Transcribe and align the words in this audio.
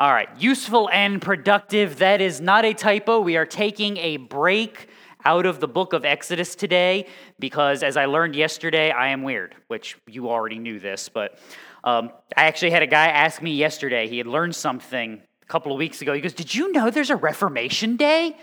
All 0.00 0.10
right, 0.10 0.30
useful 0.38 0.88
and 0.90 1.20
productive. 1.20 1.98
That 1.98 2.22
is 2.22 2.40
not 2.40 2.64
a 2.64 2.72
typo. 2.72 3.20
We 3.20 3.36
are 3.36 3.44
taking 3.44 3.98
a 3.98 4.16
break 4.16 4.88
out 5.26 5.44
of 5.44 5.60
the 5.60 5.68
book 5.68 5.92
of 5.92 6.06
Exodus 6.06 6.54
today 6.54 7.06
because, 7.38 7.82
as 7.82 7.98
I 7.98 8.06
learned 8.06 8.34
yesterday, 8.34 8.92
I 8.92 9.08
am 9.08 9.24
weird, 9.24 9.54
which 9.68 9.98
you 10.06 10.30
already 10.30 10.58
knew 10.58 10.80
this, 10.80 11.10
but 11.10 11.38
um, 11.84 12.12
I 12.34 12.44
actually 12.44 12.70
had 12.70 12.82
a 12.82 12.86
guy 12.86 13.08
ask 13.08 13.42
me 13.42 13.54
yesterday. 13.54 14.08
He 14.08 14.16
had 14.16 14.26
learned 14.26 14.56
something 14.56 15.20
a 15.42 15.46
couple 15.46 15.70
of 15.70 15.76
weeks 15.76 16.00
ago. 16.00 16.14
He 16.14 16.22
goes, 16.22 16.32
Did 16.32 16.54
you 16.54 16.72
know 16.72 16.88
there's 16.88 17.10
a 17.10 17.16
Reformation 17.16 17.96
Day? 17.96 18.34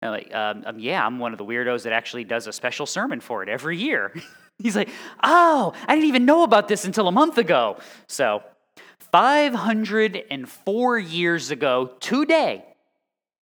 I'm 0.00 0.10
like, 0.12 0.32
um, 0.32 0.62
um, 0.64 0.78
Yeah, 0.78 1.04
I'm 1.04 1.18
one 1.18 1.32
of 1.32 1.38
the 1.38 1.44
weirdos 1.44 1.82
that 1.82 1.92
actually 1.92 2.22
does 2.22 2.46
a 2.46 2.52
special 2.52 2.86
sermon 2.86 3.18
for 3.18 3.42
it 3.42 3.48
every 3.48 3.78
year. 3.78 4.14
He's 4.58 4.76
like, 4.76 4.90
Oh, 5.24 5.72
I 5.88 5.96
didn't 5.96 6.06
even 6.06 6.24
know 6.24 6.44
about 6.44 6.68
this 6.68 6.84
until 6.84 7.08
a 7.08 7.12
month 7.12 7.36
ago. 7.36 7.78
So, 8.06 8.44
504 9.12 10.98
years 10.98 11.50
ago 11.50 11.90
today, 12.00 12.64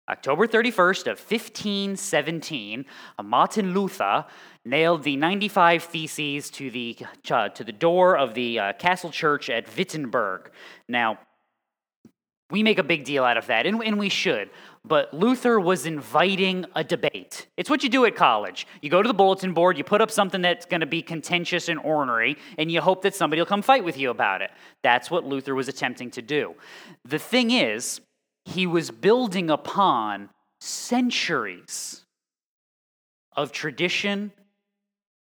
October 0.09 0.47
31st 0.47 1.03
of 1.03 1.19
1517, 1.19 2.87
Martin 3.23 3.75
Luther 3.75 4.25
nailed 4.65 5.03
the 5.03 5.17
95 5.17 5.85
Theses 5.85 6.51
to 6.53 6.71
the, 6.71 6.97
uh, 7.31 7.51
to 7.51 7.63
the 7.63 7.73
door 7.73 8.17
of 8.17 8.33
the 8.33 8.59
uh, 8.59 8.73
castle 8.73 9.11
church 9.11 9.51
at 9.51 9.67
Wittenberg. 9.77 10.51
Now, 10.89 11.19
we 12.51 12.63
make 12.63 12.79
a 12.79 12.83
big 12.83 13.05
deal 13.05 13.23
out 13.23 13.37
of 13.37 13.47
that, 13.49 13.67
and, 13.67 13.83
and 13.83 13.99
we 13.99 14.09
should. 14.09 14.49
But 14.85 15.13
Luther 15.13 15.61
was 15.61 15.85
inviting 15.85 16.65
a 16.75 16.83
debate. 16.83 17.47
It's 17.57 17.69
what 17.69 17.83
you 17.83 17.91
do 17.91 18.07
at 18.07 18.17
college. 18.17 18.67
You 18.81 18.89
go 18.89 19.03
to 19.03 19.07
the 19.07 19.15
bulletin 19.15 19.53
board, 19.53 19.77
you 19.77 19.85
put 19.85 20.01
up 20.01 20.11
something 20.11 20.41
that's 20.41 20.65
going 20.65 20.81
to 20.81 20.87
be 20.87 21.03
contentious 21.03 21.69
and 21.69 21.79
ornery, 21.79 22.39
and 22.57 22.73
you 22.73 22.81
hope 22.81 23.03
that 23.03 23.15
somebody 23.15 23.41
will 23.41 23.47
come 23.47 23.63
fight 23.63 23.85
with 23.85 23.99
you 23.99 24.11
about 24.11 24.41
it. 24.41 24.51
That's 24.83 25.11
what 25.11 25.25
Luther 25.25 25.55
was 25.55 25.69
attempting 25.69 26.11
to 26.13 26.23
do. 26.23 26.55
The 27.05 27.19
thing 27.19 27.51
is, 27.51 28.01
he 28.47 28.67
was 28.67 28.91
building 28.91 29.51
upon 29.51 30.31
centuries 30.61 32.05
of 33.37 33.53
tradition 33.53 34.33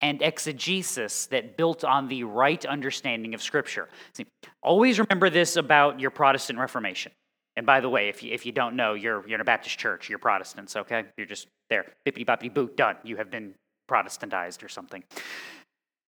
and 0.03 0.23
exegesis 0.23 1.27
that 1.27 1.57
built 1.57 1.85
on 1.85 2.09
the 2.09 2.25
right 2.25 2.65
understanding 2.65 3.35
of 3.35 3.43
Scripture. 3.43 3.89
See, 4.13 4.27
always 4.63 4.99
remember 4.99 5.29
this 5.29 5.57
about 5.57 6.01
your 6.01 6.11
Protestant 6.11 6.59
Reformation. 6.59 7.13
And 7.61 7.67
by 7.67 7.81
the 7.81 7.91
way, 7.91 8.09
if 8.09 8.23
you, 8.23 8.33
if 8.33 8.47
you 8.47 8.53
don't 8.53 8.75
know, 8.75 8.95
you're, 8.95 9.23
you're 9.29 9.35
in 9.35 9.43
a 9.43 9.45
Baptist 9.45 9.79
church, 9.79 10.09
you're 10.09 10.19
Protestants, 10.19 10.77
okay? 10.77 11.05
You're 11.19 11.27
just 11.27 11.47
there, 11.69 11.85
bippity 12.09 12.25
boppity 12.25 12.55
boot, 12.55 12.75
done. 12.75 12.97
You 13.05 13.17
have 13.17 13.31
been 13.31 13.53
Protestantized 13.87 14.65
or 14.65 14.71
something. 14.71 15.05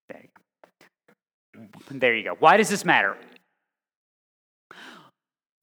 There 0.09 0.23
you 0.23 0.29
go. 1.53 1.69
There 1.91 2.15
you 2.15 2.23
go. 2.23 2.35
Why 2.39 2.57
does 2.57 2.69
this 2.69 2.83
matter? 2.83 3.17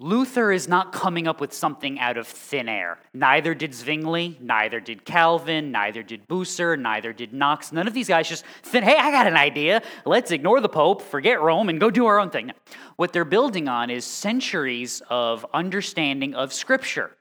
Luther 0.03 0.51
is 0.51 0.67
not 0.67 0.93
coming 0.93 1.29
up 1.29 1.43
with 1.43 1.53
something 1.53 2.01
out 2.01 2.17
of 2.17 2.27
thin 2.27 2.71
air. 2.71 2.99
Neither 3.13 3.55
did 3.55 3.75
Zwingli, 3.75 4.39
neither 4.41 4.81
did 4.81 5.05
Calvin, 5.05 5.71
neither 5.71 6.03
did 6.03 6.27
Bucer, 6.27 6.79
neither 6.79 7.13
did 7.13 7.35
Knox. 7.35 7.71
None 7.71 7.87
of 7.87 7.93
these 7.93 8.09
guys 8.09 8.27
just 8.27 8.47
think, 8.63 8.87
hey, 8.87 8.97
I 8.97 9.11
got 9.11 9.27
an 9.27 9.37
idea. 9.37 9.83
Let's 10.07 10.31
ignore 10.31 10.63
the 10.63 10.71
Pope, 10.71 11.03
forget 11.03 11.43
Rome, 11.43 11.69
and 11.69 11.79
go 11.79 11.91
do 11.91 12.07
our 12.07 12.19
own 12.19 12.31
thing. 12.31 12.51
What 12.97 13.13
they're 13.13 13.27
building 13.27 13.69
on 13.69 13.91
is 13.91 14.07
centuries 14.07 15.03
of 15.11 15.45
understanding 15.53 16.35
of 16.35 16.55
Scripture. 16.55 17.15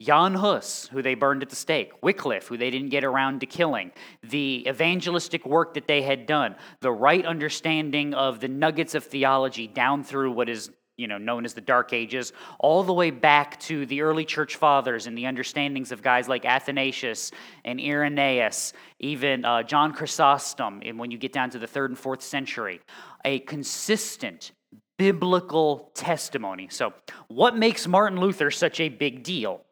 Jan 0.00 0.34
Hus, 0.34 0.88
who 0.90 1.02
they 1.02 1.14
burned 1.14 1.44
at 1.44 1.50
the 1.50 1.56
stake, 1.56 1.92
Wycliffe, 2.02 2.48
who 2.48 2.56
they 2.56 2.70
didn't 2.70 2.88
get 2.88 3.04
around 3.04 3.38
to 3.42 3.46
killing, 3.46 3.92
the 4.24 4.66
evangelistic 4.68 5.46
work 5.46 5.74
that 5.74 5.86
they 5.86 6.02
had 6.02 6.26
done, 6.26 6.56
the 6.80 6.90
right 6.90 7.24
understanding 7.24 8.12
of 8.12 8.40
the 8.40 8.48
nuggets 8.48 8.96
of 8.96 9.04
theology 9.04 9.68
down 9.68 10.02
through 10.02 10.32
what 10.32 10.48
is 10.48 10.72
you 10.96 11.08
know, 11.08 11.18
known 11.18 11.44
as 11.44 11.54
the 11.54 11.60
Dark 11.60 11.92
Ages, 11.92 12.32
all 12.58 12.82
the 12.82 12.92
way 12.92 13.10
back 13.10 13.58
to 13.60 13.86
the 13.86 14.02
early 14.02 14.24
church 14.24 14.56
fathers 14.56 15.06
and 15.06 15.16
the 15.16 15.26
understandings 15.26 15.90
of 15.92 16.02
guys 16.02 16.28
like 16.28 16.44
Athanasius 16.44 17.30
and 17.64 17.80
Irenaeus, 17.80 18.72
even 19.00 19.44
uh, 19.44 19.62
John 19.62 19.92
Chrysostom, 19.92 20.82
and 20.84 20.98
when 20.98 21.10
you 21.10 21.18
get 21.18 21.32
down 21.32 21.50
to 21.50 21.58
the 21.58 21.66
third 21.66 21.90
and 21.90 21.98
fourth 21.98 22.22
century, 22.22 22.80
a 23.24 23.38
consistent 23.40 24.52
biblical 24.98 25.90
testimony. 25.94 26.68
So, 26.70 26.92
what 27.28 27.56
makes 27.56 27.86
Martin 27.86 28.20
Luther 28.20 28.50
such 28.50 28.78
a 28.78 28.88
big 28.88 29.22
deal? 29.22 29.62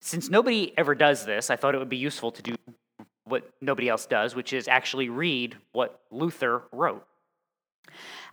Since 0.00 0.28
nobody 0.28 0.72
ever 0.76 0.94
does 0.94 1.24
this, 1.24 1.50
I 1.50 1.56
thought 1.56 1.74
it 1.74 1.78
would 1.78 1.88
be 1.88 1.96
useful 1.96 2.30
to 2.32 2.42
do 2.42 2.54
what 3.24 3.50
nobody 3.60 3.88
else 3.88 4.06
does, 4.06 4.34
which 4.34 4.52
is 4.52 4.68
actually 4.68 5.08
read 5.08 5.56
what 5.72 6.00
Luther 6.10 6.62
wrote. 6.72 7.06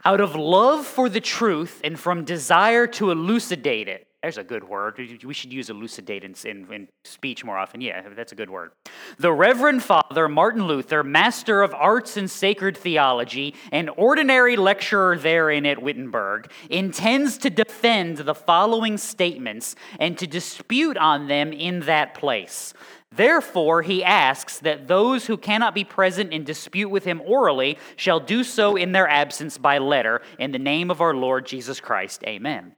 Out 0.06 0.20
of 0.20 0.36
love 0.36 0.86
for 0.86 1.10
the 1.10 1.22
truth 1.22 1.80
and 1.84 2.00
from 2.00 2.26
desire 2.26 2.88
to 2.88 3.12
elucidate 3.12 3.88
it. 3.88 4.08
There's 4.24 4.38
a 4.38 4.44
good 4.44 4.64
word. 4.64 4.98
We 5.26 5.34
should 5.34 5.52
use 5.52 5.70
elucidate 5.70 6.24
in, 6.24 6.34
in, 6.46 6.72
in, 6.72 6.88
speech 7.04 7.44
more 7.44 7.58
often. 7.58 7.82
Yeah, 7.82 8.04
that's 8.16 8.32
a 8.32 8.36
good 8.36 8.50
word. 8.50 8.72
The 9.18 9.34
Reverend 9.34 9.84
Father 9.84 10.30
Martin 10.30 10.66
Luther, 10.66 11.04
master 11.04 11.62
of 11.62 11.74
arts 11.74 12.16
and 12.16 12.32
sacred 12.32 12.78
theology, 12.78 13.54
and 13.70 13.90
ordinary 13.98 14.56
lecturer 14.56 15.18
therein 15.18 15.66
at 15.66 15.82
Wittenberg, 15.82 16.50
intends 16.70 17.38
to 17.40 17.50
defend 17.50 18.20
the 18.20 18.34
following 18.34 18.98
statements 18.98 19.76
and 20.00 20.18
to 20.18 20.26
dispute 20.26 20.96
on 20.96 21.28
them 21.28 21.52
in 21.52 21.82
that 21.82 22.14
place. 22.14 22.74
Therefore, 23.16 23.84
he 23.84 24.04
asks 24.04 24.60
that 24.60 24.88
those 24.88 25.28
who 25.28 25.38
cannot 25.38 25.76
be 25.76 25.84
present 25.84 26.34
in 26.34 26.44
dispute 26.44 26.90
with 26.90 27.04
him 27.04 27.22
orally 27.26 27.78
shall 27.96 28.20
do 28.20 28.44
so 28.44 28.76
in 28.76 28.92
their 28.92 29.08
absence 29.08 29.58
by 29.58 29.78
letter, 29.78 30.22
in 30.40 30.52
the 30.52 30.60
name 30.60 30.90
of 30.90 31.00
our 31.00 31.14
Lord 31.14 31.46
Jesus 31.46 31.80
Christ. 31.80 32.24
Amen. 32.26 32.76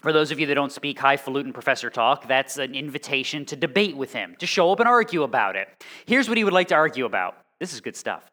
For 0.00 0.12
those 0.12 0.30
of 0.30 0.40
you 0.40 0.46
that 0.46 0.54
don't 0.54 0.72
speak 0.72 0.98
highfalutin 0.98 1.52
professor 1.52 1.90
talk, 1.90 2.26
that's 2.26 2.58
an 2.58 2.74
invitation 2.74 3.44
to 3.46 3.56
debate 3.56 3.96
with 3.96 4.12
him, 4.12 4.34
to 4.40 4.46
show 4.46 4.72
up 4.72 4.80
and 4.80 4.88
argue 4.88 5.22
about 5.22 5.56
it. 5.56 5.68
Here's 6.04 6.28
what 6.28 6.38
he 6.38 6.44
would 6.44 6.52
like 6.52 6.68
to 6.68 6.74
argue 6.74 7.06
about. 7.06 7.36
This 7.60 7.72
is 7.72 7.80
good 7.80 7.96
stuff. 7.96 8.30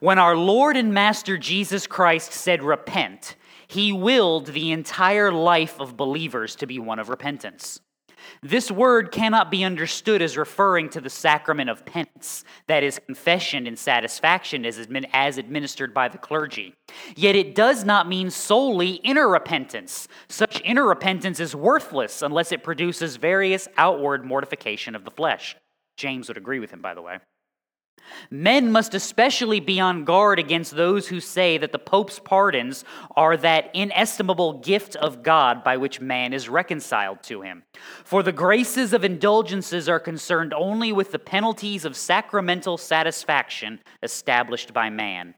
When 0.00 0.18
our 0.18 0.36
Lord 0.36 0.76
and 0.76 0.94
Master 0.94 1.36
Jesus 1.36 1.86
Christ 1.86 2.32
said, 2.32 2.62
Repent, 2.62 3.36
he 3.66 3.92
willed 3.92 4.46
the 4.46 4.72
entire 4.72 5.30
life 5.30 5.80
of 5.80 5.96
believers 5.96 6.56
to 6.56 6.66
be 6.66 6.78
one 6.78 6.98
of 6.98 7.08
repentance. 7.08 7.80
This 8.42 8.70
word 8.70 9.12
cannot 9.12 9.50
be 9.50 9.64
understood 9.64 10.22
as 10.22 10.36
referring 10.36 10.88
to 10.90 11.00
the 11.00 11.10
sacrament 11.10 11.70
of 11.70 11.84
penance, 11.84 12.44
that 12.66 12.82
is, 12.82 12.98
confession 12.98 13.66
and 13.66 13.78
satisfaction 13.78 14.64
as, 14.64 14.86
as 15.12 15.38
administered 15.38 15.94
by 15.94 16.08
the 16.08 16.18
clergy. 16.18 16.74
Yet 17.16 17.36
it 17.36 17.54
does 17.54 17.84
not 17.84 18.08
mean 18.08 18.30
solely 18.30 18.92
inner 18.96 19.28
repentance. 19.28 20.08
Such 20.28 20.60
inner 20.64 20.86
repentance 20.86 21.40
is 21.40 21.54
worthless 21.54 22.22
unless 22.22 22.52
it 22.52 22.62
produces 22.62 23.16
various 23.16 23.68
outward 23.76 24.24
mortification 24.24 24.94
of 24.94 25.04
the 25.04 25.10
flesh. 25.10 25.56
James 25.96 26.28
would 26.28 26.36
agree 26.36 26.58
with 26.58 26.70
him, 26.70 26.80
by 26.80 26.94
the 26.94 27.02
way. 27.02 27.18
Men 28.30 28.72
must 28.72 28.94
especially 28.94 29.60
be 29.60 29.80
on 29.80 30.04
guard 30.04 30.38
against 30.38 30.76
those 30.76 31.08
who 31.08 31.20
say 31.20 31.58
that 31.58 31.72
the 31.72 31.78
Pope's 31.78 32.18
pardons 32.18 32.84
are 33.16 33.36
that 33.36 33.70
inestimable 33.74 34.60
gift 34.60 34.96
of 34.96 35.22
God 35.22 35.62
by 35.64 35.76
which 35.76 36.00
man 36.00 36.32
is 36.32 36.48
reconciled 36.48 37.22
to 37.24 37.42
him. 37.42 37.64
For 38.04 38.22
the 38.22 38.32
graces 38.32 38.92
of 38.92 39.04
indulgences 39.04 39.88
are 39.88 40.00
concerned 40.00 40.52
only 40.54 40.92
with 40.92 41.12
the 41.12 41.18
penalties 41.18 41.84
of 41.84 41.96
sacramental 41.96 42.78
satisfaction 42.78 43.80
established 44.02 44.72
by 44.72 44.90
man. 44.90 45.34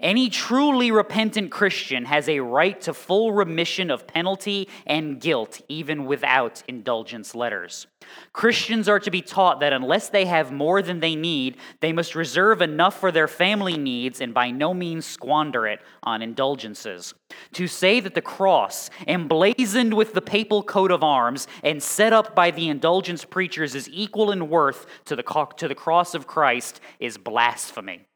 Any 0.00 0.28
truly 0.28 0.90
repentant 0.90 1.50
Christian 1.50 2.04
has 2.04 2.28
a 2.28 2.40
right 2.40 2.80
to 2.82 2.92
full 2.92 3.32
remission 3.32 3.90
of 3.90 4.06
penalty 4.06 4.68
and 4.86 5.20
guilt, 5.20 5.60
even 5.68 6.04
without 6.04 6.62
indulgence 6.68 7.34
letters. 7.34 7.86
Christians 8.32 8.88
are 8.88 9.00
to 9.00 9.10
be 9.10 9.22
taught 9.22 9.60
that 9.60 9.72
unless 9.72 10.08
they 10.08 10.26
have 10.26 10.52
more 10.52 10.82
than 10.82 11.00
they 11.00 11.16
need, 11.16 11.56
they 11.80 11.92
must 11.92 12.14
reserve 12.14 12.62
enough 12.62 12.98
for 13.00 13.10
their 13.10 13.28
family 13.28 13.76
needs 13.76 14.20
and 14.20 14.32
by 14.34 14.50
no 14.50 14.74
means 14.74 15.06
squander 15.06 15.66
it 15.66 15.80
on 16.02 16.22
indulgences. 16.22 17.14
To 17.54 17.66
say 17.66 18.00
that 18.00 18.14
the 18.14 18.22
cross, 18.22 18.90
emblazoned 19.06 19.94
with 19.94 20.12
the 20.12 20.22
papal 20.22 20.62
coat 20.62 20.90
of 20.90 21.02
arms 21.02 21.48
and 21.62 21.82
set 21.82 22.12
up 22.12 22.34
by 22.34 22.50
the 22.50 22.68
indulgence 22.68 23.24
preachers, 23.24 23.74
is 23.74 23.88
equal 23.90 24.30
in 24.30 24.48
worth 24.48 24.86
to 25.06 25.16
the, 25.16 25.22
to 25.56 25.68
the 25.68 25.74
cross 25.74 26.14
of 26.14 26.26
Christ 26.26 26.80
is 27.00 27.18
blasphemy. 27.18 28.06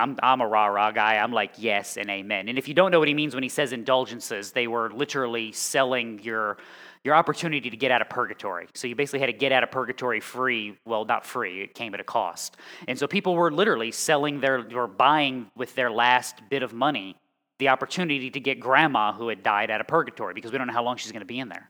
I'm, 0.00 0.16
I'm 0.22 0.40
a 0.40 0.46
rah 0.46 0.66
rah 0.66 0.90
guy. 0.90 1.16
I'm 1.16 1.32
like, 1.32 1.52
yes 1.58 1.96
and 1.96 2.10
amen. 2.10 2.48
And 2.48 2.58
if 2.58 2.68
you 2.68 2.74
don't 2.74 2.90
know 2.90 2.98
what 2.98 3.08
he 3.08 3.14
means 3.14 3.34
when 3.34 3.42
he 3.42 3.48
says 3.48 3.72
indulgences, 3.72 4.52
they 4.52 4.66
were 4.66 4.90
literally 4.90 5.52
selling 5.52 6.20
your, 6.22 6.56
your 7.04 7.14
opportunity 7.14 7.70
to 7.70 7.76
get 7.76 7.90
out 7.90 8.00
of 8.00 8.08
purgatory. 8.08 8.66
So 8.74 8.88
you 8.88 8.96
basically 8.96 9.20
had 9.20 9.26
to 9.26 9.32
get 9.32 9.52
out 9.52 9.62
of 9.62 9.70
purgatory 9.70 10.20
free. 10.20 10.78
Well, 10.84 11.04
not 11.04 11.24
free, 11.24 11.62
it 11.62 11.74
came 11.74 11.94
at 11.94 12.00
a 12.00 12.04
cost. 12.04 12.56
And 12.88 12.98
so 12.98 13.06
people 13.06 13.34
were 13.34 13.50
literally 13.50 13.92
selling 13.92 14.40
their, 14.40 14.66
or 14.74 14.86
buying 14.86 15.50
with 15.56 15.74
their 15.74 15.90
last 15.90 16.40
bit 16.48 16.62
of 16.62 16.72
money 16.72 17.16
the 17.58 17.68
opportunity 17.68 18.30
to 18.30 18.40
get 18.40 18.58
grandma 18.58 19.12
who 19.12 19.28
had 19.28 19.42
died 19.42 19.70
out 19.70 19.80
of 19.80 19.86
purgatory 19.86 20.34
because 20.34 20.50
we 20.50 20.58
don't 20.58 20.66
know 20.66 20.72
how 20.72 20.82
long 20.82 20.96
she's 20.96 21.12
going 21.12 21.20
to 21.20 21.26
be 21.26 21.38
in 21.38 21.48
there. 21.48 21.69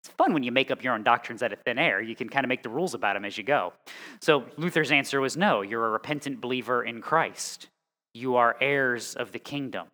It's 0.00 0.14
fun 0.14 0.32
when 0.32 0.42
you 0.42 0.52
make 0.52 0.70
up 0.70 0.82
your 0.82 0.94
own 0.94 1.02
doctrines 1.02 1.42
out 1.42 1.52
of 1.52 1.60
thin 1.60 1.78
air. 1.78 2.00
You 2.00 2.14
can 2.14 2.28
kind 2.28 2.44
of 2.44 2.48
make 2.48 2.62
the 2.62 2.68
rules 2.68 2.94
about 2.94 3.14
them 3.14 3.24
as 3.24 3.36
you 3.36 3.44
go. 3.44 3.72
So 4.20 4.44
Luther's 4.56 4.92
answer 4.92 5.20
was 5.20 5.36
no, 5.36 5.62
you're 5.62 5.86
a 5.86 5.90
repentant 5.90 6.40
believer 6.40 6.84
in 6.84 7.00
Christ. 7.00 7.68
You 8.14 8.36
are 8.36 8.56
heirs 8.60 9.14
of 9.14 9.32
the 9.32 9.38
kingdom. 9.38 9.88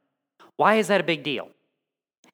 Why 0.57 0.77
is 0.77 0.89
that 0.89 1.01
a 1.01 1.05
big 1.05 1.23
deal? 1.23 1.49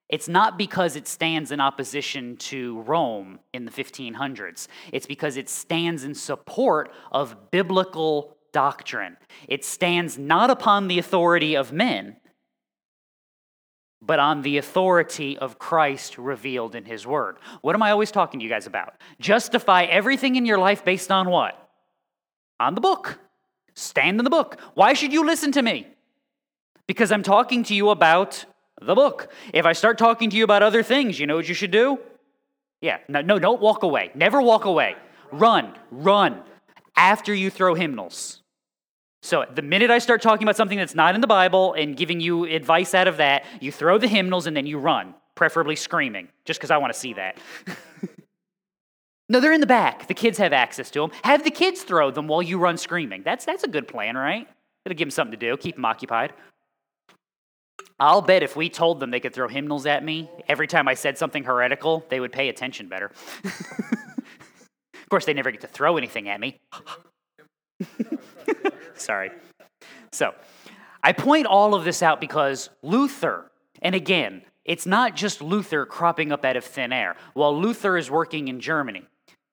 It's 0.09 0.29
not 0.29 0.59
because 0.59 0.97
it 0.97 1.07
stands 1.07 1.53
in 1.53 1.61
opposition 1.61 2.37
to 2.39 2.81
Rome 2.81 3.39
in 3.55 3.65
the 3.65 3.71
1500s. 3.71 4.67
It's 4.93 5.07
because 5.07 5.37
it 5.37 5.49
stands 5.49 6.03
in 6.03 6.15
support 6.15 6.93
of 7.13 7.53
biblical 7.53 8.37
doctrine. 8.53 9.17
It 9.47 9.65
stands 9.65 10.19
not 10.19 10.51
upon 10.51 10.89
the 10.89 10.99
authority 10.99 11.55
of 11.55 11.73
men, 11.73 12.17
but 14.03 14.19
on 14.19 14.43
the 14.43 14.59
authority 14.59 15.37
of 15.39 15.59
Christ 15.59 16.19
revealed 16.19 16.75
in 16.75 16.85
His 16.85 17.07
Word. 17.07 17.37
What 17.61 17.75
am 17.75 17.83
I 17.83 17.91
always 17.91 18.11
talking 18.11 18.41
to 18.41 18.45
you 18.45 18.51
guys 18.51 18.67
about? 18.67 18.95
Justify 19.21 19.85
everything 19.85 20.37
in 20.37 20.47
your 20.47 20.59
life 20.59 20.85
based 20.85 21.11
on 21.11 21.29
what? 21.29 21.71
On 22.59 22.75
the 22.75 22.81
book. 22.81 23.19
Stand 23.75 24.19
in 24.19 24.25
the 24.25 24.31
book. 24.31 24.59
Why 24.75 24.95
should 24.95 25.13
you 25.13 25.25
listen 25.25 25.53
to 25.53 25.63
me? 25.63 25.87
Because 26.87 27.13
I'm 27.13 27.23
talking 27.23 27.63
to 27.65 27.75
you 27.75 27.91
about 27.91 28.45
the 28.81 28.95
book. 28.95 29.31
If 29.53 29.67
I 29.67 29.73
start 29.75 29.99
talking 29.99 30.31
to 30.31 30.37
you 30.37 30.45
about 30.45 30.63
other 30.63 30.83
things, 30.83 31.21
you 31.21 31.27
know 31.27 31.37
what 31.37 31.49
you 31.49 31.55
should 31.55 31.71
do? 31.71 31.99
Yeah, 32.81 32.99
no, 33.09 33.21
no, 33.21 33.39
don't 33.39 33.61
walk 33.61 33.83
away. 33.83 34.11
Never 34.15 34.41
walk 34.41 34.65
away. 34.65 34.97
Run, 35.31 35.77
run 35.91 36.43
after 36.97 37.33
you 37.33 37.51
throw 37.51 37.75
hymnals. 37.75 38.40
So 39.23 39.45
the 39.55 39.63
minute 39.63 39.91
I 39.91 39.99
start 39.99 40.23
talking 40.23 40.45
about 40.45 40.57
something 40.57 40.79
that's 40.79 40.95
not 40.95 41.15
in 41.15 41.21
the 41.21 41.27
Bible 41.27 41.75
and 41.75 41.97
giving 41.97 42.21
you 42.21 42.45
advice 42.45 42.95
out 42.95 43.07
of 43.07 43.19
that, 43.19 43.45
you 43.61 43.71
throw 43.71 43.99
the 43.99 44.09
hymnals 44.09 44.47
and 44.47 44.57
then 44.57 44.67
you 44.67 44.79
run, 44.79 45.15
preferably 45.35 45.77
screaming, 45.77 46.29
just 46.45 46.59
because 46.59 46.71
I 46.71 46.79
want 46.79 46.93
to 46.93 46.99
see 46.99 47.13
that. 47.15 47.39
no, 49.29 49.41
they're 49.41 49.53
in 49.53 49.61
the 49.61 49.67
back. 49.67 50.09
The 50.09 50.15
kids 50.15 50.39
have 50.39 50.55
access 50.55 50.91
to 50.93 51.01
them. 51.01 51.11
Have 51.23 51.45
the 51.45 51.51
kids 51.51 51.83
throw 51.83 52.11
them 52.11 52.29
while 52.29 52.43
you 52.43 52.59
run 52.59 52.79
screaming. 52.79 53.23
That's, 53.23 53.45
that's 53.45 53.63
a 53.63 53.69
good 53.69 53.87
plan, 53.87 54.17
right? 54.17 54.49
It'll 54.87 54.97
give 54.97 55.07
them 55.07 55.11
something 55.11 55.39
to 55.39 55.51
do, 55.51 55.57
keep 55.59 55.75
them 55.75 55.85
occupied. 55.85 56.33
I'll 57.99 58.23
bet 58.23 58.43
if 58.43 58.57
we 58.57 58.71
told 58.71 58.99
them 58.99 59.11
they 59.11 59.21
could 59.21 59.35
throw 59.35 59.47
hymnals 59.47 59.85
at 59.85 60.03
me 60.03 60.31
every 60.49 60.67
time 60.67 60.89
I 60.89 60.95
said 60.95 61.19
something 61.19 61.45
heretical, 61.45 62.07
they 62.09 62.19
would 62.19 62.33
pay 62.33 62.49
attention 62.49 62.89
better. 62.89 63.13
of 63.45 65.09
course, 65.11 65.27
they 65.27 65.35
never 65.35 65.51
get 65.51 65.61
to 65.61 65.67
throw 65.67 65.99
anything 65.99 66.31
at 66.31 66.41
me. 66.41 66.59
Sorry. 69.01 69.31
So, 70.13 70.35
I 71.03 71.13
point 71.13 71.47
all 71.47 71.75
of 71.75 71.85
this 71.85 72.03
out 72.03 72.21
because 72.21 72.69
Luther, 72.83 73.51
and 73.81 73.95
again, 73.95 74.43
it's 74.65 74.87
not 74.87 75.17
just 75.17 75.41
Luther 75.41 75.87
cropping 75.87 76.33
up 76.33 76.45
out 76.45 76.57
of 76.57 76.65
thin 76.65 76.93
air. 76.93 77.17
While 77.33 77.59
Luther 77.59 77.97
is 77.97 78.11
working 78.11 78.49
in 78.49 78.61
Germany, 78.61 79.05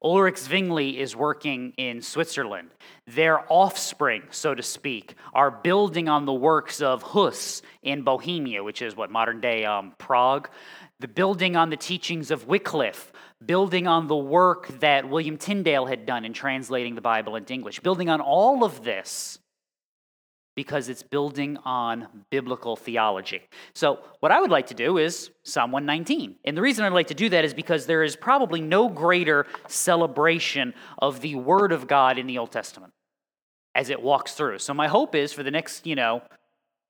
Ulrich 0.03 0.37
Zwingli 0.37 0.99
is 0.99 1.15
working 1.15 1.73
in 1.77 2.01
Switzerland. 2.01 2.69
Their 3.07 3.51
offspring, 3.51 4.23
so 4.29 4.53
to 4.53 4.61
speak, 4.61 5.15
are 5.33 5.49
building 5.49 6.07
on 6.07 6.25
the 6.25 6.33
works 6.33 6.81
of 6.81 7.01
Hus 7.01 7.63
in 7.81 8.03
Bohemia, 8.03 8.63
which 8.63 8.81
is 8.81 8.95
what 8.95 9.09
modern 9.09 9.41
day 9.41 9.65
um, 9.65 9.93
Prague. 9.97 10.49
The 10.99 11.07
building 11.07 11.55
on 11.55 11.69
the 11.71 11.77
teachings 11.77 12.29
of 12.29 12.47
Wycliffe, 12.47 13.11
building 13.45 13.87
on 13.87 14.07
the 14.07 14.15
work 14.15 14.67
that 14.79 15.09
William 15.09 15.37
Tyndale 15.37 15.85
had 15.85 16.05
done 16.05 16.25
in 16.25 16.33
translating 16.33 16.95
the 16.95 17.01
Bible 17.01 17.35
into 17.35 17.53
English, 17.53 17.79
building 17.79 18.09
on 18.09 18.21
all 18.21 18.63
of 18.63 18.83
this 18.83 19.39
because 20.57 20.89
it's 20.89 21.03
building 21.03 21.55
on 21.65 22.07
biblical 22.31 22.75
theology. 22.75 23.41
So, 23.75 23.99
what 24.21 24.31
I 24.31 24.41
would 24.41 24.49
like 24.49 24.67
to 24.67 24.73
do 24.73 24.97
is 24.97 25.29
Psalm 25.43 25.71
119. 25.71 26.37
And 26.43 26.57
the 26.57 26.63
reason 26.63 26.83
I'd 26.83 26.93
like 26.93 27.07
to 27.07 27.13
do 27.13 27.29
that 27.29 27.45
is 27.45 27.53
because 27.53 27.85
there 27.85 28.03
is 28.03 28.15
probably 28.15 28.59
no 28.59 28.89
greater 28.89 29.45
celebration 29.67 30.73
of 30.97 31.21
the 31.21 31.35
Word 31.35 31.71
of 31.71 31.87
God 31.87 32.17
in 32.17 32.25
the 32.25 32.39
Old 32.39 32.51
Testament 32.51 32.91
as 33.75 33.91
it 33.91 34.01
walks 34.01 34.33
through. 34.33 34.57
So, 34.57 34.73
my 34.73 34.87
hope 34.87 35.13
is 35.13 35.31
for 35.31 35.43
the 35.43 35.51
next, 35.51 35.85
you 35.85 35.95
know, 35.95 36.23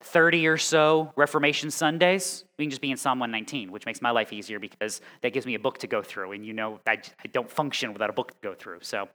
30 0.02 0.48
or 0.48 0.58
so 0.58 1.12
Reformation 1.16 1.72
Sundays, 1.72 2.46
we 2.58 2.66
can 2.66 2.70
just 2.70 2.82
be 2.82 2.92
in 2.92 2.98
Psalm 2.98 3.20
119, 3.20 3.72
which 3.72 3.86
makes 3.86 4.02
my 4.02 4.12
life 4.12 4.32
easier 4.32 4.60
because 4.60 5.02
that 5.22 5.34
gives 5.34 5.46
me 5.46 5.56
a 5.56 5.60
book 5.60 5.80
to 5.80 5.88
go 5.88 6.04
through. 6.04 6.34
And 6.34 6.46
you 6.46 6.54
know, 6.54 6.80
I, 6.86 7.00
I, 7.24 7.28
don't 7.32 7.50
function 7.50 7.94
without 7.94 8.10
a 8.10 8.14
book 8.14 8.32
to 8.32 8.38
go 8.42 8.54
through. 8.54 8.80
So 8.82 9.10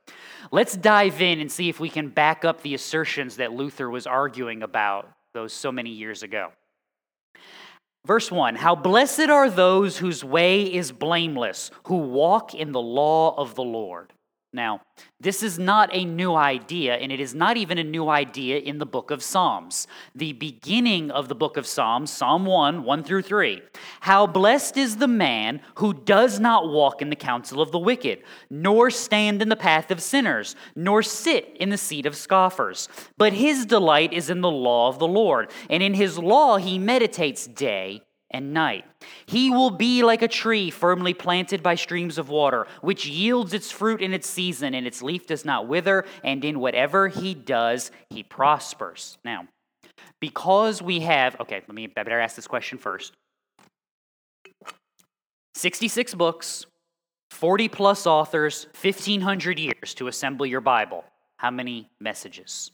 let's 0.50 0.76
dive 0.76 1.22
in 1.22 1.40
and 1.40 1.50
see 1.50 1.68
if 1.68 1.78
we 1.78 1.88
can 1.88 2.08
back 2.08 2.44
up 2.44 2.62
the 2.62 2.74
assertions 2.74 3.36
that 3.36 3.52
Luther 3.52 3.88
was 3.88 4.06
arguing 4.06 4.62
about 4.62 5.08
those 5.34 5.52
so 5.52 5.70
many 5.70 5.90
years 5.90 6.22
ago. 6.22 6.50
Verse 8.04 8.30
1 8.30 8.56
How 8.56 8.74
blessed 8.74 9.28
are 9.28 9.48
those 9.48 9.98
whose 9.98 10.24
way 10.24 10.64
is 10.64 10.90
blameless, 10.90 11.70
who 11.84 11.98
walk 11.98 12.54
in 12.54 12.72
the 12.72 12.80
law 12.80 13.34
of 13.36 13.54
the 13.54 13.62
Lord. 13.62 14.12
Now, 14.54 14.82
this 15.18 15.42
is 15.42 15.58
not 15.58 15.88
a 15.94 16.04
new 16.04 16.34
idea, 16.34 16.96
and 16.96 17.10
it 17.10 17.20
is 17.20 17.34
not 17.34 17.56
even 17.56 17.78
a 17.78 17.84
new 17.84 18.10
idea 18.10 18.58
in 18.58 18.76
the 18.76 18.84
book 18.84 19.10
of 19.10 19.22
Psalms. 19.22 19.86
The 20.14 20.34
beginning 20.34 21.10
of 21.10 21.28
the 21.28 21.34
book 21.34 21.56
of 21.56 21.66
Psalms, 21.66 22.10
Psalm 22.10 22.44
1, 22.44 22.84
1 22.84 23.02
through 23.02 23.22
3. 23.22 23.62
How 24.00 24.26
blessed 24.26 24.76
is 24.76 24.98
the 24.98 25.08
man 25.08 25.62
who 25.76 25.94
does 25.94 26.38
not 26.38 26.68
walk 26.68 27.00
in 27.00 27.08
the 27.08 27.16
counsel 27.16 27.62
of 27.62 27.72
the 27.72 27.78
wicked, 27.78 28.24
nor 28.50 28.90
stand 28.90 29.40
in 29.40 29.48
the 29.48 29.56
path 29.56 29.90
of 29.90 30.02
sinners, 30.02 30.54
nor 30.76 31.02
sit 31.02 31.56
in 31.58 31.70
the 31.70 31.78
seat 31.78 32.04
of 32.04 32.14
scoffers. 32.14 32.90
But 33.16 33.32
his 33.32 33.64
delight 33.64 34.12
is 34.12 34.28
in 34.28 34.42
the 34.42 34.50
law 34.50 34.88
of 34.88 34.98
the 34.98 35.08
Lord, 35.08 35.50
and 35.70 35.82
in 35.82 35.94
his 35.94 36.18
law 36.18 36.58
he 36.58 36.78
meditates 36.78 37.46
day 37.46 38.02
and 38.32 38.52
night. 38.52 38.84
He 39.26 39.50
will 39.50 39.70
be 39.70 40.02
like 40.02 40.22
a 40.22 40.28
tree 40.28 40.70
firmly 40.70 41.14
planted 41.14 41.62
by 41.62 41.74
streams 41.74 42.18
of 42.18 42.28
water, 42.28 42.66
which 42.80 43.06
yields 43.06 43.52
its 43.52 43.70
fruit 43.70 44.00
in 44.00 44.12
its 44.12 44.28
season, 44.28 44.74
and 44.74 44.86
its 44.86 45.02
leaf 45.02 45.26
does 45.26 45.44
not 45.44 45.68
wither, 45.68 46.04
and 46.24 46.44
in 46.44 46.60
whatever 46.60 47.08
he 47.08 47.34
does, 47.34 47.90
he 48.10 48.22
prospers. 48.22 49.18
Now, 49.24 49.46
because 50.20 50.80
we 50.80 51.00
have, 51.00 51.38
okay, 51.40 51.62
let 51.66 51.74
me, 51.74 51.84
I 51.96 52.02
better 52.02 52.20
ask 52.20 52.36
this 52.36 52.46
question 52.46 52.78
first 52.78 53.12
66 55.54 56.14
books, 56.14 56.66
40 57.30 57.68
plus 57.68 58.06
authors, 58.06 58.66
1,500 58.80 59.58
years 59.58 59.94
to 59.94 60.08
assemble 60.08 60.46
your 60.46 60.60
Bible. 60.60 61.04
How 61.36 61.50
many 61.50 61.88
messages? 62.00 62.70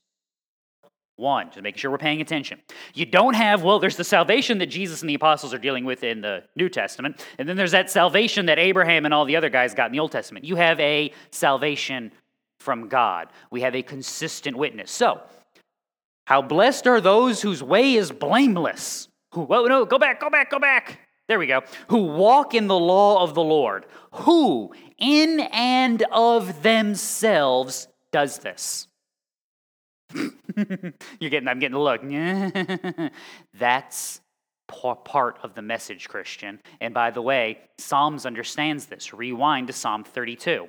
One, 1.18 1.48
just 1.48 1.62
making 1.62 1.80
sure 1.80 1.90
we're 1.90 1.98
paying 1.98 2.20
attention. 2.20 2.60
You 2.94 3.04
don't 3.04 3.34
have, 3.34 3.64
well, 3.64 3.80
there's 3.80 3.96
the 3.96 4.04
salvation 4.04 4.58
that 4.58 4.66
Jesus 4.66 5.00
and 5.00 5.10
the 5.10 5.14
apostles 5.14 5.52
are 5.52 5.58
dealing 5.58 5.84
with 5.84 6.04
in 6.04 6.20
the 6.20 6.44
New 6.54 6.68
Testament, 6.68 7.26
and 7.38 7.48
then 7.48 7.56
there's 7.56 7.72
that 7.72 7.90
salvation 7.90 8.46
that 8.46 8.60
Abraham 8.60 9.04
and 9.04 9.12
all 9.12 9.24
the 9.24 9.34
other 9.34 9.50
guys 9.50 9.74
got 9.74 9.86
in 9.86 9.92
the 9.92 9.98
Old 9.98 10.12
Testament. 10.12 10.44
You 10.44 10.54
have 10.54 10.78
a 10.78 11.12
salvation 11.32 12.12
from 12.60 12.88
God. 12.88 13.30
We 13.50 13.62
have 13.62 13.74
a 13.74 13.82
consistent 13.82 14.56
witness. 14.56 14.92
So, 14.92 15.20
how 16.24 16.40
blessed 16.40 16.86
are 16.86 17.00
those 17.00 17.42
whose 17.42 17.64
way 17.64 17.94
is 17.94 18.12
blameless? 18.12 19.08
Who, 19.34 19.42
well, 19.42 19.68
no, 19.68 19.84
go 19.84 19.98
back, 19.98 20.20
go 20.20 20.30
back, 20.30 20.50
go 20.50 20.60
back. 20.60 21.00
There 21.26 21.40
we 21.40 21.48
go. 21.48 21.62
Who 21.88 22.04
walk 22.04 22.54
in 22.54 22.68
the 22.68 22.78
law 22.78 23.24
of 23.24 23.34
the 23.34 23.42
Lord. 23.42 23.86
Who, 24.12 24.72
in 24.98 25.40
and 25.40 26.04
of 26.12 26.62
themselves, 26.62 27.88
does 28.12 28.38
this? 28.38 28.87
You're 31.20 31.30
getting, 31.30 31.48
I'm 31.48 31.58
getting 31.58 31.76
a 31.76 31.82
look. 31.82 32.02
That's 33.58 34.20
part 34.66 35.38
of 35.42 35.54
the 35.54 35.62
message, 35.62 36.08
Christian. 36.08 36.60
And 36.80 36.92
by 36.92 37.10
the 37.10 37.22
way, 37.22 37.58
Psalms 37.78 38.26
understands 38.26 38.86
this. 38.86 39.14
Rewind 39.14 39.66
to 39.68 39.72
Psalm 39.72 40.04
32. 40.04 40.68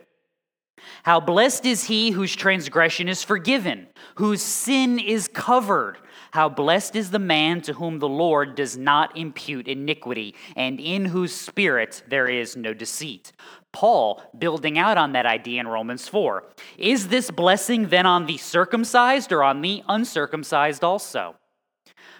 How 1.03 1.19
blessed 1.19 1.65
is 1.65 1.85
he 1.85 2.11
whose 2.11 2.35
transgression 2.35 3.09
is 3.09 3.23
forgiven, 3.23 3.87
whose 4.15 4.41
sin 4.41 4.97
is 4.97 5.27
covered. 5.27 5.97
How 6.31 6.47
blessed 6.47 6.95
is 6.95 7.11
the 7.11 7.19
man 7.19 7.61
to 7.61 7.73
whom 7.73 7.99
the 7.99 8.07
Lord 8.07 8.55
does 8.55 8.77
not 8.77 9.17
impute 9.17 9.67
iniquity, 9.67 10.35
and 10.55 10.79
in 10.79 11.05
whose 11.05 11.33
spirit 11.33 12.03
there 12.07 12.27
is 12.27 12.55
no 12.55 12.73
deceit. 12.73 13.31
Paul 13.71 14.21
building 14.37 14.77
out 14.77 14.97
on 14.97 15.13
that 15.13 15.25
idea 15.25 15.59
in 15.59 15.67
Romans 15.67 16.07
4. 16.07 16.43
Is 16.77 17.09
this 17.09 17.31
blessing 17.31 17.89
then 17.89 18.05
on 18.05 18.25
the 18.25 18.37
circumcised 18.37 19.31
or 19.31 19.43
on 19.43 19.61
the 19.61 19.83
uncircumcised 19.87 20.83
also? 20.83 21.35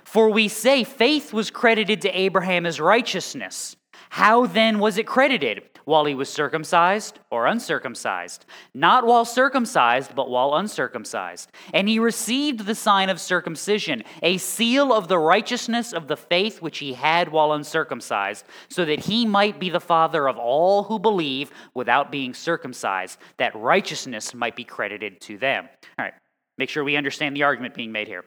For 0.04 0.30
we 0.30 0.48
say 0.48 0.84
faith 0.84 1.34
was 1.34 1.52
credited 1.52 2.02
to 2.02 2.10
Abraham 2.10 2.66
as 2.66 2.80
righteousness. 2.80 3.76
How 4.10 4.48
then 4.48 4.80
was 4.80 4.98
it 4.98 5.06
credited? 5.08 5.64
While 5.86 6.06
he 6.06 6.14
was 6.14 6.30
circumcised 6.30 7.20
or 7.32 7.48
uncircumcised? 7.48 8.46
Not 8.74 9.08
while 9.08 9.26
circumcised, 9.26 10.16
but 10.16 10.30
while 10.30 10.56
uncircumcised. 10.56 11.52
And 11.74 11.88
he 11.88 11.98
received 11.98 12.66
the 12.66 12.76
sign 12.76 13.10
of 13.10 13.20
circumcision, 13.20 14.04
a 14.22 14.38
seal 14.38 14.94
of 14.94 15.08
the 15.08 15.18
righteousness 15.18 15.94
of 15.94 16.08
the 16.08 16.18
faith 16.18 16.62
which 16.62 16.80
he 16.80 16.94
had 16.94 17.30
while 17.32 17.54
uncircumcised, 17.54 18.46
so 18.68 18.86
that 18.86 19.00
he 19.00 19.26
might 19.26 19.60
be 19.60 19.70
the 19.70 19.80
father 19.80 20.28
of 20.28 20.38
all 20.38 20.84
who 20.84 21.00
believe 21.00 21.52
without 21.74 22.12
being 22.12 22.34
circumcised, 22.34 23.18
that 23.38 23.56
righteousness 23.56 24.34
might 24.34 24.56
be 24.56 24.64
credited 24.64 25.22
to 25.22 25.38
them. 25.38 25.68
All 25.98 26.06
right, 26.06 26.14
make 26.58 26.70
sure 26.70 26.84
we 26.84 26.98
understand 26.98 27.36
the 27.36 27.44
argument 27.44 27.74
being 27.74 27.92
made 27.92 28.08
here. 28.08 28.26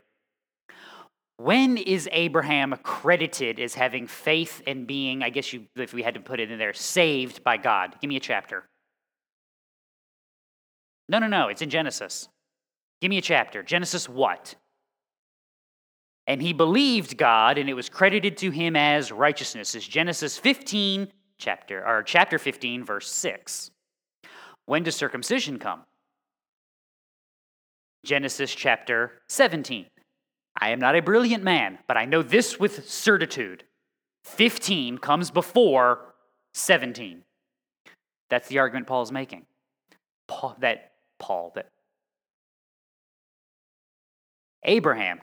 When 1.42 1.76
is 1.76 2.08
Abraham 2.12 2.78
credited 2.84 3.58
as 3.58 3.74
having 3.74 4.06
faith 4.06 4.62
and 4.64 4.86
being, 4.86 5.24
I 5.24 5.30
guess 5.30 5.52
you, 5.52 5.66
if 5.74 5.92
we 5.92 6.04
had 6.04 6.14
to 6.14 6.20
put 6.20 6.38
it 6.38 6.52
in 6.52 6.58
there, 6.60 6.72
saved 6.72 7.42
by 7.42 7.56
God? 7.56 7.96
Give 8.00 8.08
me 8.08 8.14
a 8.14 8.20
chapter. 8.20 8.68
No, 11.08 11.18
no, 11.18 11.26
no, 11.26 11.48
it's 11.48 11.60
in 11.60 11.68
Genesis. 11.68 12.28
Give 13.00 13.10
me 13.10 13.18
a 13.18 13.22
chapter. 13.22 13.64
Genesis 13.64 14.08
what? 14.08 14.54
And 16.28 16.40
he 16.40 16.52
believed 16.52 17.16
God, 17.16 17.58
and 17.58 17.68
it 17.68 17.74
was 17.74 17.88
credited 17.88 18.36
to 18.36 18.50
him 18.50 18.76
as 18.76 19.10
righteousness. 19.10 19.74
Is 19.74 19.86
Genesis 19.86 20.38
15, 20.38 21.08
chapter 21.38 21.84
or 21.84 22.04
chapter 22.04 22.38
15, 22.38 22.84
verse 22.84 23.10
6. 23.10 23.72
When 24.66 24.84
does 24.84 24.94
circumcision 24.94 25.58
come? 25.58 25.82
Genesis 28.04 28.54
chapter 28.54 29.22
17. 29.28 29.86
I 30.60 30.70
am 30.70 30.78
not 30.78 30.96
a 30.96 31.00
brilliant 31.00 31.42
man, 31.42 31.78
but 31.88 31.96
I 31.96 32.04
know 32.04 32.22
this 32.22 32.60
with 32.60 32.88
certitude. 32.88 33.64
15 34.24 34.98
comes 34.98 35.30
before 35.30 36.14
17. 36.54 37.24
That's 38.30 38.48
the 38.48 38.58
argument 38.58 38.86
Paul 38.86 39.02
is 39.02 39.12
making. 39.12 39.46
Paul, 40.28 40.56
that 40.60 40.92
Paul, 41.18 41.52
that 41.54 41.68
Abraham, 44.64 45.20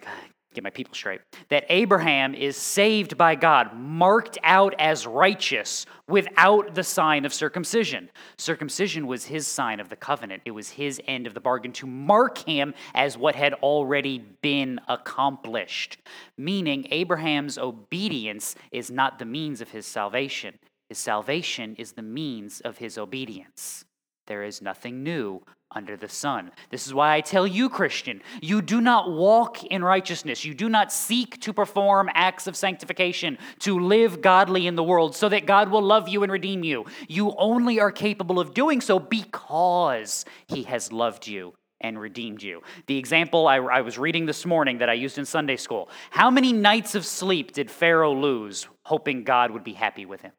get 0.54 0.64
my 0.64 0.70
people 0.70 0.96
straight, 0.96 1.22
that 1.50 1.66
Abraham 1.70 2.34
is 2.34 2.58
saved 2.58 3.18
by 3.18 3.36
God, 3.36 3.76
marked 3.76 4.38
out 4.44 4.74
as 4.80 5.06
righteous 5.06 5.86
without 6.08 6.74
the 6.74 6.84
sign 6.84 7.24
of 7.26 7.34
circumcision. 7.34 8.10
Circumcision 8.38 9.06
was 9.06 9.26
his 9.26 9.46
sign 9.46 9.80
of 9.80 9.90
the 9.90 9.96
covenant, 9.96 10.42
it 10.46 10.52
was 10.52 10.70
his 10.70 11.00
end 11.08 11.28
of 11.28 11.34
the 11.34 11.40
bargain 11.40 11.72
to 11.74 11.86
mark 11.86 12.40
him 12.40 12.74
as 12.96 13.18
what 13.18 13.36
had 13.36 13.54
already 13.56 14.20
been 14.42 14.80
accomplished. 14.88 15.98
Meaning, 16.38 16.88
Abraham's 16.90 17.58
obedience 17.58 18.56
is 18.72 18.90
not 18.90 19.20
the 19.20 19.26
means 19.26 19.62
of 19.62 19.70
his 19.70 19.86
salvation, 19.86 20.58
his 20.88 20.98
salvation 20.98 21.76
is 21.78 21.92
the 21.92 22.02
means 22.02 22.62
of 22.62 22.80
his 22.80 22.98
obedience. 22.98 23.86
There 24.30 24.44
is 24.44 24.62
nothing 24.62 25.02
new 25.02 25.42
under 25.72 25.98
the 25.98 26.08
sun. 26.08 26.52
This 26.70 26.86
is 26.86 26.94
why 26.94 27.16
I 27.16 27.22
tell 27.22 27.48
you, 27.48 27.68
Christian, 27.68 28.22
you 28.42 28.62
do 28.62 28.80
not 28.80 29.12
walk 29.12 29.64
in 29.66 29.84
righteousness. 29.84 30.46
You 30.46 30.54
do 30.54 30.70
not 30.70 30.92
seek 30.92 31.42
to 31.42 31.52
perform 31.52 32.12
acts 32.14 32.46
of 32.46 32.56
sanctification, 32.56 33.40
to 33.60 33.80
live 33.80 34.22
godly 34.22 34.68
in 34.68 34.76
the 34.76 34.84
world, 34.84 35.16
so 35.16 35.30
that 35.30 35.48
God 35.48 35.70
will 35.70 35.82
love 35.82 36.08
you 36.08 36.22
and 36.22 36.32
redeem 36.32 36.64
you. 36.64 36.86
You 37.08 37.34
only 37.40 37.80
are 37.80 37.92
capable 37.92 38.40
of 38.40 38.54
doing 38.54 38.82
so 38.82 39.00
because 39.00 40.26
He 40.48 40.62
has 40.64 40.92
loved 40.92 41.28
you 41.28 41.56
and 41.82 42.00
redeemed 42.00 42.44
you. 42.44 42.62
The 42.86 42.98
example 42.98 43.48
I, 43.48 43.56
I, 43.56 43.82
was 43.82 43.98
reading 43.98 44.28
this 44.28 44.46
morning 44.46 44.78
that 44.78 44.90
I 44.90 44.94
used 44.94 45.18
in 45.18 45.26
Sunday 45.26 45.56
school 45.56 45.90
how 46.12 46.30
many 46.30 46.54
nights 46.54 46.94
of 46.94 47.04
sleep 47.04 47.54
did 47.54 47.72
Pharaoh 47.72 48.14
lose 48.14 48.68
hoping 48.86 49.24
God 49.24 49.50
would 49.52 49.64
be 49.64 49.74
happy 49.74 50.06
with 50.06 50.22
him? 50.22 50.34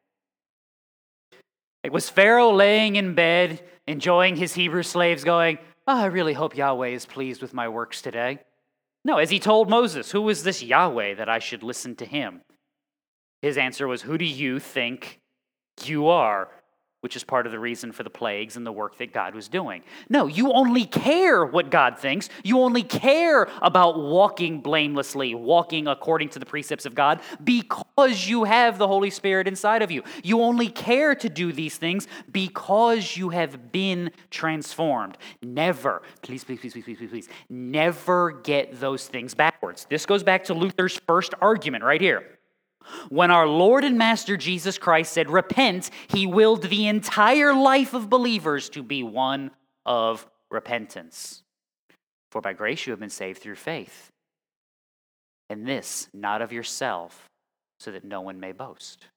Like, 1.83 1.93
was 1.93 2.09
Pharaoh 2.09 2.51
laying 2.51 2.95
in 2.95 3.15
bed, 3.15 3.63
enjoying 3.87 4.35
his 4.35 4.53
Hebrew 4.53 4.83
slaves, 4.83 5.23
going, 5.23 5.57
oh, 5.87 6.01
I 6.01 6.05
really 6.05 6.33
hope 6.33 6.55
Yahweh 6.55 6.89
is 6.89 7.05
pleased 7.05 7.41
with 7.41 7.53
my 7.53 7.67
works 7.67 8.01
today? 8.01 8.39
No, 9.03 9.17
as 9.17 9.29
he 9.29 9.39
told 9.39 9.69
Moses, 9.69 10.11
Who 10.11 10.29
is 10.29 10.43
this 10.43 10.61
Yahweh 10.61 11.15
that 11.15 11.29
I 11.29 11.39
should 11.39 11.63
listen 11.63 11.95
to 11.97 12.05
him? 12.05 12.41
His 13.41 13.57
answer 13.57 13.87
was, 13.87 14.03
Who 14.03 14.17
do 14.17 14.25
you 14.25 14.59
think 14.59 15.19
you 15.83 16.07
are? 16.07 16.49
Which 17.01 17.15
is 17.15 17.23
part 17.23 17.45
of 17.45 17.51
the 17.51 17.59
reason 17.59 17.91
for 17.91 18.03
the 18.03 18.09
plagues 18.09 18.55
and 18.55 18.65
the 18.65 18.71
work 18.71 18.97
that 18.99 19.11
God 19.11 19.35
was 19.35 19.47
doing. 19.47 19.83
No, 20.09 20.27
you 20.27 20.51
only 20.53 20.85
care 20.85 21.45
what 21.45 21.69
God 21.69 21.97
thinks. 21.97 22.29
You 22.43 22.59
only 22.59 22.83
care 22.83 23.49
about 23.61 23.99
walking 23.99 24.61
blamelessly, 24.61 25.35
walking 25.35 25.87
according 25.87 26.29
to 26.29 26.39
the 26.39 26.45
precepts 26.45 26.85
of 26.85 26.95
God, 26.95 27.21
because 27.43 28.27
you 28.27 28.45
have 28.45 28.77
the 28.77 28.87
Holy 28.87 29.09
Spirit 29.09 29.47
inside 29.47 29.81
of 29.81 29.91
you. 29.91 30.03
You 30.23 30.41
only 30.41 30.67
care 30.67 31.15
to 31.15 31.29
do 31.29 31.51
these 31.51 31.77
things 31.77 32.07
because 32.31 33.17
you 33.17 33.29
have 33.29 33.71
been 33.71 34.11
transformed. 34.29 35.17
Never, 35.41 36.03
please, 36.21 36.43
please, 36.43 36.59
please, 36.59 36.73
please, 36.73 36.97
please, 36.97 37.09
please, 37.09 37.29
never 37.49 38.31
get 38.31 38.79
those 38.79 39.07
things 39.07 39.33
backwards. 39.33 39.87
This 39.89 40.05
goes 40.05 40.23
back 40.23 40.43
to 40.45 40.53
Luther's 40.53 40.97
first 41.07 41.33
argument 41.41 41.83
right 41.83 42.01
here. 42.01 42.23
When 43.09 43.31
our 43.31 43.47
Lord 43.47 43.83
and 43.83 43.97
Master 43.97 44.37
Jesus 44.37 44.77
Christ 44.77 45.13
said, 45.13 45.29
Repent, 45.29 45.89
he 46.07 46.25
willed 46.25 46.63
the 46.63 46.87
entire 46.87 47.53
life 47.53 47.93
of 47.93 48.09
believers 48.09 48.69
to 48.69 48.83
be 48.83 49.03
one 49.03 49.51
of 49.85 50.25
repentance. 50.49 51.43
For 52.31 52.41
by 52.41 52.53
grace 52.53 52.85
you 52.85 52.91
have 52.91 52.99
been 52.99 53.09
saved 53.09 53.41
through 53.41 53.55
faith. 53.55 54.09
And 55.49 55.67
this, 55.67 56.07
not 56.13 56.41
of 56.41 56.53
yourself, 56.53 57.29
so 57.79 57.91
that 57.91 58.05
no 58.05 58.21
one 58.21 58.39
may 58.39 58.51
boast. 58.51 59.07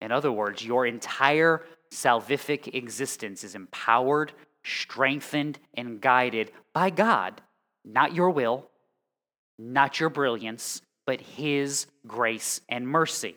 In 0.00 0.10
other 0.10 0.32
words, 0.32 0.64
your 0.64 0.86
entire 0.86 1.62
salvific 1.92 2.74
existence 2.74 3.44
is 3.44 3.54
empowered, 3.54 4.32
strengthened, 4.64 5.58
and 5.74 6.00
guided 6.00 6.50
by 6.72 6.90
God, 6.90 7.40
not 7.84 8.14
your 8.14 8.30
will, 8.30 8.68
not 9.58 10.00
your 10.00 10.10
brilliance, 10.10 10.82
but 11.06 11.20
His 11.20 11.86
grace 12.06 12.60
and 12.68 12.88
mercy. 12.88 13.36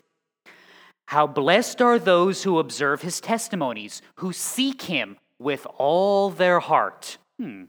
How 1.08 1.28
blessed 1.28 1.82
are 1.82 2.00
those 2.00 2.44
who 2.44 2.60
observe 2.60 3.02
His 3.02 3.22
testimonies, 3.22 4.02
who 4.16 4.34
seek 4.34 4.84
Him 4.84 5.18
with 5.40 5.68
all 5.78 6.30
their 6.30 6.60
heart. 6.60 7.18
Hmm. 7.40 7.66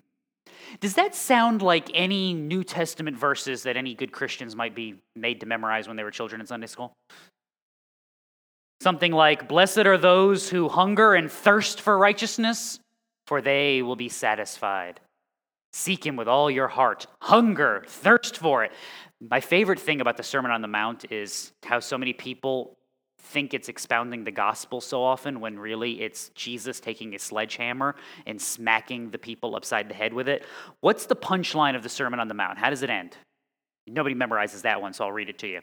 Does 0.80 0.94
that 0.94 1.14
sound 1.14 1.62
like 1.62 1.90
any 1.94 2.34
New 2.34 2.64
Testament 2.64 3.16
verses 3.16 3.62
that 3.62 3.76
any 3.76 3.94
good 3.94 4.12
Christians 4.12 4.54
might 4.54 4.74
be 4.74 4.96
made 5.16 5.40
to 5.40 5.46
memorize 5.46 5.88
when 5.88 5.96
they 5.96 6.04
were 6.04 6.10
children 6.10 6.40
in 6.40 6.46
Sunday 6.46 6.66
school? 6.66 6.92
Something 8.80 9.12
like, 9.12 9.48
Blessed 9.48 9.78
are 9.78 9.98
those 9.98 10.50
who 10.50 10.68
hunger 10.68 11.14
and 11.14 11.30
thirst 11.30 11.80
for 11.80 11.96
righteousness, 11.98 12.78
for 13.26 13.40
they 13.40 13.82
will 13.82 13.96
be 13.96 14.08
satisfied. 14.08 15.00
Seek 15.72 16.06
him 16.06 16.16
with 16.16 16.28
all 16.28 16.50
your 16.50 16.68
heart. 16.68 17.06
Hunger, 17.22 17.84
thirst 17.86 18.36
for 18.36 18.64
it. 18.64 18.72
My 19.20 19.40
favorite 19.40 19.80
thing 19.80 20.00
about 20.00 20.16
the 20.16 20.22
Sermon 20.22 20.50
on 20.50 20.62
the 20.62 20.68
Mount 20.68 21.10
is 21.10 21.52
how 21.64 21.80
so 21.80 21.98
many 21.98 22.12
people 22.12 22.78
think 23.20 23.52
it's 23.52 23.68
expounding 23.68 24.22
the 24.24 24.30
gospel 24.30 24.80
so 24.80 25.02
often 25.02 25.40
when 25.40 25.58
really 25.58 26.00
it's 26.02 26.28
Jesus 26.30 26.78
taking 26.78 27.14
a 27.14 27.18
sledgehammer 27.18 27.96
and 28.26 28.40
smacking 28.40 29.10
the 29.10 29.18
people 29.18 29.56
upside 29.56 29.88
the 29.88 29.94
head 29.94 30.14
with 30.14 30.28
it. 30.28 30.44
What's 30.80 31.06
the 31.06 31.16
punchline 31.16 31.74
of 31.74 31.82
the 31.82 31.88
Sermon 31.88 32.20
on 32.20 32.28
the 32.28 32.34
Mount? 32.34 32.58
How 32.58 32.70
does 32.70 32.82
it 32.82 32.90
end? 32.90 33.16
Nobody 33.88 34.14
memorizes 34.14 34.62
that 34.62 34.80
one, 34.80 34.92
so 34.92 35.04
I'll 35.04 35.12
read 35.12 35.28
it 35.28 35.38
to 35.40 35.48
you. 35.48 35.60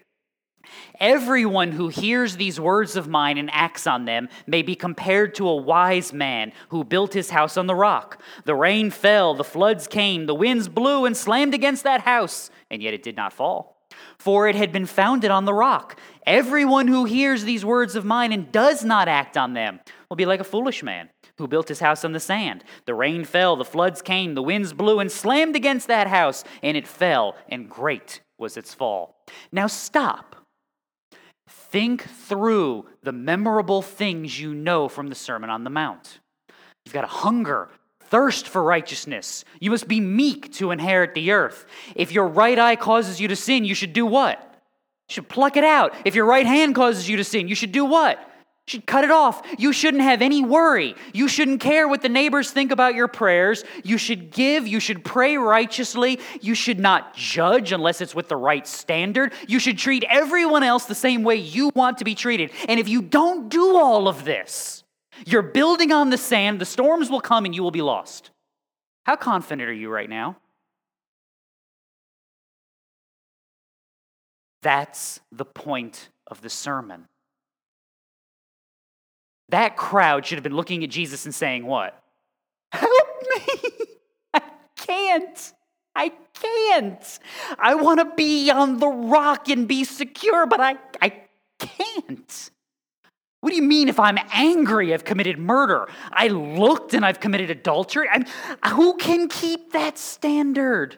Everyone 1.00 1.72
who 1.72 1.90
hears 1.90 2.38
these 2.38 2.60
words 2.60 2.96
of 2.96 3.08
mine 3.08 3.38
and 3.38 3.50
acts 3.52 3.86
on 3.88 4.06
them 4.06 4.30
may 4.48 4.62
be 4.62 4.76
compared 4.76 5.36
to 5.36 5.48
a 5.48 5.56
wise 5.56 6.14
man 6.14 6.52
who 6.70 6.84
built 6.84 7.14
his 7.14 7.30
house 7.30 7.58
on 7.58 7.68
the 7.68 7.76
rock. 7.76 8.22
The 8.46 8.56
rain 8.56 8.92
fell, 8.92 9.34
the 9.34 9.44
floods 9.44 9.88
came, 9.88 10.26
the 10.26 10.36
winds 10.36 10.68
blew 10.68 11.06
and 11.06 11.16
slammed 11.16 11.54
against 11.54 11.84
that 11.84 12.02
house, 12.02 12.50
and 12.70 12.82
yet 12.82 12.94
it 12.94 13.04
did 13.04 13.16
not 13.16 13.34
fall. 13.34 13.76
For 14.18 14.48
it 14.48 14.56
had 14.56 14.72
been 14.72 14.86
founded 14.86 15.32
on 15.32 15.46
the 15.46 15.54
rock. 15.54 16.00
Everyone 16.26 16.88
who 16.88 17.06
hears 17.06 17.44
these 17.44 17.64
words 17.64 17.96
of 17.96 18.06
mine 18.06 18.32
and 18.32 18.52
does 18.52 18.84
not 18.84 19.08
act 19.08 19.38
on 19.38 19.54
them 19.54 19.80
will 20.10 20.18
be 20.18 20.26
like 20.26 20.40
a 20.40 20.46
foolish 20.46 20.84
man 20.84 21.10
who 21.38 21.48
built 21.48 21.68
his 21.68 21.80
house 21.80 22.06
on 22.06 22.14
the 22.14 22.20
sand. 22.20 22.64
The 22.86 22.94
rain 22.94 23.26
fell, 23.26 23.56
the 23.56 23.66
floods 23.66 24.02
came, 24.02 24.34
the 24.34 24.42
winds 24.42 24.74
blew 24.74 25.00
and 25.00 25.12
slammed 25.12 25.56
against 25.56 25.88
that 25.88 26.08
house, 26.08 26.44
and 26.64 26.78
it 26.78 26.88
fell, 26.88 27.36
and 27.50 27.70
great 27.70 28.22
was 28.38 28.58
its 28.58 28.74
fall. 28.74 29.18
Now 29.52 29.68
stop 29.68 30.36
Think 31.76 32.04
through 32.04 32.86
the 33.04 33.12
memorable 33.12 33.82
things 33.82 34.40
you 34.40 34.54
know 34.54 34.88
from 34.88 35.08
the 35.08 35.14
Sermon 35.14 35.50
on 35.50 35.66
the 35.66 35.70
Mount. 35.70 36.22
You've 36.86 36.94
got 36.94 37.04
a 37.04 37.08
hunger, 37.08 37.68
thirst 38.00 38.48
for 38.48 38.64
righteousness. 38.64 39.44
You 39.60 39.72
must 39.72 39.86
be 39.86 40.00
meek 40.00 40.54
to 40.54 40.72
inherit 40.72 41.16
the 41.16 41.32
earth. 41.32 41.66
If 41.94 42.14
your 42.14 42.30
right 42.30 42.58
eye 42.58 42.78
causes 42.78 43.20
you 43.20 43.28
to 43.28 43.36
sin, 43.36 43.66
you 43.66 43.76
should 43.76 43.92
do 43.92 44.06
what? 44.06 44.40
You 45.10 45.16
should 45.16 45.28
pluck 45.28 45.58
it 45.58 45.66
out. 45.66 45.94
If 46.06 46.16
your 46.16 46.26
right 46.26 46.46
hand 46.46 46.76
causes 46.76 47.10
you 47.10 47.18
to 47.18 47.26
sin, 47.26 47.50
you 47.50 47.56
should 47.56 47.74
do 47.74 47.84
what? 47.84 48.26
Should 48.68 48.88
cut 48.88 49.04
it 49.04 49.12
off. 49.12 49.46
You 49.60 49.72
shouldn't 49.72 50.02
have 50.02 50.22
any 50.22 50.44
worry. 50.44 50.96
You 51.14 51.28
shouldn't 51.28 51.60
care 51.60 51.88
what 51.88 52.02
the 52.02 52.10
neighbors 52.10 52.50
think 52.50 52.72
about 52.72 52.96
your 52.96 53.08
prayers. 53.08 53.64
You 53.84 53.98
should 53.98 54.32
give. 54.32 54.68
You 54.68 54.80
should 54.80 55.06
pray 55.06 55.38
righteously. 55.38 56.20
You 56.42 56.56
should 56.56 56.80
not 56.80 57.16
judge 57.16 57.72
unless 57.72 58.02
it's 58.02 58.16
with 58.16 58.28
the 58.28 58.36
right 58.36 58.66
standard. 58.66 59.34
You 59.48 59.60
should 59.60 59.78
treat 59.78 60.04
everyone 60.10 60.64
else 60.64 60.86
the 60.86 60.96
same 60.96 61.24
way 61.24 61.36
you 61.36 61.72
want 61.76 62.00
to 62.00 62.04
be 62.04 62.16
treated. 62.16 62.52
And 62.68 62.80
if 62.80 62.90
you 62.90 63.04
don't 63.04 63.50
do 63.50 63.76
all 63.76 64.08
of 64.08 64.26
this, 64.26 64.84
you're 65.28 65.44
building 65.44 65.92
on 65.92 66.10
the 66.10 66.18
sand, 66.18 66.60
the 66.60 66.66
storms 66.66 67.10
will 67.10 67.22
come, 67.22 67.46
and 67.46 67.54
you 67.54 67.62
will 67.62 67.72
be 67.72 67.84
lost. 67.84 68.32
How 69.06 69.16
confident 69.16 69.70
are 69.70 69.74
you 69.74 69.90
right 69.90 70.10
now? 70.10 70.38
That's 74.64 75.20
the 75.32 75.46
point 75.46 76.10
of 76.26 76.42
the 76.42 76.50
sermon. 76.50 77.08
That 79.50 79.78
crowd 79.78 80.26
should 80.26 80.38
have 80.38 80.44
been 80.44 80.56
looking 80.56 80.84
at 80.84 80.90
Jesus 80.90 81.26
and 81.26 81.34
saying, 81.34 81.66
What? 81.66 82.02
Help 82.72 83.08
me! 83.36 83.70
I 84.34 84.42
can't. 84.76 85.54
I 85.96 86.12
can't. 86.34 87.20
I 87.58 87.76
want 87.76 88.00
to 88.00 88.16
be 88.16 88.52
on 88.52 88.78
the 88.78 88.88
rock 88.88 89.50
and 89.50 89.68
be 89.68 89.84
secure, 89.84 90.46
but 90.46 90.60
I, 90.60 90.76
I 91.02 91.14
can't. 91.60 92.52
What 93.46 93.52
do 93.52 93.56
you 93.56 93.62
mean 93.62 93.90
if 93.90 94.00
I'm 94.00 94.18
angry, 94.34 94.94
I've 94.94 95.06
committed 95.06 95.38
murder? 95.38 95.88
I 96.12 96.30
looked 96.30 96.94
and 96.94 97.06
I've 97.06 97.20
committed 97.20 97.52
adultery? 97.52 98.08
I'm, 98.12 98.26
who 98.74 98.98
can 98.98 99.28
keep 99.30 99.72
that 99.74 99.98
standard? 99.98 100.98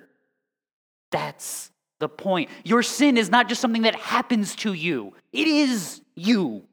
That's 1.11 1.71
the 1.99 2.09
point. 2.09 2.49
Your 2.63 2.83
sin 2.83 3.17
is 3.17 3.29
not 3.29 3.49
just 3.49 3.61
something 3.61 3.81
that 3.83 3.95
happens 3.95 4.55
to 4.57 4.73
you, 4.73 5.13
it 5.33 5.47
is 5.47 6.01
you. 6.15 6.63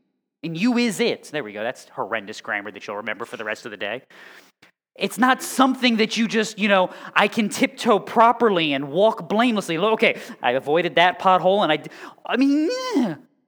And 0.45 0.57
you 0.57 0.79
is 0.79 1.01
it. 1.01 1.25
There 1.25 1.43
we 1.43 1.53
go. 1.53 1.63
That's 1.63 1.89
horrendous 1.89 2.41
grammar 2.41 2.71
that 2.71 2.87
you'll 2.87 2.97
remember 2.97 3.25
for 3.25 3.37
the 3.37 3.45
rest 3.45 3.65
of 3.65 3.71
the 3.71 3.77
day. 3.77 4.03
It's 4.97 5.19
not 5.19 5.43
something 5.43 5.97
that 5.97 6.17
you 6.17 6.29
just, 6.29 6.59
you 6.59 6.69
know, 6.69 6.91
I 7.17 7.27
can 7.27 7.49
tiptoe 7.49 7.99
properly 7.99 8.73
and 8.73 8.91
walk 8.91 9.29
blamelessly. 9.29 9.77
Okay, 9.77 10.21
I 10.41 10.53
avoided 10.53 10.95
that 10.97 11.19
pothole 11.19 11.65
and 11.65 11.73
I, 11.73 11.83
I 12.25 12.37
mean, 12.37 12.71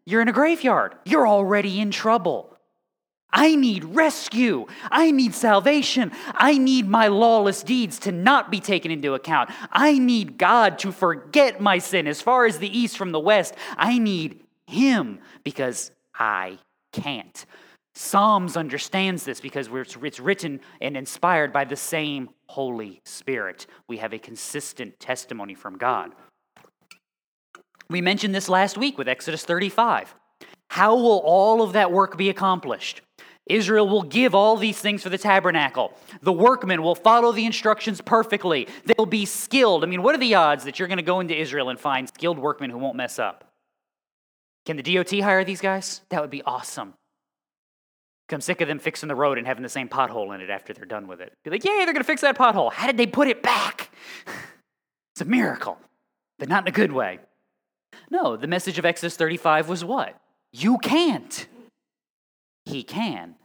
you're 0.06 0.22
in 0.22 0.28
a 0.28 0.32
graveyard. 0.32 0.96
You're 1.04 1.28
already 1.28 1.80
in 1.80 1.92
trouble. 1.92 2.56
I 3.32 3.54
need 3.54 3.84
rescue. 3.84 4.66
I 4.90 5.10
need 5.10 5.34
salvation. 5.34 6.10
I 6.34 6.58
need 6.58 6.88
my 6.88 7.08
lawless 7.08 7.62
deeds 7.62 7.98
to 8.00 8.12
not 8.12 8.50
be 8.50 8.60
taken 8.60 8.90
into 8.90 9.14
account. 9.14 9.50
I 9.70 9.98
need 9.98 10.38
God 10.38 10.78
to 10.80 10.90
forget 10.90 11.60
my 11.60 11.78
sin 11.78 12.06
as 12.06 12.22
far 12.22 12.46
as 12.46 12.58
the 12.58 12.78
east 12.78 12.96
from 12.96 13.12
the 13.12 13.20
west. 13.20 13.54
I 13.76 13.98
need 13.98 14.42
Him 14.66 15.18
because 15.44 15.90
I 16.14 16.58
can't. 17.02 17.46
Psalms 17.94 18.56
understands 18.56 19.24
this 19.24 19.40
because 19.40 19.68
it's 19.72 20.20
written 20.20 20.60
and 20.80 20.96
inspired 20.96 21.52
by 21.52 21.64
the 21.64 21.76
same 21.76 22.28
Holy 22.48 23.00
Spirit. 23.04 23.66
We 23.88 23.96
have 23.98 24.12
a 24.12 24.18
consistent 24.18 25.00
testimony 25.00 25.54
from 25.54 25.78
God. 25.78 26.14
We 27.88 28.00
mentioned 28.00 28.34
this 28.34 28.48
last 28.48 28.76
week 28.76 28.98
with 28.98 29.08
Exodus 29.08 29.44
35. 29.44 30.14
How 30.68 30.94
will 30.96 31.22
all 31.24 31.62
of 31.62 31.72
that 31.72 31.90
work 31.92 32.18
be 32.18 32.28
accomplished? 32.28 33.00
Israel 33.46 33.88
will 33.88 34.02
give 34.02 34.34
all 34.34 34.56
these 34.56 34.78
things 34.78 35.04
for 35.04 35.08
the 35.08 35.16
tabernacle. 35.16 35.94
The 36.20 36.32
workmen 36.32 36.82
will 36.82 36.96
follow 36.96 37.30
the 37.30 37.46
instructions 37.46 38.00
perfectly. 38.00 38.66
They'll 38.84 39.06
be 39.06 39.24
skilled. 39.24 39.84
I 39.84 39.86
mean, 39.86 40.02
what 40.02 40.14
are 40.14 40.18
the 40.18 40.34
odds 40.34 40.64
that 40.64 40.78
you're 40.78 40.88
going 40.88 40.98
to 40.98 41.04
go 41.04 41.20
into 41.20 41.40
Israel 41.40 41.68
and 41.68 41.78
find 41.78 42.08
skilled 42.08 42.38
workmen 42.38 42.70
who 42.70 42.78
won't 42.78 42.96
mess 42.96 43.20
up? 43.20 43.45
Can 44.66 44.76
the 44.76 44.82
DOT 44.82 45.10
hire 45.20 45.44
these 45.44 45.60
guys? 45.60 46.02
That 46.10 46.20
would 46.20 46.30
be 46.30 46.42
awesome. 46.42 46.94
I'm 48.30 48.40
sick 48.40 48.60
of 48.60 48.66
them 48.66 48.80
fixing 48.80 49.08
the 49.08 49.14
road 49.14 49.38
and 49.38 49.46
having 49.46 49.62
the 49.62 49.68
same 49.68 49.88
pothole 49.88 50.34
in 50.34 50.40
it 50.40 50.50
after 50.50 50.72
they're 50.72 50.84
done 50.84 51.06
with 51.06 51.20
it. 51.20 51.32
Be 51.44 51.50
like, 51.50 51.64
yay, 51.64 51.84
they're 51.84 51.94
to 51.94 52.02
fix 52.02 52.22
that 52.22 52.36
pothole. 52.36 52.72
How 52.72 52.88
did 52.88 52.96
they 52.96 53.06
put 53.06 53.28
it 53.28 53.40
back? 53.40 53.90
it's 55.14 55.20
a 55.20 55.24
miracle, 55.24 55.78
but 56.38 56.48
not 56.48 56.64
in 56.64 56.68
a 56.68 56.72
good 56.72 56.90
way. 56.90 57.20
No, 58.10 58.36
the 58.36 58.48
message 58.48 58.78
of 58.78 58.84
Exodus 58.84 59.16
35 59.16 59.68
was 59.68 59.84
what? 59.84 60.20
You 60.52 60.78
can't 60.78 61.46
he 62.66 62.82
can. 62.82 63.36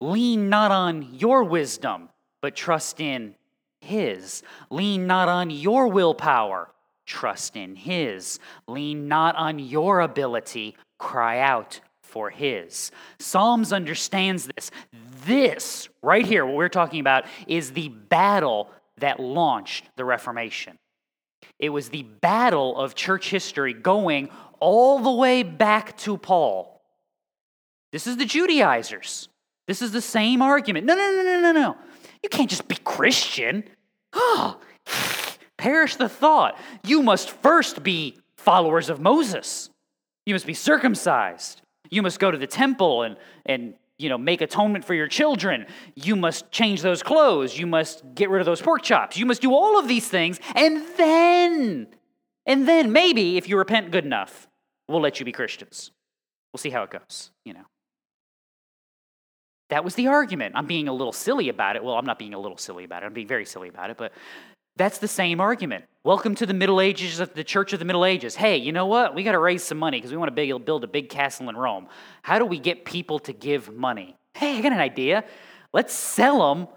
Lean 0.00 0.48
not 0.48 0.70
on 0.70 1.14
your 1.18 1.44
wisdom, 1.44 2.08
but 2.40 2.56
trust 2.56 3.00
in 3.00 3.34
his. 3.80 4.42
Lean 4.70 5.06
not 5.06 5.28
on 5.28 5.50
your 5.50 5.88
willpower, 5.88 6.70
trust 7.06 7.56
in 7.56 7.76
his. 7.76 8.38
Lean 8.66 9.08
not 9.08 9.36
on 9.36 9.58
your 9.58 10.00
ability, 10.00 10.76
cry 10.98 11.38
out 11.40 11.80
for 12.02 12.30
his. 12.30 12.90
Psalms 13.18 13.72
understands 13.72 14.48
this. 14.54 14.70
This, 15.24 15.88
right 16.02 16.26
here, 16.26 16.44
what 16.44 16.56
we're 16.56 16.68
talking 16.68 17.00
about, 17.00 17.24
is 17.46 17.72
the 17.72 17.88
battle 17.88 18.70
that 18.98 19.20
launched 19.20 19.84
the 19.96 20.04
Reformation. 20.04 20.78
It 21.58 21.70
was 21.70 21.88
the 21.88 22.02
battle 22.02 22.76
of 22.76 22.94
church 22.94 23.30
history 23.30 23.72
going 23.72 24.30
all 24.58 24.98
the 24.98 25.12
way 25.12 25.42
back 25.42 25.96
to 25.98 26.16
Paul 26.16 26.72
this 27.92 28.06
is 28.06 28.16
the 28.16 28.24
Judaizers. 28.24 29.28
This 29.68 29.82
is 29.82 29.92
the 29.92 30.00
same 30.00 30.42
argument. 30.42 30.86
No, 30.86 30.94
no, 30.94 31.12
no, 31.14 31.22
no, 31.22 31.40
no, 31.40 31.52
no. 31.52 31.76
You 32.22 32.28
can't 32.28 32.50
just 32.50 32.66
be 32.66 32.76
Christian. 32.76 33.64
Oh, 34.12 34.58
perish 35.62 35.94
the 35.94 36.08
thought. 36.08 36.58
You 36.84 37.02
must 37.02 37.30
first 37.30 37.84
be 37.84 38.18
followers 38.36 38.90
of 38.90 39.00
Moses. 39.00 39.70
You 40.26 40.34
must 40.34 40.46
be 40.46 40.54
circumcised. 40.54 41.62
You 41.88 42.02
must 42.02 42.18
go 42.18 42.30
to 42.32 42.38
the 42.38 42.48
temple 42.48 43.02
and, 43.02 43.16
and 43.46 43.74
you 43.96 44.08
know, 44.08 44.18
make 44.18 44.40
atonement 44.40 44.84
for 44.84 44.94
your 44.94 45.06
children. 45.06 45.66
You 45.94 46.16
must 46.16 46.50
change 46.50 46.82
those 46.82 47.02
clothes. 47.02 47.56
You 47.56 47.68
must 47.68 48.02
get 48.14 48.28
rid 48.28 48.40
of 48.40 48.46
those 48.46 48.60
pork 48.60 48.82
chops. 48.82 49.16
You 49.16 49.26
must 49.26 49.40
do 49.40 49.52
all 49.52 49.78
of 49.78 49.86
these 49.86 50.08
things. 50.08 50.40
And 50.56 50.82
then, 50.96 51.86
and 52.44 52.66
then 52.66 52.92
maybe 52.92 53.36
if 53.36 53.48
you 53.48 53.56
repent 53.56 53.92
good 53.92 54.04
enough, 54.04 54.48
we'll 54.88 55.00
let 55.00 55.20
you 55.20 55.24
be 55.24 55.32
Christians. 55.32 55.92
We'll 56.52 56.58
see 56.58 56.70
how 56.70 56.82
it 56.82 56.90
goes, 56.90 57.30
you 57.44 57.54
know. 57.54 57.66
That 59.70 59.84
was 59.84 59.94
the 59.94 60.08
argument. 60.08 60.54
I'm 60.54 60.66
being 60.66 60.88
a 60.88 60.92
little 60.92 61.14
silly 61.14 61.48
about 61.48 61.76
it. 61.76 61.84
Well, 61.84 61.94
I'm 61.94 62.04
not 62.04 62.18
being 62.18 62.34
a 62.34 62.38
little 62.38 62.58
silly 62.58 62.84
about 62.84 63.04
it. 63.04 63.06
I'm 63.06 63.14
being 63.14 63.28
very 63.28 63.46
silly 63.46 63.68
about 63.68 63.88
it, 63.88 63.96
but 63.96 64.12
that's 64.76 64.98
the 64.98 65.08
same 65.08 65.40
argument. 65.40 65.84
Welcome 66.04 66.34
to 66.36 66.46
the 66.46 66.54
Middle 66.54 66.80
Ages 66.80 67.20
of 67.20 67.34
the 67.34 67.44
Church 67.44 67.72
of 67.72 67.78
the 67.78 67.84
Middle 67.84 68.04
Ages. 68.04 68.34
Hey, 68.34 68.56
you 68.56 68.72
know 68.72 68.86
what? 68.86 69.14
We 69.14 69.22
got 69.22 69.32
to 69.32 69.38
raise 69.38 69.62
some 69.62 69.78
money 69.78 69.98
because 69.98 70.10
we 70.10 70.16
want 70.16 70.34
to 70.34 70.58
build 70.58 70.84
a 70.84 70.88
big 70.88 71.08
castle 71.08 71.48
in 71.48 71.56
Rome. 71.56 71.88
How 72.22 72.38
do 72.38 72.44
we 72.44 72.58
get 72.58 72.84
people 72.84 73.18
to 73.20 73.32
give 73.32 73.72
money? 73.72 74.16
Hey, 74.34 74.56
I 74.58 74.60
got 74.60 74.72
an 74.72 74.80
idea. 74.80 75.24
Let's 75.72 75.94
sell 75.94 76.54
them 76.54 76.68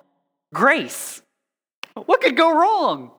grace. 0.54 1.22
What 1.94 2.22
could 2.22 2.36
go 2.36 2.54
wrong? 2.54 3.12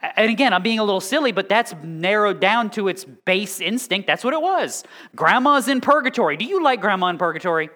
And 0.00 0.30
again, 0.30 0.52
I'm 0.52 0.62
being 0.62 0.78
a 0.78 0.84
little 0.84 1.00
silly, 1.00 1.32
but 1.32 1.48
that's 1.48 1.74
narrowed 1.82 2.40
down 2.40 2.70
to 2.70 2.88
its 2.88 3.04
base 3.04 3.60
instinct. 3.60 4.06
That's 4.06 4.22
what 4.22 4.34
it 4.34 4.42
was. 4.42 4.84
Grandma's 5.16 5.68
in 5.68 5.80
purgatory. 5.80 6.36
Do 6.36 6.44
you 6.44 6.62
like 6.62 6.80
grandma 6.80 7.08
in 7.08 7.18
purgatory? 7.18 7.70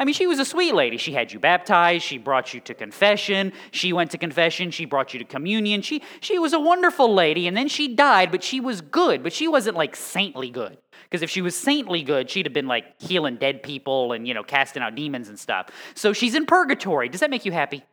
I 0.00 0.04
mean, 0.06 0.14
she 0.14 0.26
was 0.26 0.38
a 0.38 0.46
sweet 0.46 0.74
lady. 0.74 0.96
She 0.96 1.12
had 1.12 1.30
you 1.30 1.38
baptized, 1.38 2.06
she 2.06 2.16
brought 2.16 2.54
you 2.54 2.60
to 2.60 2.72
confession, 2.72 3.52
she 3.70 3.92
went 3.92 4.10
to 4.12 4.18
confession, 4.18 4.70
she 4.70 4.86
brought 4.86 5.12
you 5.12 5.18
to 5.18 5.26
communion. 5.26 5.82
She, 5.82 6.02
she 6.20 6.38
was 6.38 6.54
a 6.54 6.58
wonderful 6.58 7.12
lady, 7.12 7.46
and 7.46 7.54
then 7.54 7.68
she 7.68 7.94
died, 7.94 8.30
but 8.30 8.42
she 8.42 8.60
was 8.60 8.80
good, 8.80 9.22
but 9.22 9.34
she 9.34 9.46
wasn't 9.46 9.76
like 9.76 9.94
saintly 9.94 10.48
good. 10.48 10.78
Because 11.02 11.20
if 11.20 11.28
she 11.28 11.42
was 11.42 11.54
saintly 11.54 12.02
good, 12.02 12.30
she'd 12.30 12.46
have 12.46 12.54
been 12.54 12.66
like 12.66 12.98
healing 12.98 13.36
dead 13.36 13.62
people 13.62 14.12
and, 14.12 14.26
you 14.26 14.32
know, 14.32 14.42
casting 14.42 14.82
out 14.82 14.94
demons 14.94 15.28
and 15.28 15.38
stuff. 15.38 15.68
So 15.94 16.14
she's 16.14 16.34
in 16.34 16.46
purgatory. 16.46 17.10
Does 17.10 17.20
that 17.20 17.28
make 17.28 17.44
you 17.44 17.52
happy? 17.52 17.84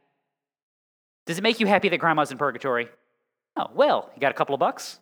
Does 1.25 1.37
it 1.37 1.41
make 1.41 1.59
you 1.59 1.67
happy 1.67 1.89
that 1.89 1.97
grandma's 1.97 2.31
in 2.31 2.37
purgatory? 2.37 2.87
Oh, 3.57 3.69
well, 3.75 4.09
you 4.15 4.21
got 4.21 4.31
a 4.31 4.35
couple 4.35 4.55
of 4.55 4.59
bucks? 4.59 5.01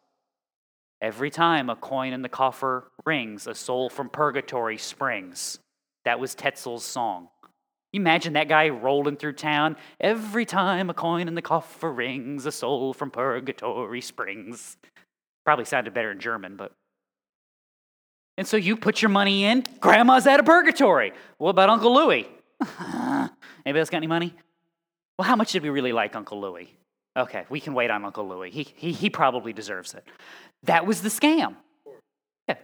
Every 1.02 1.30
time 1.30 1.70
a 1.70 1.76
coin 1.76 2.14
in 2.14 2.24
the 2.24 2.30
coffer 2.30 2.90
rings, 3.06 3.46
a 3.46 3.54
soul 3.54 3.92
from 3.92 4.10
purgatory 4.10 4.80
springs. 4.80 5.60
That 6.06 6.20
was 6.20 6.36
Tetzel's 6.36 6.84
song. 6.84 7.30
Imagine 7.94 8.34
that 8.34 8.50
guy 8.50 8.70
rolling 8.70 9.16
through 9.16 9.34
town. 9.34 9.78
Every 10.00 10.46
time 10.46 10.90
a 10.90 10.94
coin 10.94 11.28
in 11.28 11.36
the 11.36 11.42
coffer 11.42 11.92
rings, 11.92 12.46
a 12.46 12.52
soul 12.52 12.94
from 12.94 13.10
purgatory 13.10 14.02
springs. 14.02 14.78
Probably 15.46 15.66
sounded 15.66 15.94
better 15.94 16.12
in 16.12 16.20
German, 16.20 16.56
but. 16.58 16.74
And 18.38 18.46
so 18.46 18.58
you 18.58 18.76
put 18.76 19.02
your 19.02 19.10
money 19.10 19.46
in, 19.46 19.66
grandma's 19.80 20.28
out 20.28 20.42
of 20.42 20.46
purgatory. 20.46 21.14
What 21.38 21.52
about 21.52 21.70
Uncle 21.70 21.94
Louie? 21.94 22.28
Anybody 23.66 23.80
else 23.80 23.90
got 23.90 23.98
any 23.98 24.08
money? 24.08 24.34
Well, 25.18 25.26
how 25.26 25.38
much 25.38 25.54
did 25.54 25.64
we 25.64 25.70
really 25.70 25.94
like 25.94 26.16
Uncle 26.18 26.42
Louie? 26.42 26.70
Okay, 27.18 27.46
we 27.50 27.62
can 27.62 27.74
wait 27.74 27.90
on 27.90 28.04
Uncle 28.04 28.28
Louie. 28.28 28.52
He, 28.52 28.64
he, 28.76 28.92
he 28.92 29.10
probably 29.10 29.54
deserves 29.54 29.94
it. 29.94 30.04
That 30.64 30.86
was 30.86 31.02
the 31.02 31.08
scam. 31.08 31.56
Yeah, 32.50 32.56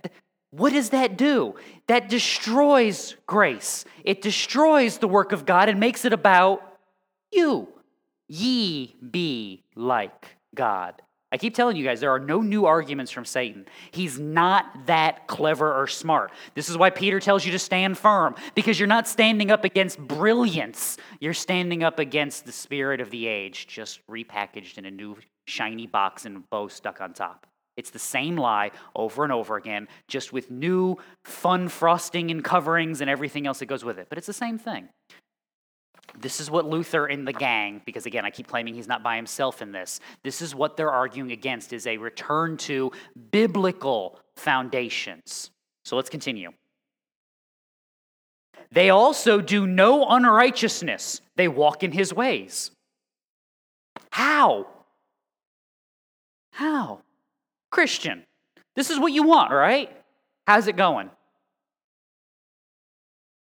what 0.51 0.73
does 0.73 0.89
that 0.89 1.17
do? 1.17 1.55
That 1.87 2.09
destroys 2.09 3.15
grace. 3.25 3.85
It 4.03 4.21
destroys 4.21 4.97
the 4.97 5.07
work 5.07 5.31
of 5.31 5.45
God 5.45 5.69
and 5.69 5.79
makes 5.79 6.05
it 6.05 6.13
about 6.13 6.61
you. 7.31 7.67
Ye 8.27 8.95
be 9.09 9.63
like 9.75 10.37
God. 10.53 11.01
I 11.33 11.37
keep 11.37 11.55
telling 11.55 11.77
you 11.77 11.85
guys, 11.85 12.01
there 12.01 12.11
are 12.11 12.19
no 12.19 12.41
new 12.41 12.65
arguments 12.65 13.09
from 13.09 13.23
Satan. 13.23 13.65
He's 13.91 14.19
not 14.19 14.87
that 14.87 15.27
clever 15.27 15.73
or 15.73 15.87
smart. 15.87 16.31
This 16.55 16.67
is 16.67 16.77
why 16.77 16.89
Peter 16.89 17.21
tells 17.21 17.45
you 17.45 17.53
to 17.53 17.59
stand 17.59 17.97
firm, 17.97 18.35
because 18.53 18.77
you're 18.77 18.87
not 18.87 19.07
standing 19.07 19.49
up 19.49 19.63
against 19.63 19.97
brilliance. 19.97 20.97
You're 21.21 21.33
standing 21.33 21.83
up 21.83 21.99
against 21.99 22.45
the 22.45 22.51
spirit 22.51 22.99
of 22.99 23.09
the 23.11 23.27
age, 23.27 23.67
just 23.67 24.05
repackaged 24.07 24.77
in 24.77 24.85
a 24.85 24.91
new 24.91 25.15
shiny 25.45 25.87
box 25.87 26.25
and 26.25 26.49
bow 26.49 26.67
stuck 26.67 26.99
on 26.99 27.13
top. 27.13 27.47
It's 27.77 27.89
the 27.89 27.99
same 27.99 28.35
lie 28.35 28.71
over 28.95 29.23
and 29.23 29.31
over 29.31 29.55
again, 29.55 29.87
just 30.07 30.33
with 30.33 30.51
new 30.51 30.97
fun 31.23 31.69
frosting 31.69 32.29
and 32.31 32.43
coverings 32.43 33.01
and 33.01 33.09
everything 33.09 33.47
else 33.47 33.59
that 33.59 33.67
goes 33.67 33.83
with 33.83 33.97
it. 33.97 34.07
But 34.09 34.17
it's 34.17 34.27
the 34.27 34.33
same 34.33 34.57
thing. 34.57 34.89
This 36.19 36.41
is 36.41 36.51
what 36.51 36.65
Luther 36.65 37.05
and 37.05 37.25
the 37.25 37.33
gang, 37.33 37.81
because 37.85 38.05
again, 38.05 38.25
I 38.25 38.29
keep 38.31 38.47
claiming 38.47 38.73
he's 38.73 38.87
not 38.87 39.01
by 39.01 39.15
himself 39.15 39.61
in 39.61 39.71
this. 39.71 39.99
This 40.23 40.41
is 40.41 40.53
what 40.53 40.75
they're 40.75 40.91
arguing 40.91 41.31
against 41.31 41.71
is 41.71 41.87
a 41.87 41.97
return 41.97 42.57
to 42.57 42.91
biblical 43.31 44.19
foundations. 44.35 45.51
So 45.85 45.95
let's 45.95 46.09
continue. 46.09 46.51
They 48.71 48.89
also 48.89 49.41
do 49.41 49.65
no 49.65 50.05
unrighteousness. 50.05 51.21
They 51.35 51.47
walk 51.47 51.83
in 51.83 51.91
his 51.91 52.13
ways. 52.13 52.71
How? 54.11 54.67
How? 56.53 57.01
Christian, 57.71 58.25
this 58.75 58.89
is 58.89 58.99
what 58.99 59.13
you 59.13 59.23
want, 59.23 59.51
right? 59.51 59.89
How's 60.45 60.67
it 60.67 60.75
going? 60.75 61.07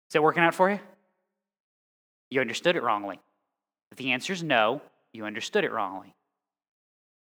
Is 0.10 0.16
it 0.16 0.24
working 0.24 0.44
out 0.44 0.56
for 0.56 0.70
you? 0.70 0.80
You 2.30 2.42
understood 2.42 2.76
it 2.76 2.84
wrongly. 2.84 3.20
If 3.92 3.98
the 3.98 4.12
answer 4.12 4.34
is 4.34 4.42
no, 4.42 4.82
you 5.12 5.26
understood 5.26 5.64
it 5.64 5.72
wrongly. 5.72 6.16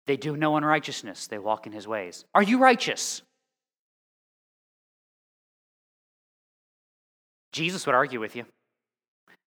They 0.07 0.17
do 0.17 0.35
no 0.35 0.57
unrighteousness, 0.57 1.27
they 1.27 1.39
walk 1.39 1.65
in 1.65 1.73
his 1.73 1.87
ways. 1.87 2.25
Are 2.35 2.43
you 2.43 2.59
righteous? 2.59 3.21
Jesus 7.51 7.85
would 7.85 7.95
argue 7.95 8.19
with 8.19 8.35
you. 8.35 8.45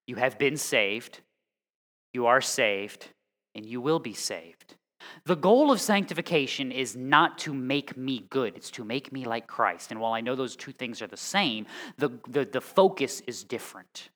You 0.06 0.16
have 0.16 0.38
been 0.38 0.56
saved, 0.56 1.20
you 2.12 2.26
are 2.26 2.40
saved, 2.40 3.08
and 3.54 3.64
you 3.64 3.80
will 3.80 3.98
be 3.98 4.12
saved. 4.12 4.74
The 5.24 5.36
goal 5.36 5.70
of 5.70 5.80
sanctification 5.80 6.72
is 6.72 6.96
not 6.96 7.38
to 7.38 7.52
make 7.52 7.96
me 7.96 8.24
good, 8.30 8.56
it's 8.56 8.70
to 8.72 8.84
make 8.84 9.12
me 9.12 9.24
like 9.24 9.46
Christ. 9.46 9.90
And 9.90 10.00
while 10.00 10.12
I 10.12 10.20
know 10.20 10.34
those 10.34 10.56
two 10.56 10.72
things 10.72 11.02
are 11.02 11.06
the 11.06 11.16
same, 11.16 11.66
the, 11.98 12.10
the, 12.28 12.44
the 12.44 12.60
focus 12.60 13.20
is 13.26 13.44
different 13.44 14.10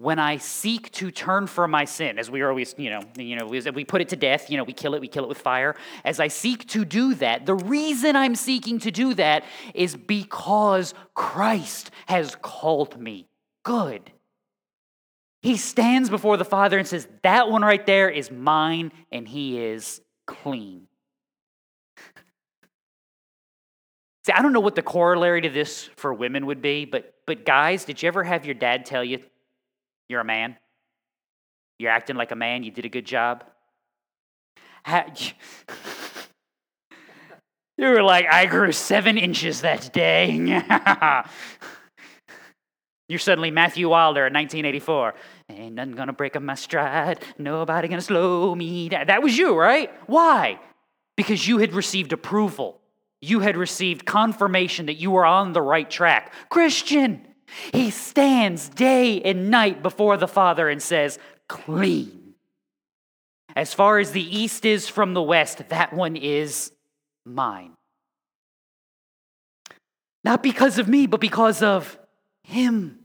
when 0.00 0.20
I 0.20 0.36
seek 0.36 0.92
to 0.92 1.10
turn 1.10 1.48
from 1.48 1.72
my 1.72 1.84
sin, 1.84 2.20
as 2.20 2.30
we 2.30 2.42
always, 2.42 2.74
you 2.78 2.88
know, 2.88 3.02
you 3.16 3.34
know, 3.34 3.46
we 3.46 3.84
put 3.84 4.00
it 4.00 4.08
to 4.10 4.16
death, 4.16 4.48
you 4.48 4.56
know, 4.56 4.62
we 4.62 4.72
kill 4.72 4.94
it, 4.94 5.00
we 5.00 5.08
kill 5.08 5.24
it 5.24 5.28
with 5.28 5.38
fire. 5.38 5.74
As 6.04 6.20
I 6.20 6.28
seek 6.28 6.68
to 6.68 6.84
do 6.84 7.14
that, 7.14 7.46
the 7.46 7.56
reason 7.56 8.14
I'm 8.14 8.36
seeking 8.36 8.78
to 8.80 8.92
do 8.92 9.14
that 9.14 9.44
is 9.74 9.96
because 9.96 10.94
Christ 11.14 11.90
has 12.06 12.36
called 12.36 13.00
me 13.00 13.26
good. 13.64 14.12
He 15.42 15.56
stands 15.56 16.10
before 16.10 16.36
the 16.36 16.44
Father 16.44 16.78
and 16.78 16.86
says, 16.86 17.08
That 17.22 17.48
one 17.50 17.62
right 17.62 17.84
there 17.86 18.10
is 18.10 18.30
mine, 18.30 18.92
and 19.12 19.26
he 19.26 19.60
is 19.60 20.00
clean. 20.26 20.88
See, 24.26 24.32
I 24.32 24.42
don't 24.42 24.52
know 24.52 24.60
what 24.60 24.74
the 24.74 24.82
corollary 24.82 25.40
to 25.42 25.48
this 25.48 25.88
for 25.96 26.12
women 26.12 26.46
would 26.46 26.60
be, 26.60 26.84
but, 26.84 27.14
but 27.26 27.44
guys, 27.46 27.84
did 27.84 28.02
you 28.02 28.08
ever 28.08 28.24
have 28.24 28.44
your 28.44 28.54
dad 28.54 28.84
tell 28.84 29.04
you 29.04 29.20
you're 30.08 30.20
a 30.20 30.24
man. 30.24 30.56
You're 31.78 31.90
acting 31.90 32.16
like 32.16 32.32
a 32.32 32.36
man. 32.36 32.62
You 32.62 32.70
did 32.70 32.86
a 32.86 32.88
good 32.88 33.04
job. 33.04 33.44
you 35.16 35.32
were 37.78 38.02
like, 38.02 38.26
I 38.26 38.46
grew 38.46 38.72
seven 38.72 39.18
inches 39.18 39.60
that 39.60 39.92
day. 39.92 40.62
You're 43.08 43.18
suddenly 43.18 43.50
Matthew 43.50 43.88
Wilder 43.88 44.26
in 44.26 44.34
1984. 44.34 45.14
Ain't 45.48 45.74
nothing 45.74 45.94
gonna 45.94 46.12
break 46.12 46.36
up 46.36 46.42
my 46.42 46.54
stride. 46.54 47.24
Nobody 47.38 47.88
gonna 47.88 48.02
slow 48.02 48.54
me 48.54 48.90
down. 48.90 49.06
That 49.06 49.22
was 49.22 49.36
you, 49.36 49.56
right? 49.56 49.90
Why? 50.06 50.60
Because 51.16 51.48
you 51.48 51.58
had 51.58 51.72
received 51.72 52.12
approval. 52.12 52.80
You 53.20 53.40
had 53.40 53.56
received 53.56 54.04
confirmation 54.04 54.86
that 54.86 54.94
you 54.94 55.10
were 55.10 55.24
on 55.24 55.52
the 55.52 55.62
right 55.62 55.90
track. 55.90 56.32
Christian, 56.50 57.26
he 57.72 57.90
stands 57.90 58.68
day 58.68 59.22
and 59.22 59.50
night 59.50 59.82
before 59.82 60.18
the 60.18 60.28
Father 60.28 60.68
and 60.68 60.82
says, 60.82 61.18
Clean. 61.48 62.34
As 63.56 63.72
far 63.72 63.98
as 63.98 64.12
the 64.12 64.38
east 64.38 64.64
is 64.66 64.86
from 64.86 65.14
the 65.14 65.22
west, 65.22 65.68
that 65.70 65.92
one 65.92 66.14
is 66.14 66.70
mine. 67.24 67.72
Not 70.22 70.42
because 70.42 70.78
of 70.78 70.88
me, 70.88 71.06
but 71.06 71.20
because 71.20 71.62
of 71.62 71.98
Him. 72.48 72.98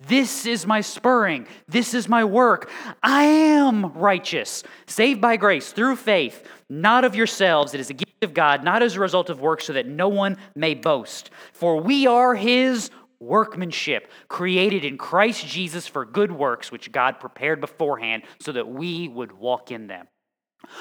This 0.00 0.44
is 0.44 0.66
my 0.66 0.80
spurring. 0.80 1.46
This 1.68 1.94
is 1.94 2.08
my 2.08 2.24
work. 2.24 2.68
I 3.00 3.22
am 3.22 3.92
righteous, 3.92 4.64
saved 4.86 5.20
by 5.20 5.36
grace 5.36 5.70
through 5.70 5.94
faith, 5.94 6.44
not 6.68 7.04
of 7.04 7.14
yourselves. 7.14 7.74
It 7.74 7.80
is 7.80 7.90
a 7.90 7.94
gift 7.94 8.24
of 8.24 8.34
God, 8.34 8.64
not 8.64 8.82
as 8.82 8.96
a 8.96 9.00
result 9.00 9.30
of 9.30 9.40
works, 9.40 9.66
so 9.66 9.74
that 9.74 9.86
no 9.86 10.08
one 10.08 10.36
may 10.56 10.74
boast. 10.74 11.30
For 11.52 11.80
we 11.80 12.08
are 12.08 12.34
His 12.34 12.90
workmanship, 13.20 14.10
created 14.26 14.84
in 14.84 14.98
Christ 14.98 15.46
Jesus 15.46 15.86
for 15.86 16.04
good 16.04 16.32
works, 16.32 16.72
which 16.72 16.90
God 16.90 17.20
prepared 17.20 17.60
beforehand 17.60 18.24
so 18.40 18.50
that 18.50 18.68
we 18.68 19.06
would 19.06 19.30
walk 19.30 19.70
in 19.70 19.86
them. 19.86 20.08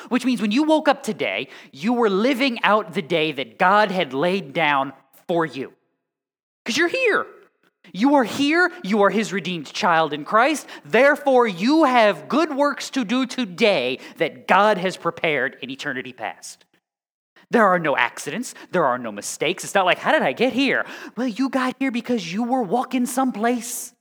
Which 0.10 0.26
means 0.26 0.42
when 0.42 0.52
you 0.52 0.64
woke 0.64 0.88
up 0.88 1.04
today, 1.04 1.50
you 1.72 1.94
were 1.94 2.10
living 2.10 2.64
out 2.64 2.96
the 2.96 3.04
day 3.04 3.32
that 3.34 3.60
God 3.60 3.92
had 3.92 4.12
laid 4.12 4.54
down 4.54 4.94
for 5.28 5.46
you. 5.46 5.74
Because 6.64 6.78
you're 6.78 6.88
here. 6.88 7.28
You 7.94 8.16
are 8.16 8.24
here. 8.24 8.72
You 8.84 9.02
are 9.04 9.10
his 9.10 9.34
redeemed 9.34 9.72
child 9.72 10.14
in 10.14 10.26
Christ. 10.26 10.68
Therefore, 10.86 11.48
you 11.48 11.84
have 11.84 12.28
good 12.28 12.56
works 12.56 12.90
to 12.92 13.04
do 13.04 13.26
today 13.26 14.00
that 14.18 14.48
God 14.48 14.78
has 14.78 14.98
prepared 14.98 15.58
in 15.62 15.70
eternity 15.70 16.14
past. 16.14 16.66
There 17.50 17.68
are 17.68 17.80
no 17.80 17.98
accidents. 17.98 18.56
There 18.72 18.86
are 18.86 18.98
no 18.98 19.12
mistakes. 19.12 19.66
It's 19.66 19.76
not 19.76 19.86
like, 19.86 19.98
how 19.98 20.14
did 20.14 20.22
I 20.22 20.32
get 20.32 20.54
here? 20.54 20.86
Well, 21.18 21.28
you 21.28 21.50
got 21.50 21.76
here 21.80 21.92
because 21.92 22.32
you 22.32 22.44
were 22.44 22.64
walking 22.64 23.06
someplace. 23.06 23.94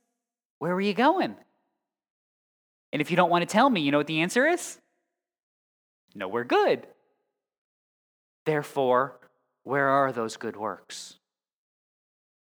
Where 0.59 0.73
were 0.73 0.81
you 0.81 0.93
going? 0.93 1.35
And 2.93 3.01
if 3.01 3.11
you 3.11 3.17
don't 3.17 3.29
want 3.29 3.41
to 3.41 3.51
tell 3.51 3.69
me, 3.69 3.81
you 3.81 3.91
know 3.91 3.97
what 3.97 4.07
the 4.07 4.21
answer 4.21 4.47
is? 4.47 4.77
No, 6.15 6.27
we're 6.27 6.43
good. 6.43 6.87
Therefore, 8.45 9.19
where 9.63 9.87
are 9.87 10.11
those 10.11 10.37
good 10.37 10.55
works? 10.55 11.15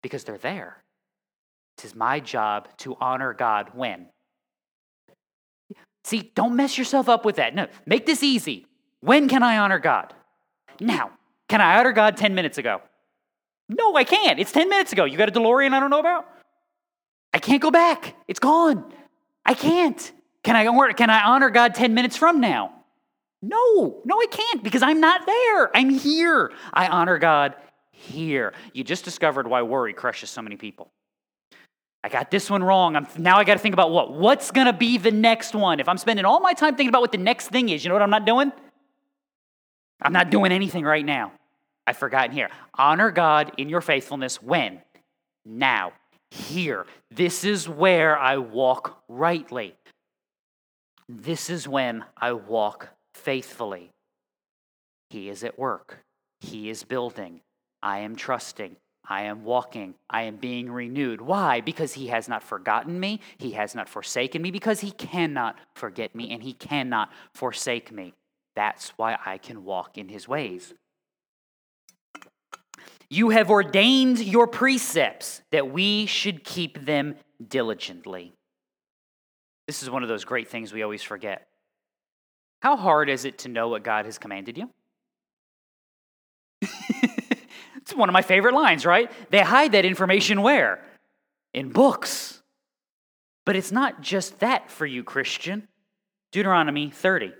Because 0.02 0.23
they're 0.23 0.38
there. 0.38 0.84
It 1.80 1.86
is 1.86 1.96
my 1.96 2.20
job 2.20 2.68
to 2.80 2.96
honor 3.00 3.34
God 3.34 3.72
when? 3.74 4.08
See, 6.04 6.32
don't 6.36 6.56
mess 6.56 6.78
yourself 6.78 7.10
up 7.10 7.26
with 7.26 7.38
that. 7.38 7.56
No, 7.56 7.68
make 7.86 8.06
this 8.06 8.24
easy. 8.24 8.65
When 9.02 9.28
can 9.28 9.44
I 9.44 9.58
honor 9.58 9.80
God? 9.80 10.13
now. 10.82 11.12
Can 11.48 11.62
I 11.62 11.80
honor 11.80 11.92
God 11.92 12.18
10 12.18 12.36
minutes 12.36 12.58
ago? 12.58 12.82
No, 13.68 13.96
I 13.96 14.04
can't. 14.04 14.39
It's 14.39 14.52
10 14.52 14.70
minutes 14.70 14.94
ago. 14.94 15.06
You 15.06 15.18
got 15.18 15.30
a 15.30 15.32
DeLorean 15.32 15.74
I 15.74 15.80
don't 15.80 15.89
know 15.89 16.00
about? 16.00 16.26
I 17.34 17.39
can't 17.39 17.62
go 17.62 17.72
back. 17.72 18.15
It's 18.28 18.39
gone. 18.39 18.92
I 19.46 19.54
can't. 19.54 20.12
Can 20.44 20.56
I, 20.56 20.94
can 20.94 21.10
I 21.10 21.24
honor 21.24 21.50
God 21.50 21.76
10 21.76 21.94
minutes 21.94 22.18
from 22.18 22.39
now? 22.39 22.74
No, 23.42 24.02
no, 24.04 24.20
I 24.20 24.26
can't 24.30 24.63
because 24.63 24.82
I'm 24.82 25.00
not 25.00 25.26
there. 25.26 25.76
I'm 25.76 25.89
here. 25.89 26.52
I 26.74 26.88
honor 26.88 27.18
God 27.18 27.56
here. 27.92 28.54
You 28.74 28.84
just 28.84 29.06
discovered 29.06 29.48
why 29.48 29.62
worry 29.62 29.94
crushes 29.94 30.30
so 30.30 30.42
many 30.42 30.58
people. 30.58 30.92
I 32.04 32.10
got 32.10 32.32
this 32.32 32.50
one 32.50 32.64
wrong. 32.64 32.96
I'm, 32.96 33.08
now 33.18 33.38
I 33.38 33.44
got 33.44 33.54
to 33.54 33.60
think 33.60 33.74
about 33.74 33.92
what? 33.92 34.14
What's 34.14 34.52
going 34.52 34.68
to 34.68 34.74
be 34.74 34.98
the 34.98 35.12
next 35.12 35.54
one? 35.54 35.80
If 35.80 35.90
I'm 35.90 35.98
spending 35.98 36.26
all 36.26 36.40
my 36.40 36.54
time 36.54 36.76
thinking 36.76 36.90
about 36.90 37.02
what 37.02 37.12
the 37.12 37.18
next 37.18 37.50
thing 37.50 37.70
is, 37.70 37.84
you 37.84 37.90
know 37.90 37.96
what 37.96 38.02
I'm 38.02 38.10
not 38.10 38.26
doing? 38.26 38.52
I'm 40.02 40.14
not 40.14 40.30
doing 40.30 40.52
anything 40.52 40.86
right 40.86 41.06
now. 41.06 41.34
I've 41.86 41.98
forgotten 41.98 42.32
here. 42.32 42.50
Honor 42.78 43.12
God 43.12 43.52
in 43.58 43.68
your 43.68 43.82
faithfulness 43.82 44.42
when? 44.42 44.82
Now. 45.46 45.94
Here. 46.32 46.86
This 47.10 47.44
is 47.44 47.68
where 47.68 48.18
I 48.18 48.38
walk 48.38 49.02
rightly. 49.10 49.76
This 51.10 51.50
is 51.50 51.68
when 51.68 52.06
I 52.16 52.34
walk 52.34 52.90
faithfully. 53.16 53.90
He 55.10 55.28
is 55.28 55.44
at 55.44 55.58
work. 55.58 56.06
He 56.40 56.70
is 56.70 56.84
building. 56.84 57.42
I 57.82 58.00
am 58.00 58.16
trusting. 58.16 58.76
I 59.08 59.24
am 59.24 59.44
walking. 59.44 59.96
I 60.10 60.24
am 60.24 60.36
being 60.36 60.72
renewed. 60.72 61.22
Why? 61.22 61.62
Because 61.62 61.94
he 61.94 62.08
has 62.08 62.28
not 62.28 62.44
forgotten 62.44 63.00
me. 63.00 63.22
He 63.38 63.52
has 63.52 63.74
not 63.74 63.90
forsaken 63.90 64.42
me. 64.42 64.52
Because 64.52 64.82
he 64.82 64.92
cannot 64.92 65.58
forget 65.74 66.14
me 66.16 66.32
and 66.32 66.44
he 66.44 66.54
cannot 66.54 67.12
forsake 67.34 67.92
me. 67.92 68.14
That's 68.56 68.90
why 68.98 69.18
I 69.26 69.38
can 69.38 69.64
walk 69.64 69.98
in 69.98 70.10
his 70.10 70.28
ways. 70.28 70.74
You 73.10 73.30
have 73.30 73.50
ordained 73.50 74.20
your 74.20 74.46
precepts 74.46 75.42
that 75.52 75.72
we 75.72 76.06
should 76.06 76.44
keep 76.44 76.86
them 76.86 77.16
diligently. 77.48 78.34
This 79.66 79.82
is 79.82 79.90
one 79.90 80.04
of 80.04 80.10
those 80.10 80.26
great 80.26 80.48
things 80.48 80.72
we 80.72 80.84
always 80.84 81.02
forget. 81.02 81.48
How 82.62 82.76
hard 82.76 83.10
is 83.10 83.26
it 83.26 83.40
to 83.40 83.50
know 83.50 83.70
what 83.70 83.84
God 83.84 84.06
has 84.06 84.18
commanded 84.18 84.58
you? 84.58 84.70
it's 87.89 87.97
one 87.97 88.10
of 88.10 88.13
my 88.13 88.21
favorite 88.21 88.54
lines, 88.54 88.86
right? 88.86 89.12
They 89.32 89.39
hide 89.39 89.71
that 89.71 89.84
information 89.84 90.43
where? 90.43 90.84
In 91.54 91.69
books. 91.69 92.41
But 93.45 93.56
it's 93.56 93.71
not 93.71 94.02
just 94.02 94.39
that 94.39 94.69
for 94.69 94.86
you, 94.86 95.04
Christian. 95.04 95.67
Deuteronomy 96.32 96.91
30. 96.91 97.34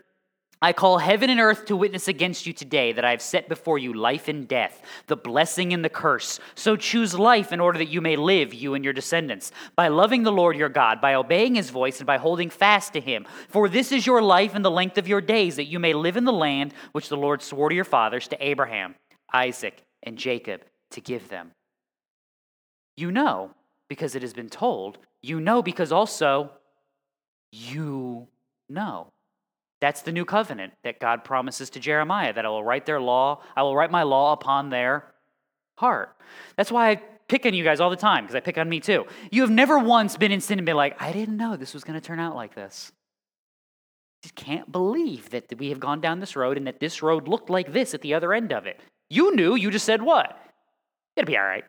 I 0.62 0.74
call 0.74 0.98
heaven 0.98 1.30
and 1.30 1.40
earth 1.40 1.68
to 1.68 1.76
witness 1.76 2.08
against 2.08 2.48
you 2.48 2.52
today 2.52 2.92
that 2.92 3.06
I 3.06 3.12
have 3.12 3.22
set 3.22 3.48
before 3.48 3.78
you 3.78 3.94
life 3.94 4.28
and 4.28 4.48
death, 4.48 4.82
the 5.06 5.16
blessing 5.16 5.72
and 5.72 5.86
the 5.86 5.90
curse. 5.90 6.40
So 6.56 6.76
choose 6.76 7.18
life 7.18 7.54
in 7.54 7.60
order 7.60 7.78
that 7.78 7.88
you 7.88 8.02
may 8.02 8.16
live, 8.16 8.54
you 8.54 8.74
and 8.74 8.84
your 8.84 8.92
descendants, 8.92 9.52
by 9.76 9.88
loving 9.88 10.24
the 10.24 10.32
Lord 10.32 10.58
your 10.58 10.68
God, 10.68 11.00
by 11.00 11.14
obeying 11.14 11.56
his 11.56 11.70
voice, 11.70 12.00
and 12.00 12.08
by 12.08 12.18
holding 12.18 12.50
fast 12.50 12.94
to 12.94 13.00
him. 13.00 13.26
For 13.48 13.70
this 13.70 13.92
is 13.92 14.06
your 14.06 14.22
life 14.22 14.56
and 14.56 14.66
the 14.66 14.72
length 14.72 14.98
of 14.98 15.08
your 15.08 15.22
days, 15.22 15.58
that 15.58 15.66
you 15.66 15.80
may 15.80 15.94
live 15.94 16.18
in 16.18 16.26
the 16.26 16.34
land 16.34 16.74
which 16.92 17.08
the 17.08 17.18
Lord 17.18 17.42
swore 17.42 17.70
to 17.70 17.76
your 17.76 17.86
fathers, 17.86 18.28
to 18.30 18.46
Abraham, 18.46 18.96
Isaac, 19.32 19.86
and 20.04 20.18
Jacob, 20.18 20.62
to 20.92 21.02
give 21.02 21.30
them. 21.30 21.52
You 22.98 23.12
know, 23.12 23.52
because 23.88 24.16
it 24.16 24.22
has 24.22 24.34
been 24.34 24.50
told. 24.50 24.98
You 25.22 25.40
know, 25.40 25.62
because 25.62 25.92
also 25.92 26.52
you 27.52 28.28
know. 28.68 29.08
That's 29.82 30.02
the 30.02 30.12
new 30.12 30.26
covenant 30.26 30.74
that 30.84 31.00
God 31.00 31.24
promises 31.24 31.70
to 31.72 31.80
Jeremiah 31.80 32.34
that 32.34 32.46
I 32.46 32.50
will 32.50 32.64
write 32.64 32.86
their 32.86 33.00
law, 33.00 33.42
I 33.56 33.64
will 33.64 33.76
write 33.76 33.92
my 33.92 34.04
law 34.04 34.34
upon 34.34 34.70
their 34.70 35.06
heart. 35.78 36.16
That's 36.58 36.72
why 36.72 36.92
I 36.92 36.96
pick 37.30 37.46
on 37.46 37.54
you 37.54 37.64
guys 37.64 37.80
all 37.80 37.90
the 37.90 37.96
time, 37.96 38.26
because 38.26 38.36
I 38.36 38.42
pick 38.42 38.58
on 38.58 38.68
me 38.68 38.82
too. 38.82 39.06
You 39.32 39.42
have 39.42 39.52
never 39.52 39.80
once 39.80 40.18
been 40.18 40.34
in 40.34 40.42
sin 40.42 40.60
and 40.60 40.66
been 40.66 40.76
like, 40.76 41.02
I 41.02 41.14
didn't 41.14 41.38
know 41.38 41.56
this 41.56 41.74
was 41.74 41.86
going 41.86 42.00
to 42.00 42.06
turn 42.06 42.20
out 42.20 42.36
like 42.36 42.56
this. 42.56 42.92
just 44.22 44.36
can't 44.36 44.70
believe 44.70 45.30
that 45.30 45.58
we 45.58 45.70
have 45.70 45.80
gone 45.80 46.02
down 46.02 46.20
this 46.20 46.36
road 46.36 46.58
and 46.58 46.68
that 46.68 46.82
this 46.82 47.02
road 47.02 47.30
looked 47.30 47.50
like 47.50 47.72
this 47.72 47.94
at 47.94 48.02
the 48.02 48.14
other 48.14 48.34
end 48.34 48.52
of 48.52 48.66
it. 48.66 48.82
You 49.10 49.36
knew, 49.36 49.56
you 49.56 49.72
just 49.72 49.86
said 49.86 50.02
what? 50.02 50.38
It'll 51.16 51.28
be 51.28 51.38
all 51.38 51.44
right. 51.44 51.66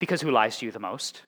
Because 0.00 0.20
who 0.20 0.30
lies 0.30 0.58
to 0.58 0.66
you 0.66 0.72
the 0.72 0.78
most? 0.78 1.22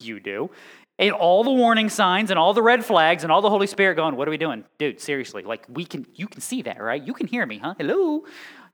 You 0.00 0.20
do. 0.20 0.50
And 0.98 1.12
all 1.12 1.42
the 1.42 1.50
warning 1.50 1.88
signs 1.88 2.30
and 2.30 2.38
all 2.38 2.54
the 2.54 2.62
red 2.62 2.84
flags 2.84 3.22
and 3.22 3.32
all 3.32 3.40
the 3.40 3.50
Holy 3.50 3.66
Spirit 3.66 3.96
going, 3.96 4.16
what 4.16 4.28
are 4.28 4.30
we 4.30 4.36
doing? 4.36 4.64
Dude, 4.78 5.00
seriously, 5.00 5.42
like 5.42 5.64
we 5.68 5.84
can 5.84 6.06
you 6.14 6.26
can 6.26 6.40
see 6.40 6.62
that, 6.62 6.80
right? 6.80 7.02
You 7.02 7.14
can 7.14 7.26
hear 7.26 7.46
me, 7.46 7.58
huh? 7.58 7.74
Hello. 7.78 8.24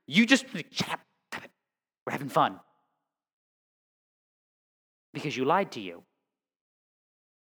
You 0.06 0.26
just 0.26 0.46
shut 0.70 0.90
up. 0.90 1.00
We're 2.06 2.12
having 2.12 2.28
fun. 2.28 2.58
Because 5.12 5.36
you 5.36 5.44
lied 5.44 5.72
to 5.72 5.80
you. 5.80 6.02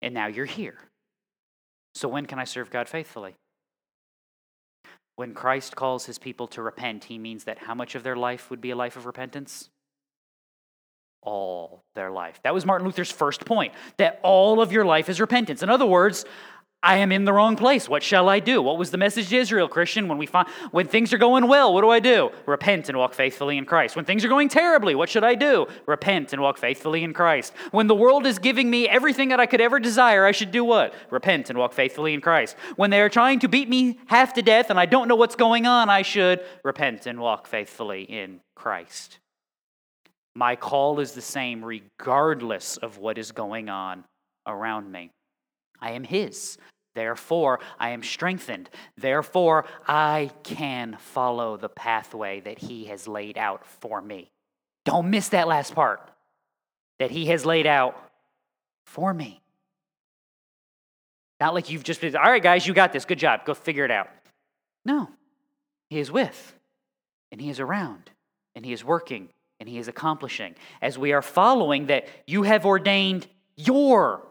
And 0.02 0.14
now 0.14 0.28
you're 0.28 0.46
here. 0.46 0.78
So 1.94 2.08
when 2.08 2.26
can 2.26 2.40
I 2.40 2.46
serve 2.46 2.70
God 2.70 2.88
faithfully? 2.88 3.36
When 5.22 5.36
Christ 5.36 5.76
calls 5.76 6.08
his 6.08 6.18
people 6.18 6.48
to 6.48 6.64
repent, 6.64 7.04
he 7.04 7.20
means 7.20 7.44
that 7.44 7.60
how 7.60 7.76
much 7.76 7.94
of 7.94 8.02
their 8.02 8.16
life 8.16 8.50
would 8.50 8.60
be 8.60 8.72
a 8.72 8.76
life 8.76 8.96
of 8.98 9.06
repentance? 9.06 9.70
All 11.22 11.84
their 11.94 12.10
life. 12.10 12.40
That 12.44 12.56
was 12.56 12.66
Martin 12.66 12.88
Luther's 12.88 13.12
first 13.12 13.46
point 13.46 13.76
that 13.98 14.20
all 14.24 14.64
of 14.64 14.72
your 14.72 14.84
life 14.84 15.10
is 15.10 15.22
repentance. 15.22 15.62
In 15.62 15.70
other 15.70 15.86
words, 15.86 16.26
I 16.84 16.98
am 16.98 17.12
in 17.12 17.26
the 17.26 17.34
wrong 17.34 17.56
place. 17.56 17.88
What 17.88 18.02
shall 18.02 18.28
I 18.28 18.40
do? 18.40 18.60
What 18.60 18.80
was 18.80 18.90
the 18.90 18.98
message 18.98 19.30
to 19.30 19.38
Israel, 19.38 19.68
Christian? 19.68 20.08
When 20.08 20.18
we 20.18 20.26
find 20.26 20.48
when 20.72 20.88
things 20.88 21.14
are 21.14 21.20
going 21.20 21.48
well, 21.48 21.72
what 21.74 21.82
do 21.82 21.92
I 21.92 22.00
do? 22.00 22.32
Repent 22.48 22.90
and 22.90 22.98
walk 22.98 23.14
faithfully 23.14 23.60
in 23.60 23.66
Christ. 23.66 23.96
When 23.96 24.04
things 24.04 24.26
are 24.26 24.30
going 24.30 24.50
terribly, 24.50 24.96
what 24.96 25.08
should 25.08 25.24
I 25.24 25.36
do? 25.36 25.68
Repent 25.86 26.34
and 26.34 26.42
walk 26.42 26.58
faithfully 26.58 27.04
in 27.04 27.14
Christ. 27.14 27.54
When 27.70 27.86
the 27.86 27.94
world 27.94 28.26
is 28.26 28.40
giving 28.40 28.68
me 28.68 28.90
everything 28.90 29.30
that 29.30 29.40
I 29.40 29.46
could 29.46 29.62
ever 29.62 29.80
desire, 29.80 30.26
I 30.26 30.32
should 30.32 30.50
do 30.50 30.64
what? 30.64 30.96
Repent 31.12 31.52
and 31.52 31.60
walk 31.60 31.74
faithfully 31.74 32.16
in 32.16 32.22
Christ. 32.22 32.56
When 32.78 32.90
they 32.90 33.02
are 33.02 33.10
trying 33.10 33.40
to 33.40 33.48
beat 33.48 33.70
me 33.70 34.00
half 34.08 34.34
to 34.34 34.42
death 34.42 34.72
and 34.72 34.80
I 34.80 34.88
don't 34.88 35.08
know 35.08 35.16
what's 35.16 35.36
going 35.36 35.68
on, 35.68 35.88
I 35.88 36.02
should 36.02 36.44
repent 36.64 37.06
and 37.06 37.20
walk 37.20 37.46
faithfully 37.46 38.04
in 38.04 38.40
Christ. 38.56 39.20
My 40.34 40.56
call 40.56 41.00
is 41.00 41.12
the 41.12 41.22
same 41.22 41.64
regardless 41.64 42.78
of 42.78 42.98
what 42.98 43.20
is 43.20 43.32
going 43.32 43.70
on 43.70 44.04
around 44.48 44.92
me. 44.92 45.12
I 45.80 45.92
am 45.92 46.04
His. 46.04 46.58
Therefore, 46.94 47.60
I 47.80 47.92
am 47.92 48.04
strengthened. 48.04 48.70
Therefore, 48.98 49.66
I 49.88 50.32
can 50.44 50.98
follow 51.00 51.58
the 51.58 51.70
pathway 51.70 52.42
that 52.42 52.60
He 52.60 52.86
has 52.86 53.08
laid 53.08 53.38
out 53.38 53.66
for 53.66 54.02
me. 54.02 54.32
Don't 54.84 55.10
miss 55.10 55.30
that 55.30 55.48
last 55.48 55.74
part 55.74 56.02
that 57.00 57.12
He 57.12 57.28
has 57.28 57.46
laid 57.46 57.66
out 57.66 57.98
for 58.86 59.14
me. 59.14 59.42
Not 61.40 61.54
like 61.54 61.70
you've 61.70 61.84
just 61.84 62.02
been, 62.02 62.16
all 62.16 62.30
right, 62.30 62.44
guys, 62.44 62.68
you 62.68 62.74
got 62.74 62.94
this. 62.94 63.06
Good 63.06 63.20
job. 63.20 63.46
Go 63.46 63.54
figure 63.54 63.86
it 63.86 63.92
out. 63.92 64.10
No, 64.84 65.10
He 65.90 66.00
is 66.00 66.12
with, 66.12 66.56
and 67.32 67.40
He 67.40 67.50
is 67.50 67.60
around, 67.60 68.12
and 68.54 68.66
He 68.66 68.74
is 68.74 68.84
working, 68.84 69.30
and 69.60 69.70
He 69.70 69.78
is 69.78 69.88
accomplishing. 69.88 70.56
As 70.82 70.98
we 70.98 71.14
are 71.14 71.22
following 71.22 71.88
that, 71.88 72.08
you 72.28 72.44
have 72.44 72.66
ordained 72.66 73.28
your 73.56 74.28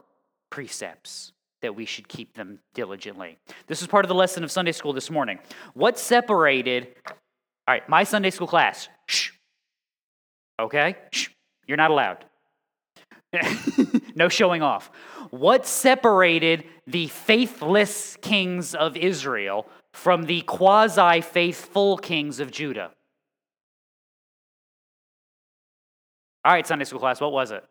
precepts 0.50 1.32
that 1.62 1.74
we 1.74 1.84
should 1.84 2.08
keep 2.08 2.34
them 2.34 2.60
diligently. 2.74 3.38
This 3.66 3.82
is 3.82 3.88
part 3.88 4.04
of 4.04 4.08
the 4.08 4.14
lesson 4.14 4.44
of 4.44 4.50
Sunday 4.50 4.72
school 4.72 4.92
this 4.92 5.10
morning. 5.10 5.38
What 5.74 5.98
separated, 5.98 6.88
all 7.06 7.14
right, 7.68 7.88
my 7.88 8.04
Sunday 8.04 8.30
school 8.30 8.46
class, 8.46 8.88
shh, 9.06 9.30
okay? 10.58 10.96
Shh, 11.12 11.28
you're 11.66 11.76
not 11.76 11.90
allowed. 11.90 12.24
no 14.14 14.28
showing 14.28 14.62
off. 14.62 14.90
What 15.30 15.66
separated 15.66 16.64
the 16.86 17.06
faithless 17.08 18.16
kings 18.20 18.74
of 18.74 18.96
Israel 18.96 19.66
from 19.92 20.24
the 20.24 20.40
quasi 20.42 21.20
faithful 21.20 21.96
kings 21.96 22.40
of 22.40 22.50
Judah? 22.50 22.90
All 26.44 26.52
right, 26.52 26.66
Sunday 26.66 26.84
school 26.84 27.00
class, 27.00 27.20
what 27.20 27.32
was 27.32 27.50
it? 27.50 27.62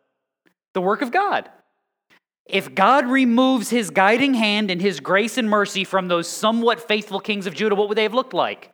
The 0.74 0.80
work 0.80 1.02
of 1.02 1.10
God. 1.10 1.50
If 2.46 2.74
God 2.74 3.06
removes 3.06 3.70
his 3.70 3.90
guiding 3.90 4.34
hand 4.34 4.70
and 4.70 4.80
his 4.80 5.00
grace 5.00 5.38
and 5.38 5.48
mercy 5.48 5.84
from 5.84 6.08
those 6.08 6.28
somewhat 6.28 6.80
faithful 6.80 7.20
kings 7.20 7.46
of 7.46 7.54
Judah, 7.54 7.74
what 7.74 7.88
would 7.88 7.98
they 7.98 8.02
have 8.02 8.14
looked 8.14 8.34
like? 8.34 8.72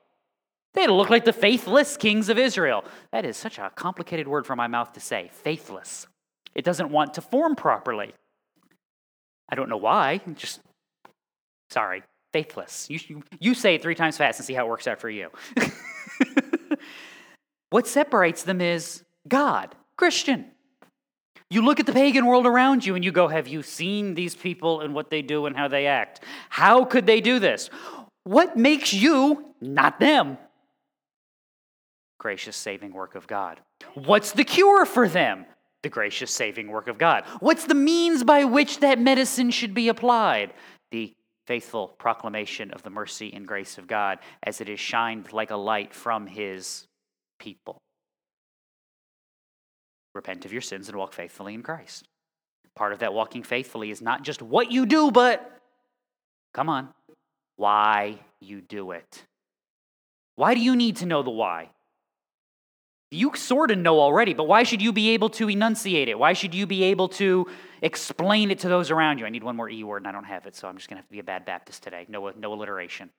They'd 0.74 0.88
look 0.88 1.10
like 1.10 1.24
the 1.24 1.32
faithless 1.32 1.96
kings 1.96 2.28
of 2.28 2.38
Israel. 2.38 2.84
That 3.10 3.24
is 3.24 3.36
such 3.36 3.58
a 3.58 3.70
complicated 3.74 4.28
word 4.28 4.46
for 4.46 4.56
my 4.56 4.66
mouth 4.66 4.92
to 4.92 5.00
say 5.00 5.30
faithless. 5.32 6.06
It 6.54 6.64
doesn't 6.64 6.90
want 6.90 7.14
to 7.14 7.20
form 7.20 7.56
properly. 7.56 8.14
I 9.48 9.54
don't 9.54 9.68
know 9.68 9.76
why. 9.76 10.20
Just, 10.34 10.60
sorry, 11.70 12.02
faithless. 12.32 12.88
You, 12.90 13.22
you, 13.40 13.54
say 13.54 13.76
it 13.76 13.82
three 13.82 13.94
times 13.94 14.16
fast 14.16 14.38
and 14.38 14.46
see 14.46 14.52
how 14.52 14.66
it 14.66 14.68
works 14.68 14.86
out 14.86 15.00
for 15.00 15.08
you. 15.08 15.30
what 17.70 17.86
separates 17.86 18.42
them 18.42 18.60
is 18.60 19.02
God, 19.28 19.74
Christian. 19.96 20.46
You 21.48 21.62
look 21.62 21.78
at 21.78 21.86
the 21.86 21.92
pagan 21.92 22.26
world 22.26 22.44
around 22.46 22.84
you 22.84 22.96
and 22.96 23.04
you 23.04 23.12
go, 23.12 23.28
Have 23.28 23.46
you 23.46 23.62
seen 23.62 24.14
these 24.14 24.34
people 24.34 24.80
and 24.80 24.94
what 24.94 25.10
they 25.10 25.22
do 25.22 25.46
and 25.46 25.56
how 25.56 25.68
they 25.68 25.86
act? 25.86 26.20
How 26.50 26.84
could 26.84 27.06
they 27.06 27.20
do 27.20 27.38
this? 27.38 27.70
What 28.24 28.56
makes 28.56 28.92
you 28.92 29.54
not 29.60 30.00
them? 30.00 30.38
Gracious 32.18 32.56
saving 32.56 32.92
work 32.92 33.14
of 33.14 33.28
God. 33.28 33.60
What's 33.94 34.32
the 34.32 34.42
cure 34.42 34.84
for 34.84 35.08
them? 35.08 35.46
The 35.82 35.88
gracious 35.88 36.32
saving 36.32 36.68
work 36.68 36.88
of 36.88 36.98
God. 36.98 37.24
What's 37.38 37.66
the 37.66 37.74
means 37.74 38.24
by 38.24 38.42
which 38.42 38.80
that 38.80 38.98
medicine 38.98 39.52
should 39.52 39.74
be 39.74 39.88
applied? 39.88 40.52
The 40.90 41.14
faithful 41.46 41.88
proclamation 41.98 42.72
of 42.72 42.82
the 42.82 42.90
mercy 42.90 43.32
and 43.32 43.46
grace 43.46 43.78
of 43.78 43.86
God 43.86 44.18
as 44.42 44.60
it 44.60 44.68
is 44.68 44.80
shined 44.80 45.32
like 45.32 45.52
a 45.52 45.56
light 45.56 45.94
from 45.94 46.26
his 46.26 46.88
people 47.38 47.80
repent 50.16 50.44
of 50.44 50.52
your 50.52 50.62
sins 50.62 50.88
and 50.88 50.96
walk 50.96 51.12
faithfully 51.12 51.54
in 51.54 51.62
Christ. 51.62 52.08
Part 52.74 52.92
of 52.92 52.98
that 52.98 53.14
walking 53.14 53.42
faithfully 53.42 53.90
is 53.90 54.02
not 54.02 54.22
just 54.22 54.42
what 54.42 54.70
you 54.70 54.84
do, 54.84 55.10
but 55.10 55.60
come 56.52 56.68
on, 56.68 56.88
why 57.56 58.18
you 58.40 58.60
do 58.60 58.90
it. 58.90 59.24
Why 60.34 60.54
do 60.54 60.60
you 60.60 60.76
need 60.76 60.96
to 60.96 61.06
know 61.06 61.22
the 61.22 61.30
why? 61.30 61.70
You 63.10 63.34
sort 63.34 63.70
of 63.70 63.78
know 63.78 64.00
already, 64.00 64.34
but 64.34 64.48
why 64.48 64.64
should 64.64 64.82
you 64.82 64.92
be 64.92 65.10
able 65.10 65.30
to 65.30 65.48
enunciate 65.48 66.08
it? 66.08 66.18
Why 66.18 66.32
should 66.32 66.54
you 66.54 66.66
be 66.66 66.84
able 66.84 67.08
to 67.10 67.46
explain 67.80 68.50
it 68.50 68.58
to 68.60 68.68
those 68.68 68.90
around 68.90 69.18
you? 69.18 69.26
I 69.26 69.30
need 69.30 69.44
one 69.44 69.56
more 69.56 69.70
E 69.70 69.84
word 69.84 69.98
and 69.98 70.08
I 70.08 70.12
don't 70.12 70.24
have 70.24 70.46
it, 70.46 70.56
so 70.56 70.68
I'm 70.68 70.76
just 70.76 70.88
going 70.88 70.96
to 70.96 71.00
have 71.02 71.06
to 71.06 71.12
be 71.12 71.20
a 71.20 71.24
bad 71.24 71.44
Baptist 71.46 71.82
today. 71.82 72.04
No, 72.08 72.26
uh, 72.26 72.32
no 72.36 72.52
alliteration. 72.52 73.10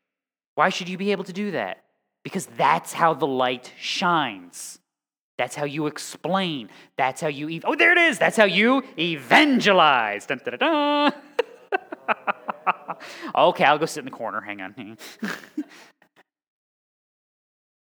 Why 0.56 0.70
should 0.70 0.90
you 0.90 0.98
be 0.98 1.12
able 1.12 1.24
to 1.24 1.34
do 1.34 1.52
that? 1.52 1.84
Because 2.24 2.46
that's 2.58 2.92
how 2.92 3.14
the 3.14 3.26
light 3.26 3.72
shines. 3.80 4.80
That's 5.38 5.56
how 5.56 5.66
you 5.66 5.88
explain. 5.88 6.70
That's 6.98 7.22
how 7.22 7.28
you. 7.28 7.50
Ev- 7.50 7.66
oh, 7.66 7.76
there 7.76 7.92
it 7.92 7.98
is. 7.98 8.18
That's 8.18 8.38
how 8.38 8.46
you 8.46 8.84
evangelize. 8.98 10.26
Dun, 10.26 10.42
okay, 13.36 13.64
I'll 13.64 13.78
go 13.78 13.86
sit 13.86 14.00
in 14.00 14.06
the 14.06 14.12
corner. 14.12 14.42
Hang 14.42 14.62
on. 14.62 14.98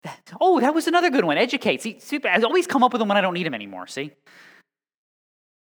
oh, 0.42 0.60
that 0.60 0.74
was 0.74 0.88
another 0.88 1.10
good 1.10 1.24
one. 1.24 1.38
Educate. 1.38 1.82
See, 1.82 2.00
see, 2.00 2.20
I 2.26 2.42
always 2.42 2.68
come 2.68 2.84
up 2.84 2.92
with 2.92 3.00
them 3.00 3.08
when 3.08 3.18
I 3.18 3.22
don't 3.22 3.34
need 3.34 3.46
them 3.46 3.54
anymore. 3.54 3.88
See? 3.88 4.12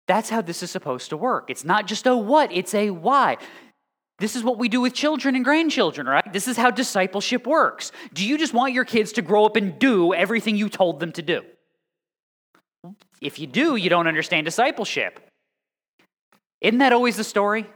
That's 0.07 0.29
how 0.29 0.42
this 0.42 0.62
is 0.62 0.70
supposed 0.70 1.09
to 1.11 1.16
work. 1.16 1.48
It's 1.48 1.64
not 1.64 1.87
just 1.87 2.07
a 2.07 2.14
what, 2.14 2.53
it's 2.53 2.74
a 2.74 2.90
why. 2.90 3.38
This 4.18 4.37
is 4.37 4.44
what 4.44 4.59
we 4.59 4.68
do 4.68 4.81
with 4.81 4.94
children 4.94 5.35
and 5.35 5.44
grandchildren, 5.44 6.07
right? 6.07 6.31
This 6.33 6.46
is 6.46 6.57
how 6.57 6.70
discipleship 6.70 7.46
works. 7.46 7.90
Do 8.12 8.27
you 8.27 8.38
just 8.38 8.55
want 8.55 8.72
your 8.72 8.85
kids 8.85 9.12
to 9.12 9.22
grow 9.22 9.44
up 9.44 9.57
and 9.57 9.79
do 9.79 10.14
everything 10.14 10.57
you 10.57 10.68
told 10.68 11.00
them 11.00 11.11
to 11.12 11.22
do? 11.22 11.42
If 13.25 13.39
you 13.39 13.47
do, 13.47 13.77
you 13.77 13.89
don't 13.89 14.07
understand 14.07 14.45
discipleship. 14.45 15.19
Isn't 16.61 16.79
that 16.79 16.93
always 16.93 17.17
the 17.17 17.25
story? 17.25 17.67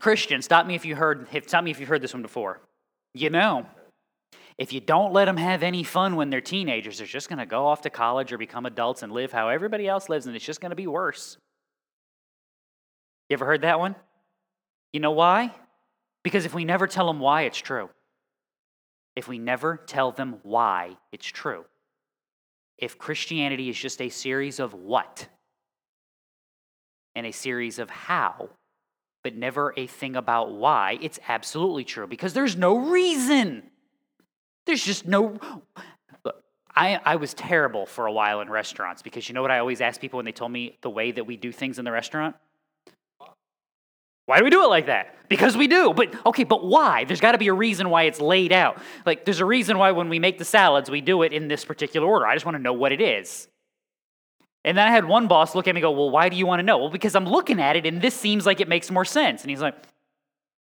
Christian, 0.00 0.40
stop 0.40 0.66
me 0.66 0.74
if 0.74 0.86
you 0.86 0.96
heard 0.96 1.28
stop 1.46 1.62
me 1.62 1.70
if 1.70 1.78
you've 1.78 1.88
heard 1.90 2.00
this 2.00 2.14
one 2.14 2.22
before. 2.22 2.60
You 3.12 3.28
know, 3.28 3.66
if 4.56 4.72
you 4.72 4.80
don't 4.80 5.12
let 5.12 5.26
them 5.26 5.36
have 5.36 5.62
any 5.62 5.84
fun 5.84 6.16
when 6.16 6.30
they're 6.30 6.40
teenagers, 6.40 6.96
they're 6.96 7.06
just 7.06 7.28
going 7.28 7.40
to 7.40 7.46
go 7.46 7.66
off 7.66 7.82
to 7.82 7.90
college 7.90 8.32
or 8.32 8.38
become 8.38 8.64
adults 8.64 9.02
and 9.02 9.12
live 9.12 9.32
how 9.32 9.50
everybody 9.50 9.86
else 9.86 10.08
lives, 10.08 10.26
and 10.26 10.34
it's 10.34 10.44
just 10.44 10.62
going 10.62 10.70
to 10.70 10.76
be 10.76 10.86
worse. 10.86 11.36
You 13.28 13.34
ever 13.34 13.44
heard 13.44 13.62
that 13.62 13.78
one? 13.78 13.96
You 14.94 15.00
know 15.00 15.10
why? 15.10 15.52
Because 16.22 16.46
if 16.46 16.54
we 16.54 16.64
never 16.64 16.86
tell 16.86 17.06
them 17.06 17.20
why, 17.20 17.42
it's 17.42 17.58
true. 17.58 17.90
If 19.14 19.28
we 19.28 19.38
never 19.38 19.76
tell 19.76 20.10
them 20.10 20.38
why, 20.42 20.96
it's 21.12 21.26
true 21.26 21.66
if 22.78 22.98
Christianity 22.98 23.68
is 23.68 23.78
just 23.78 24.00
a 24.00 24.08
series 24.08 24.58
of 24.58 24.74
what 24.74 25.26
and 27.14 27.26
a 27.26 27.32
series 27.32 27.78
of 27.78 27.90
how, 27.90 28.48
but 29.22 29.36
never 29.36 29.72
a 29.76 29.86
thing 29.86 30.16
about 30.16 30.52
why, 30.52 30.98
it's 31.00 31.20
absolutely 31.28 31.84
true 31.84 32.06
because 32.06 32.32
there's 32.32 32.56
no 32.56 32.78
reason. 32.78 33.62
There's 34.66 34.84
just 34.84 35.06
no. 35.06 35.38
Look, 36.24 36.42
I, 36.74 37.00
I 37.04 37.16
was 37.16 37.34
terrible 37.34 37.86
for 37.86 38.06
a 38.06 38.12
while 38.12 38.40
in 38.40 38.50
restaurants 38.50 39.02
because 39.02 39.28
you 39.28 39.34
know 39.34 39.42
what 39.42 39.50
I 39.50 39.58
always 39.58 39.80
ask 39.80 40.00
people 40.00 40.18
when 40.18 40.26
they 40.26 40.32
told 40.32 40.52
me 40.52 40.78
the 40.82 40.90
way 40.90 41.12
that 41.12 41.24
we 41.24 41.36
do 41.36 41.52
things 41.52 41.78
in 41.78 41.84
the 41.84 41.92
restaurant? 41.92 42.36
Why 44.26 44.38
do 44.38 44.44
we 44.44 44.50
do 44.50 44.64
it 44.64 44.68
like 44.68 44.86
that? 44.86 45.16
Because 45.28 45.56
we 45.56 45.66
do. 45.66 45.92
But 45.94 46.14
okay, 46.26 46.44
but 46.44 46.64
why? 46.64 47.04
There's 47.04 47.20
got 47.20 47.32
to 47.32 47.38
be 47.38 47.48
a 47.48 47.54
reason 47.54 47.90
why 47.90 48.04
it's 48.04 48.20
laid 48.20 48.52
out. 48.52 48.80
Like 49.04 49.24
there's 49.24 49.40
a 49.40 49.44
reason 49.44 49.78
why 49.78 49.92
when 49.92 50.08
we 50.08 50.18
make 50.18 50.38
the 50.38 50.44
salads, 50.44 50.90
we 50.90 51.00
do 51.00 51.22
it 51.22 51.32
in 51.32 51.48
this 51.48 51.64
particular 51.64 52.06
order. 52.06 52.26
I 52.26 52.34
just 52.34 52.44
want 52.44 52.56
to 52.56 52.62
know 52.62 52.72
what 52.72 52.92
it 52.92 53.00
is. 53.00 53.48
And 54.64 54.78
then 54.78 54.86
I 54.86 54.90
had 54.90 55.04
one 55.04 55.26
boss 55.26 55.54
look 55.54 55.66
at 55.66 55.74
me 55.74 55.80
and 55.80 55.82
go, 55.82 55.90
Well, 55.90 56.10
why 56.10 56.28
do 56.28 56.36
you 56.36 56.46
want 56.46 56.60
to 56.60 56.62
know? 56.62 56.78
Well, 56.78 56.90
because 56.90 57.16
I'm 57.16 57.26
looking 57.26 57.60
at 57.60 57.76
it 57.76 57.86
and 57.86 58.00
this 58.00 58.14
seems 58.14 58.46
like 58.46 58.60
it 58.60 58.68
makes 58.68 58.90
more 58.90 59.04
sense. 59.04 59.42
And 59.42 59.50
he's 59.50 59.60
like, 59.60 59.74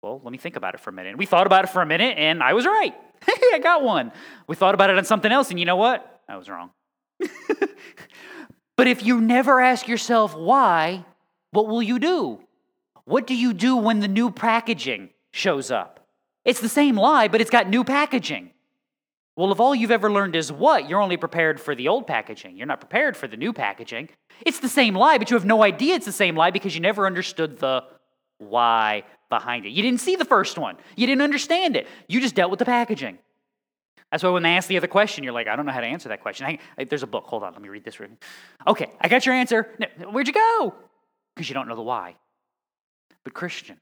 Well, 0.03 0.21
let 0.23 0.31
me 0.31 0.39
think 0.39 0.57
about 0.57 0.75
it 0.75 0.81
for 0.81 0.91
a 0.91 0.93
minute. 0.93 1.11
And 1.11 1.19
we 1.19 1.27
thought 1.27 1.47
about 1.47 1.65
it 1.65 1.69
for 1.69 1.83
a 1.83 1.87
minute 1.87 2.17
and 2.17 2.43
I 2.43 2.53
was 2.53 2.67
right. 2.67 2.95
Hey, 3.27 3.33
I 3.55 3.59
got 3.59 3.83
one. 3.83 4.13
We 4.47 4.55
thought 4.55 4.75
about 4.75 4.91
it 4.91 4.99
on 4.99 5.05
something 5.05 5.33
else 5.33 5.51
and 5.51 5.59
you 5.59 5.67
know 5.67 5.77
what? 5.77 6.21
I 6.29 6.37
was 6.37 6.49
wrong. 6.49 6.71
but 8.77 8.87
if 8.87 9.05
you 9.05 9.21
never 9.21 9.61
ask 9.61 9.89
yourself 9.89 10.37
why, 10.37 11.05
what 11.51 11.67
will 11.67 11.83
you 11.83 11.99
do? 11.99 12.39
What 13.05 13.27
do 13.27 13.35
you 13.35 13.53
do 13.53 13.77
when 13.77 14.01
the 14.01 14.09
new 14.09 14.31
packaging 14.31 15.11
shows 15.33 15.71
up? 15.71 16.07
It's 16.45 16.61
the 16.61 16.69
same 16.69 16.97
lie, 16.97 17.29
but 17.29 17.41
it's 17.41 17.51
got 17.51 17.69
new 17.69 17.85
packaging. 17.85 18.51
Well, 19.37 19.51
if 19.51 19.61
all 19.61 19.75
you've 19.75 19.91
ever 19.91 20.13
learned 20.13 20.37
is 20.37 20.53
what, 20.53 20.89
you're 20.89 21.01
only 21.01 21.17
prepared 21.17 21.59
for 21.59 21.75
the 21.75 21.89
old 21.89 22.07
packaging. 22.07 22.57
You're 22.57 22.67
not 22.67 22.81
prepared 22.81 23.17
for 23.17 23.27
the 23.27 23.37
new 23.37 23.53
packaging. 23.53 24.11
It's 24.45 24.61
the 24.61 24.69
same 24.69 24.95
lie, 24.95 25.19
but 25.19 25.31
you 25.31 25.37
have 25.37 25.47
no 25.47 25.63
idea 25.63 25.95
it's 25.95 26.05
the 26.05 26.13
same 26.13 26.37
lie 26.37 26.51
because 26.51 26.75
you 26.75 26.81
never 26.81 27.07
understood 27.07 27.59
the 27.59 27.85
why 28.39 29.05
behind 29.31 29.65
it. 29.65 29.71
You 29.71 29.83
didn't 29.83 30.01
see 30.01 30.17
the 30.17 30.25
first 30.25 30.59
one, 30.59 30.77
you 30.97 31.07
didn't 31.07 31.23
understand 31.23 31.77
it. 31.77 31.87
You 32.09 32.21
just 32.21 32.35
dealt 32.35 32.51
with 32.51 32.59
the 32.59 32.67
packaging. 32.67 33.19
That's 34.11 34.23
why 34.23 34.29
when 34.29 34.43
they 34.43 34.51
ask 34.51 34.69
the 34.69 34.77
other 34.77 34.89
question, 34.89 35.25
you're 35.25 35.33
like, 35.33 35.49
I 35.49 35.57
don't 35.57 35.65
know 35.65 35.73
how 35.73 35.81
to 35.81 35.87
answer 35.87 36.11
that 36.11 36.21
question. 36.21 36.59
I, 36.77 36.85
there's 36.85 37.03
a 37.03 37.07
book. 37.07 37.25
Hold 37.25 37.45
on, 37.45 37.55
let 37.55 37.63
me 37.63 37.71
read 37.71 37.83
this. 37.83 37.99
Okay, 38.67 38.93
I 39.01 39.09
got 39.09 39.25
your 39.25 39.35
answer. 39.35 39.75
Where'd 40.11 40.27
you 40.27 40.35
go? 40.35 40.75
Because 41.35 41.49
you 41.49 41.55
don't 41.55 41.67
know 41.67 41.77
the 41.77 41.83
why. 41.83 42.17
But, 43.25 43.35
Christian, 43.35 43.79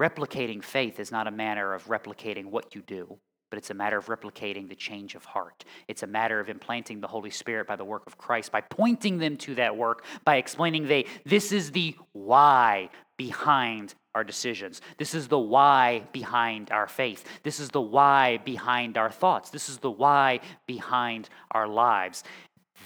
replicating 0.00 0.62
faith 0.62 1.00
is 1.00 1.10
not 1.10 1.26
a 1.26 1.30
matter 1.30 1.74
of 1.74 1.86
replicating 1.86 2.46
what 2.46 2.74
you 2.74 2.82
do, 2.82 3.18
but 3.50 3.58
it's 3.58 3.70
a 3.70 3.74
matter 3.74 3.96
of 3.96 4.06
replicating 4.06 4.68
the 4.68 4.74
change 4.74 5.14
of 5.14 5.24
heart. 5.24 5.64
It's 5.88 6.02
a 6.02 6.06
matter 6.06 6.38
of 6.40 6.48
implanting 6.48 7.00
the 7.00 7.06
Holy 7.06 7.30
Spirit 7.30 7.66
by 7.66 7.76
the 7.76 7.84
work 7.84 8.02
of 8.06 8.18
Christ, 8.18 8.52
by 8.52 8.60
pointing 8.60 9.18
them 9.18 9.36
to 9.38 9.54
that 9.56 9.76
work, 9.76 10.04
by 10.24 10.36
explaining 10.36 10.86
they 10.86 11.06
this 11.24 11.52
is 11.52 11.72
the 11.72 11.96
why 12.12 12.90
behind 13.16 13.94
our 14.14 14.24
decisions. 14.24 14.80
This 14.98 15.14
is 15.14 15.28
the 15.28 15.38
why 15.38 16.02
behind 16.12 16.70
our 16.70 16.88
faith. 16.88 17.24
This 17.42 17.60
is 17.60 17.70
the 17.70 17.80
why 17.80 18.38
behind 18.38 18.98
our 18.98 19.10
thoughts. 19.10 19.50
This 19.50 19.68
is 19.68 19.78
the 19.78 19.90
why 19.90 20.40
behind 20.66 21.28
our 21.50 21.66
lives. 21.66 22.24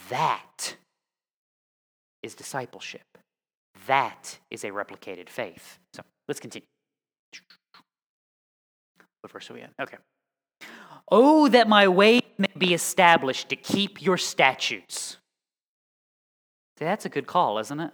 That 0.09 0.77
is 2.23 2.35
discipleship. 2.35 3.12
That 3.87 4.39
is 4.51 4.65
a 4.65 4.69
replicated 4.69 5.29
faith. 5.29 5.79
So 5.95 6.03
let's 6.29 6.41
continue. 6.41 6.67
What 9.21 9.33
verse 9.33 9.51
are 9.51 9.55
we 9.55 9.63
in? 9.63 9.69
Okay. 9.81 9.97
Oh, 11.11 11.49
that 11.49 11.69
my 11.69 11.89
way 11.89 12.21
may 12.39 12.49
be 12.57 12.75
established 12.75 13.49
to 13.51 13.57
keep 13.57 14.03
your 14.03 14.17
statutes. 14.17 15.19
See, 16.79 16.85
that's 16.85 17.05
a 17.05 17.09
good 17.09 17.27
call, 17.27 17.59
isn't 17.59 17.81
it? 17.81 17.93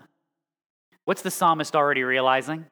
What's 1.05 1.23
the 1.23 1.31
psalmist 1.31 1.75
already 1.75 2.03
realizing? 2.03 2.67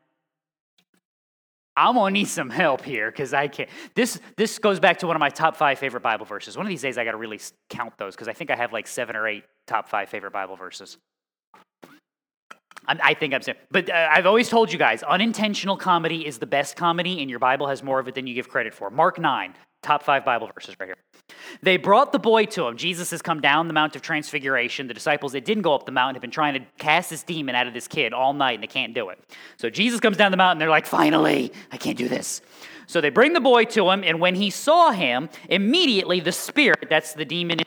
I'm 1.76 1.94
gonna 1.94 2.10
need 2.10 2.28
some 2.28 2.48
help 2.48 2.82
here 2.82 3.10
because 3.10 3.34
I 3.34 3.48
can't. 3.48 3.68
This 3.94 4.18
this 4.36 4.58
goes 4.58 4.80
back 4.80 4.98
to 4.98 5.06
one 5.06 5.14
of 5.14 5.20
my 5.20 5.28
top 5.28 5.56
five 5.56 5.78
favorite 5.78 6.02
Bible 6.02 6.24
verses. 6.24 6.56
One 6.56 6.64
of 6.64 6.70
these 6.70 6.80
days, 6.80 6.96
I 6.96 7.04
got 7.04 7.10
to 7.10 7.18
really 7.18 7.40
count 7.68 7.98
those 7.98 8.14
because 8.14 8.28
I 8.28 8.32
think 8.32 8.50
I 8.50 8.56
have 8.56 8.72
like 8.72 8.86
seven 8.86 9.14
or 9.14 9.28
eight 9.28 9.44
top 9.66 9.88
five 9.88 10.08
favorite 10.08 10.32
Bible 10.32 10.56
verses. 10.56 10.96
I 12.88 13.14
think 13.14 13.34
I'm 13.34 13.42
saying, 13.42 13.58
but 13.70 13.90
uh, 13.90 14.08
I've 14.10 14.26
always 14.26 14.48
told 14.48 14.72
you 14.72 14.78
guys, 14.78 15.02
unintentional 15.02 15.76
comedy 15.76 16.26
is 16.26 16.38
the 16.38 16.46
best 16.46 16.76
comedy, 16.76 17.20
and 17.20 17.28
your 17.28 17.38
Bible 17.38 17.66
has 17.66 17.82
more 17.82 17.98
of 17.98 18.08
it 18.08 18.14
than 18.14 18.26
you 18.26 18.34
give 18.34 18.48
credit 18.48 18.74
for. 18.74 18.90
Mark 18.90 19.18
9, 19.18 19.54
top 19.82 20.02
five 20.02 20.24
Bible 20.24 20.50
verses 20.54 20.76
right 20.78 20.86
here. 20.86 20.96
They 21.62 21.76
brought 21.76 22.12
the 22.12 22.18
boy 22.18 22.46
to 22.46 22.66
him. 22.66 22.76
Jesus 22.76 23.10
has 23.10 23.22
come 23.22 23.40
down 23.40 23.66
the 23.68 23.74
Mount 23.74 23.96
of 23.96 24.02
Transfiguration. 24.02 24.86
The 24.86 24.94
disciples 24.94 25.32
that 25.32 25.44
didn't 25.44 25.62
go 25.62 25.74
up 25.74 25.86
the 25.86 25.92
mountain 25.92 26.14
have 26.14 26.22
been 26.22 26.30
trying 26.30 26.54
to 26.54 26.60
cast 26.78 27.10
this 27.10 27.22
demon 27.22 27.54
out 27.54 27.66
of 27.66 27.74
this 27.74 27.88
kid 27.88 28.12
all 28.12 28.32
night, 28.32 28.54
and 28.54 28.62
they 28.62 28.68
can't 28.68 28.94
do 28.94 29.08
it. 29.08 29.18
So 29.56 29.70
Jesus 29.70 30.00
comes 30.00 30.16
down 30.16 30.30
the 30.30 30.36
mountain, 30.36 30.58
they're 30.58 30.68
like, 30.68 30.86
finally, 30.86 31.52
I 31.72 31.76
can't 31.76 31.98
do 31.98 32.08
this. 32.08 32.42
So 32.86 33.00
they 33.00 33.10
bring 33.10 33.32
the 33.32 33.40
boy 33.40 33.64
to 33.64 33.90
him, 33.90 34.04
and 34.04 34.20
when 34.20 34.36
he 34.36 34.50
saw 34.50 34.92
him, 34.92 35.28
immediately 35.48 36.20
the 36.20 36.32
spirit, 36.32 36.86
that's 36.88 37.14
the 37.14 37.24
demon 37.24 37.58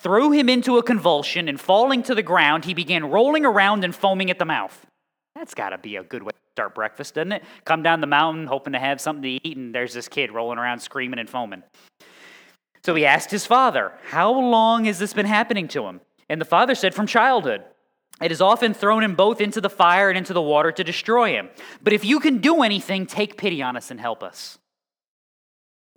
threw 0.00 0.32
him 0.32 0.48
into 0.48 0.78
a 0.78 0.82
convulsion, 0.82 1.48
and 1.48 1.60
falling 1.60 2.02
to 2.04 2.14
the 2.14 2.22
ground, 2.22 2.64
he 2.64 2.74
began 2.74 3.10
rolling 3.10 3.44
around 3.44 3.84
and 3.84 3.94
foaming 3.94 4.30
at 4.30 4.38
the 4.38 4.44
mouth. 4.44 4.86
That's 5.34 5.54
got 5.54 5.70
to 5.70 5.78
be 5.78 5.96
a 5.96 6.02
good 6.02 6.22
way 6.22 6.32
to 6.32 6.52
start 6.52 6.74
breakfast, 6.74 7.14
doesn't 7.14 7.32
it? 7.32 7.44
Come 7.64 7.82
down 7.82 8.00
the 8.00 8.06
mountain 8.06 8.46
hoping 8.46 8.72
to 8.72 8.78
have 8.78 9.00
something 9.00 9.22
to 9.22 9.48
eat, 9.48 9.56
and 9.56 9.74
there's 9.74 9.94
this 9.94 10.08
kid 10.08 10.32
rolling 10.32 10.58
around 10.58 10.80
screaming 10.80 11.18
and 11.18 11.30
foaming. 11.30 11.62
So 12.84 12.94
he 12.94 13.06
asked 13.06 13.30
his 13.30 13.46
father, 13.46 13.92
How 14.08 14.32
long 14.32 14.84
has 14.86 14.98
this 14.98 15.12
been 15.12 15.26
happening 15.26 15.68
to 15.68 15.84
him? 15.84 16.00
And 16.28 16.40
the 16.40 16.46
father 16.46 16.74
said, 16.74 16.94
From 16.94 17.06
childhood. 17.06 17.64
It 18.20 18.32
has 18.32 18.40
often 18.40 18.74
thrown 18.74 19.04
him 19.04 19.14
both 19.14 19.40
into 19.40 19.60
the 19.60 19.70
fire 19.70 20.08
and 20.08 20.18
into 20.18 20.32
the 20.32 20.42
water 20.42 20.72
to 20.72 20.82
destroy 20.82 21.30
him. 21.30 21.50
But 21.80 21.92
if 21.92 22.04
you 22.04 22.18
can 22.18 22.38
do 22.38 22.62
anything, 22.62 23.06
take 23.06 23.36
pity 23.36 23.62
on 23.62 23.76
us 23.76 23.92
and 23.92 24.00
help 24.00 24.24
us. 24.24 24.58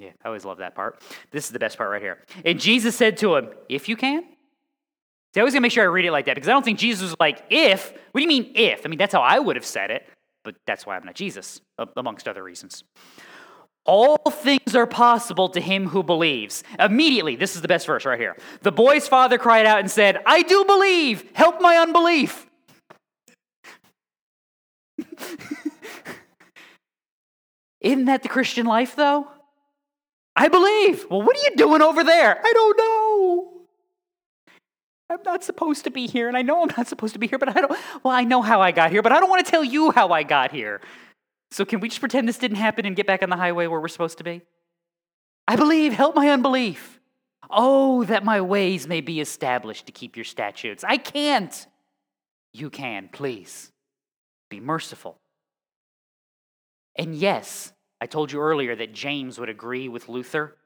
Yeah, 0.01 0.09
I 0.23 0.29
always 0.29 0.43
love 0.43 0.57
that 0.57 0.73
part. 0.73 0.99
This 1.29 1.45
is 1.45 1.51
the 1.51 1.59
best 1.59 1.77
part 1.77 1.91
right 1.91 2.01
here. 2.01 2.17
And 2.43 2.59
Jesus 2.59 2.95
said 2.95 3.17
to 3.17 3.35
him, 3.35 3.49
If 3.69 3.87
you 3.87 3.95
can. 3.95 4.23
See, 4.23 5.39
I 5.39 5.41
always 5.41 5.53
gonna 5.53 5.61
make 5.61 5.71
sure 5.71 5.83
I 5.83 5.87
read 5.87 6.05
it 6.05 6.11
like 6.11 6.25
that 6.25 6.33
because 6.33 6.49
I 6.49 6.53
don't 6.53 6.65
think 6.65 6.79
Jesus 6.79 7.03
was 7.03 7.15
like, 7.19 7.43
if. 7.51 7.91
What 8.11 8.19
do 8.19 8.21
you 8.23 8.27
mean, 8.27 8.51
if? 8.55 8.83
I 8.83 8.89
mean, 8.89 8.97
that's 8.97 9.13
how 9.13 9.21
I 9.21 9.37
would 9.37 9.55
have 9.55 9.65
said 9.65 9.91
it, 9.91 10.09
but 10.43 10.55
that's 10.65 10.87
why 10.87 10.95
I'm 10.95 11.05
not 11.05 11.13
Jesus, 11.13 11.61
amongst 11.95 12.27
other 12.27 12.43
reasons. 12.43 12.83
All 13.85 14.17
things 14.17 14.75
are 14.75 14.87
possible 14.87 15.49
to 15.49 15.61
him 15.61 15.87
who 15.87 16.01
believes. 16.01 16.63
Immediately, 16.79 17.35
this 17.35 17.55
is 17.55 17.61
the 17.61 17.67
best 17.67 17.85
verse 17.85 18.03
right 18.03 18.19
here. 18.19 18.35
The 18.63 18.71
boy's 18.71 19.07
father 19.07 19.37
cried 19.37 19.67
out 19.67 19.81
and 19.81 19.91
said, 19.91 20.17
I 20.25 20.41
do 20.41 20.65
believe, 20.65 21.29
help 21.33 21.61
my 21.61 21.77
unbelief. 21.77 22.47
Isn't 27.81 28.05
that 28.05 28.23
the 28.23 28.29
Christian 28.29 28.65
life, 28.65 28.95
though? 28.95 29.27
I 30.35 30.47
believe. 30.47 31.05
Well, 31.09 31.21
what 31.21 31.37
are 31.37 31.43
you 31.43 31.55
doing 31.55 31.81
over 31.81 32.03
there? 32.03 32.39
I 32.43 32.53
don't 32.53 32.77
know. 32.77 33.47
I'm 35.09 35.23
not 35.25 35.43
supposed 35.43 35.83
to 35.83 35.91
be 35.91 36.07
here, 36.07 36.29
and 36.29 36.37
I 36.37 36.41
know 36.41 36.61
I'm 36.61 36.73
not 36.77 36.87
supposed 36.87 37.13
to 37.13 37.19
be 37.19 37.27
here, 37.27 37.37
but 37.37 37.49
I 37.49 37.59
don't. 37.59 37.71
Well, 38.03 38.13
I 38.13 38.23
know 38.23 38.41
how 38.41 38.61
I 38.61 38.71
got 38.71 38.91
here, 38.91 39.01
but 39.01 39.11
I 39.11 39.19
don't 39.19 39.29
want 39.29 39.45
to 39.45 39.51
tell 39.51 39.63
you 39.63 39.91
how 39.91 40.09
I 40.09 40.23
got 40.23 40.51
here. 40.51 40.79
So, 41.51 41.65
can 41.65 41.81
we 41.81 41.89
just 41.89 41.99
pretend 41.99 42.29
this 42.29 42.37
didn't 42.37 42.57
happen 42.57 42.85
and 42.85 42.95
get 42.95 43.05
back 43.05 43.21
on 43.21 43.29
the 43.29 43.35
highway 43.35 43.67
where 43.67 43.81
we're 43.81 43.89
supposed 43.89 44.19
to 44.19 44.23
be? 44.23 44.41
I 45.47 45.57
believe. 45.57 45.91
Help 45.91 46.15
my 46.15 46.29
unbelief. 46.29 47.01
Oh, 47.49 48.05
that 48.05 48.23
my 48.23 48.39
ways 48.39 48.87
may 48.87 49.01
be 49.01 49.19
established 49.19 49.85
to 49.87 49.91
keep 49.91 50.15
your 50.15 50.23
statutes. 50.23 50.85
I 50.87 50.95
can't. 50.95 51.67
You 52.53 52.69
can, 52.69 53.09
please. 53.11 53.69
Be 54.49 54.61
merciful. 54.61 55.17
And 56.95 57.15
yes, 57.15 57.73
I 58.01 58.07
told 58.07 58.31
you 58.31 58.39
earlier 58.39 58.75
that 58.75 58.93
James 58.93 59.39
would 59.39 59.49
agree 59.49 59.87
with 59.87 60.09
Luther, 60.09 60.57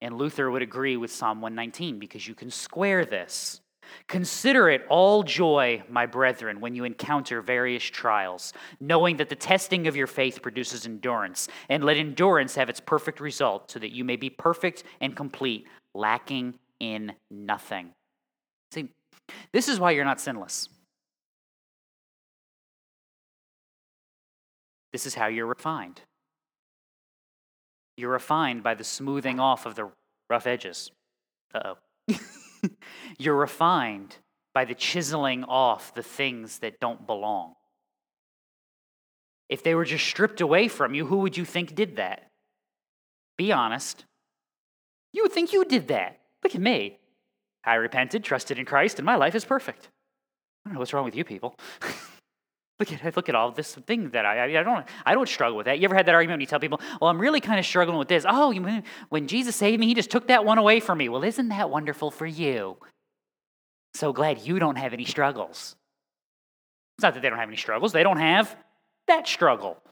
and 0.00 0.16
Luther 0.16 0.50
would 0.50 0.62
agree 0.62 0.96
with 0.96 1.12
Psalm 1.12 1.42
119 1.42 1.98
because 1.98 2.26
you 2.26 2.34
can 2.34 2.50
square 2.50 3.04
this. 3.04 3.60
Consider 4.06 4.70
it 4.70 4.86
all 4.88 5.22
joy, 5.22 5.82
my 5.90 6.06
brethren, 6.06 6.60
when 6.60 6.74
you 6.74 6.84
encounter 6.84 7.42
various 7.42 7.82
trials, 7.82 8.52
knowing 8.80 9.18
that 9.18 9.28
the 9.28 9.36
testing 9.36 9.86
of 9.86 9.96
your 9.96 10.06
faith 10.06 10.40
produces 10.40 10.86
endurance, 10.86 11.48
and 11.68 11.84
let 11.84 11.96
endurance 11.96 12.54
have 12.54 12.70
its 12.70 12.80
perfect 12.80 13.20
result, 13.20 13.70
so 13.70 13.78
that 13.78 13.92
you 13.92 14.04
may 14.04 14.16
be 14.16 14.30
perfect 14.30 14.84
and 15.00 15.14
complete, 15.14 15.66
lacking 15.94 16.58
in 16.80 17.12
nothing. 17.30 17.90
See, 18.72 18.88
this 19.52 19.68
is 19.68 19.78
why 19.78 19.90
you're 19.92 20.04
not 20.04 20.20
sinless. 20.20 20.68
This 24.92 25.04
is 25.06 25.14
how 25.14 25.26
you're 25.26 25.46
refined. 25.46 26.00
You're 27.98 28.12
refined 28.12 28.62
by 28.62 28.74
the 28.74 28.84
smoothing 28.84 29.40
off 29.40 29.66
of 29.66 29.74
the 29.74 29.90
rough 30.30 30.46
edges. 30.46 30.92
Uh 31.52 31.74
oh. 32.08 32.18
You're 33.18 33.34
refined 33.34 34.16
by 34.54 34.64
the 34.64 34.74
chiseling 34.74 35.42
off 35.42 35.94
the 35.94 36.02
things 36.04 36.60
that 36.60 36.78
don't 36.78 37.08
belong. 37.08 37.54
If 39.48 39.64
they 39.64 39.74
were 39.74 39.84
just 39.84 40.06
stripped 40.06 40.40
away 40.40 40.68
from 40.68 40.94
you, 40.94 41.06
who 41.06 41.18
would 41.18 41.36
you 41.36 41.44
think 41.44 41.74
did 41.74 41.96
that? 41.96 42.30
Be 43.36 43.50
honest. 43.50 44.04
You 45.12 45.24
would 45.24 45.32
think 45.32 45.52
you 45.52 45.64
did 45.64 45.88
that. 45.88 46.20
Look 46.44 46.54
at 46.54 46.60
me. 46.60 46.98
I 47.64 47.74
repented, 47.74 48.22
trusted 48.22 48.60
in 48.60 48.64
Christ, 48.64 49.00
and 49.00 49.06
my 49.06 49.16
life 49.16 49.34
is 49.34 49.44
perfect. 49.44 49.88
I 50.64 50.68
don't 50.68 50.74
know 50.74 50.78
what's 50.78 50.92
wrong 50.92 51.04
with 51.04 51.16
you 51.16 51.24
people. 51.24 51.56
Look 52.78 52.92
at 52.92 53.16
look 53.16 53.28
at 53.28 53.34
all 53.34 53.50
this 53.50 53.74
thing 53.74 54.10
that 54.10 54.24
I, 54.24 54.44
I 54.44 54.62
don't 54.62 54.86
I 55.04 55.14
don't 55.14 55.28
struggle 55.28 55.56
with 55.56 55.66
that. 55.66 55.78
You 55.80 55.86
ever 55.86 55.96
had 55.96 56.06
that 56.06 56.14
argument 56.14 56.36
when 56.36 56.40
you 56.42 56.46
tell 56.46 56.60
people, 56.60 56.80
"Well, 57.00 57.10
I'm 57.10 57.20
really 57.20 57.40
kind 57.40 57.58
of 57.58 57.66
struggling 57.66 57.98
with 57.98 58.08
this." 58.08 58.24
Oh, 58.28 58.52
you, 58.52 58.82
when 59.08 59.26
Jesus 59.26 59.56
saved 59.56 59.80
me, 59.80 59.86
He 59.86 59.94
just 59.94 60.10
took 60.10 60.28
that 60.28 60.44
one 60.44 60.58
away 60.58 60.78
from 60.78 60.98
me. 60.98 61.08
Well, 61.08 61.24
isn't 61.24 61.48
that 61.48 61.70
wonderful 61.70 62.12
for 62.12 62.26
you? 62.26 62.76
So 63.94 64.12
glad 64.12 64.46
you 64.46 64.60
don't 64.60 64.76
have 64.76 64.92
any 64.92 65.04
struggles. 65.04 65.74
It's 66.96 67.02
not 67.02 67.14
that 67.14 67.22
they 67.22 67.28
don't 67.28 67.38
have 67.38 67.48
any 67.48 67.56
struggles; 67.56 67.92
they 67.92 68.04
don't 68.04 68.18
have 68.18 68.54
that 69.08 69.26
struggle. 69.26 69.82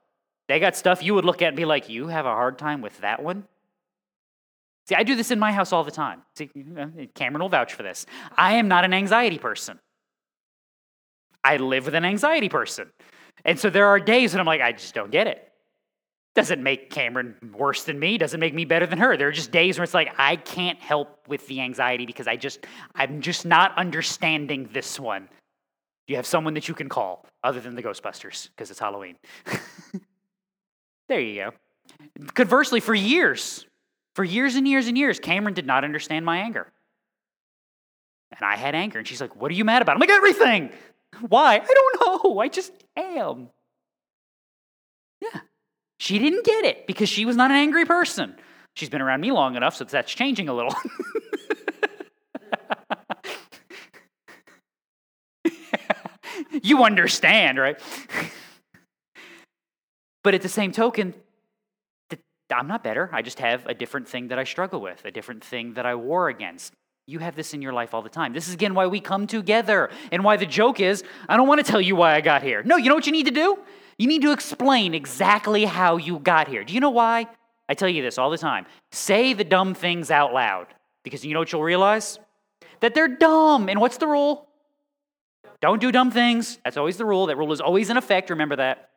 They 0.49 0.61
got 0.61 0.77
stuff 0.77 1.03
you 1.03 1.15
would 1.15 1.25
look 1.25 1.43
at 1.43 1.49
and 1.49 1.57
be 1.57 1.65
like, 1.65 1.89
You 1.89 2.07
have 2.09 2.27
a 2.27 2.31
hard 2.31 2.59
time 2.59 2.83
with 2.83 2.99
that 3.01 3.23
one? 3.23 3.45
See, 4.89 4.95
I 4.95 5.03
do 5.03 5.17
this 5.17 5.33
in 5.33 5.41
my 5.41 5.51
house 5.51 5.73
all 5.73 5.83
the 5.83 5.91
time. 5.91 6.23
See, 6.37 6.49
Cameron 7.15 7.43
will 7.43 7.49
vouch 7.49 7.75
for 7.75 7.83
this. 7.83 8.07
I 8.37 8.55
am 8.55 8.69
not 8.69 8.85
an 8.85 8.95
anxiety 8.95 9.39
person. 9.39 9.81
I 11.47 11.59
live 11.59 11.85
with 11.85 11.95
an 11.95 12.05
anxiety 12.05 12.49
person. 12.49 12.91
And 13.45 13.57
so 13.57 13.71
there 13.71 13.87
are 13.87 14.01
days 14.01 14.35
when 14.35 14.41
I'm 14.41 14.47
like, 14.47 14.61
I 14.61 14.73
just 14.73 14.95
don't 14.95 15.13
get 15.13 15.29
it. 15.29 15.53
Doesn't 16.35 16.61
make 16.61 16.91
Cameron 16.91 17.37
worse 17.57 17.85
than 17.85 18.01
me, 18.01 18.19
doesn't 18.19 18.41
make 18.41 18.53
me 18.53 18.65
better 18.65 18.85
than 18.85 18.99
her. 18.99 19.17
There 19.17 19.29
are 19.29 19.33
just 19.33 19.53
days 19.53 19.79
where 19.79 19.85
it's 19.85 19.95
like, 19.95 20.13
I 20.19 20.35
can't 20.37 20.81
help 20.81 21.29
with 21.29 21.47
the 21.47 21.61
anxiety 21.61 22.05
because 22.05 22.27
I 22.27 22.35
just, 22.35 22.67
I'm 22.97 23.21
just 23.21 23.47
not 23.47 23.79
understanding 23.79 24.69
this 24.73 24.99
one. 24.99 25.29
Do 26.07 26.13
you 26.13 26.17
have 26.17 26.27
someone 26.27 26.55
that 26.55 26.67
you 26.67 26.75
can 26.75 26.89
call 26.89 27.25
other 27.45 27.61
than 27.61 27.77
the 27.77 27.83
Ghostbusters 27.83 28.49
because 28.51 28.73
it's 28.73 28.81
Halloween? 28.81 29.17
there 31.09 31.21
you 31.21 31.37
go. 31.37 31.53
Conversely, 32.35 32.81
for 32.81 32.95
years, 32.95 33.65
for 34.17 34.25
years 34.25 34.57
and 34.57 34.67
years 34.67 34.89
and 34.89 34.99
years, 34.99 35.21
Cameron 35.21 35.55
did 35.55 35.67
not 35.67 35.85
understand 35.85 36.27
my 36.27 36.39
anger. 36.39 36.67
And 38.33 38.45
I 38.45 38.57
had 38.57 38.75
anger. 38.75 38.99
And 38.99 39.07
she's 39.07 39.21
like, 39.21 39.41
What 39.41 39.51
are 39.51 39.55
you 39.55 39.65
mad 39.65 39.83
about? 39.83 39.95
I'm 39.95 40.01
like, 40.01 40.11
Everything. 40.11 40.71
Why? 41.21 41.57
I 41.57 41.75
don't 41.75 42.25
know. 42.25 42.39
I 42.39 42.49
just 42.49 42.73
am. 42.97 43.49
Yeah. 45.21 45.41
She 45.99 46.19
didn't 46.19 46.45
get 46.45 46.65
it 46.65 46.87
because 46.87 47.09
she 47.09 47.25
was 47.25 47.37
not 47.37 47.51
an 47.51 47.57
angry 47.57 47.85
person. 47.85 48.35
She's 48.75 48.91
been 48.91 49.01
around 49.01 49.21
me 49.23 49.33
long 49.33 49.57
enough, 49.57 49.75
so 49.75 49.85
that's 49.85 50.13
changing 50.13 50.49
a 50.49 50.55
little. 50.55 50.75
you 56.63 56.85
understand, 56.85 57.59
right? 57.59 57.81
but 60.23 60.35
at 60.35 60.43
the 60.43 60.49
same 60.49 60.73
token, 60.73 61.15
I'm 62.51 62.69
not 62.69 62.85
better. 62.85 63.09
I 63.13 63.23
just 63.23 63.41
have 63.41 63.67
a 63.67 63.75
different 63.75 64.09
thing 64.09 64.29
that 64.29 64.39
I 64.39 64.45
struggle 64.45 64.81
with, 64.81 65.05
a 65.05 65.11
different 65.11 65.43
thing 65.43 65.75
that 65.75 65.87
I 65.87 65.95
war 65.95 66.29
against. 66.29 66.73
You 67.09 67.21
have 67.21 67.37
this 67.37 67.55
in 67.55 67.63
your 67.63 67.73
life 67.73 67.95
all 67.95 68.03
the 68.03 68.09
time. 68.09 68.33
This 68.33 68.49
is 68.49 68.55
again 68.55 68.75
why 68.75 68.87
we 68.87 69.01
come 69.01 69.29
together 69.29 69.91
and 70.11 70.25
why 70.25 70.37
the 70.37 70.47
joke 70.47 70.81
is 70.81 71.05
I 71.29 71.37
don't 71.37 71.47
want 71.47 71.65
to 71.65 71.71
tell 71.71 71.81
you 71.81 71.95
why 71.95 72.15
I 72.15 72.21
got 72.21 72.43
here. 72.43 72.65
No, 72.65 72.77
you 72.77 72.89
know 72.89 72.97
what 72.97 73.07
you 73.07 73.13
need 73.13 73.27
to 73.27 73.33
do? 73.33 73.59
You 73.97 74.09
need 74.09 74.23
to 74.23 74.33
explain 74.33 74.93
exactly 74.93 75.65
how 75.65 75.99
you 75.99 76.19
got 76.19 76.49
here. 76.49 76.65
Do 76.65 76.75
you 76.75 76.81
know 76.81 76.91
why? 76.91 77.29
I 77.69 77.75
tell 77.75 77.89
you 77.89 78.03
this 78.03 78.19
all 78.19 78.31
the 78.31 78.39
time. 78.39 78.67
Say 78.91 79.33
the 79.33 79.45
dumb 79.45 79.75
things 79.75 80.11
out 80.11 80.35
loud 80.35 80.67
because 81.05 81.25
you 81.25 81.33
know 81.33 81.41
what 81.41 81.53
you'll 81.53 81.63
realize? 81.63 82.19
That 82.81 82.95
they're 82.95 83.09
dumb. 83.09 83.69
And 83.69 83.81
what's 83.81 83.97
the 83.99 84.07
rule? 84.09 84.49
Don't 85.61 85.81
do 85.81 85.93
dumb 85.93 86.11
things. 86.11 86.59
That's 86.65 86.77
always 86.77 86.97
the 86.97 87.05
rule. 87.05 87.27
That 87.27 87.37
rule 87.37 87.53
is 87.53 87.61
always 87.61 87.89
in 87.89 87.97
effect. 87.97 88.31
Remember 88.31 88.57
that. 88.57 88.91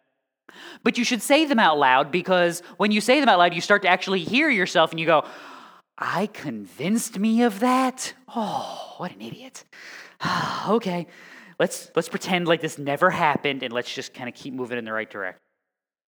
But 0.83 0.97
you 0.97 1.03
should 1.03 1.21
say 1.21 1.45
them 1.45 1.59
out 1.59 1.77
loud 1.77 2.11
because 2.11 2.61
when 2.77 2.91
you 2.91 3.01
say 3.01 3.19
them 3.19 3.29
out 3.29 3.39
loud, 3.39 3.53
you 3.53 3.61
start 3.61 3.83
to 3.83 3.87
actually 3.87 4.21
hear 4.21 4.49
yourself 4.49 4.91
and 4.91 4.99
you 4.99 5.05
go, 5.05 5.25
I 5.99 6.27
convinced 6.27 7.19
me 7.19 7.43
of 7.43 7.59
that? 7.59 8.13
Oh, 8.33 8.95
what 8.97 9.13
an 9.13 9.21
idiot. 9.21 9.65
okay, 10.67 11.07
let's, 11.59 11.91
let's 11.95 12.07
pretend 12.07 12.47
like 12.47 12.61
this 12.61 12.77
never 12.77 13.09
happened 13.09 13.63
and 13.63 13.73
let's 13.73 13.93
just 13.93 14.13
kind 14.13 14.29
of 14.29 14.33
keep 14.33 14.53
moving 14.53 14.77
in 14.77 14.85
the 14.85 14.93
right 14.93 15.09
direction. 15.09 15.41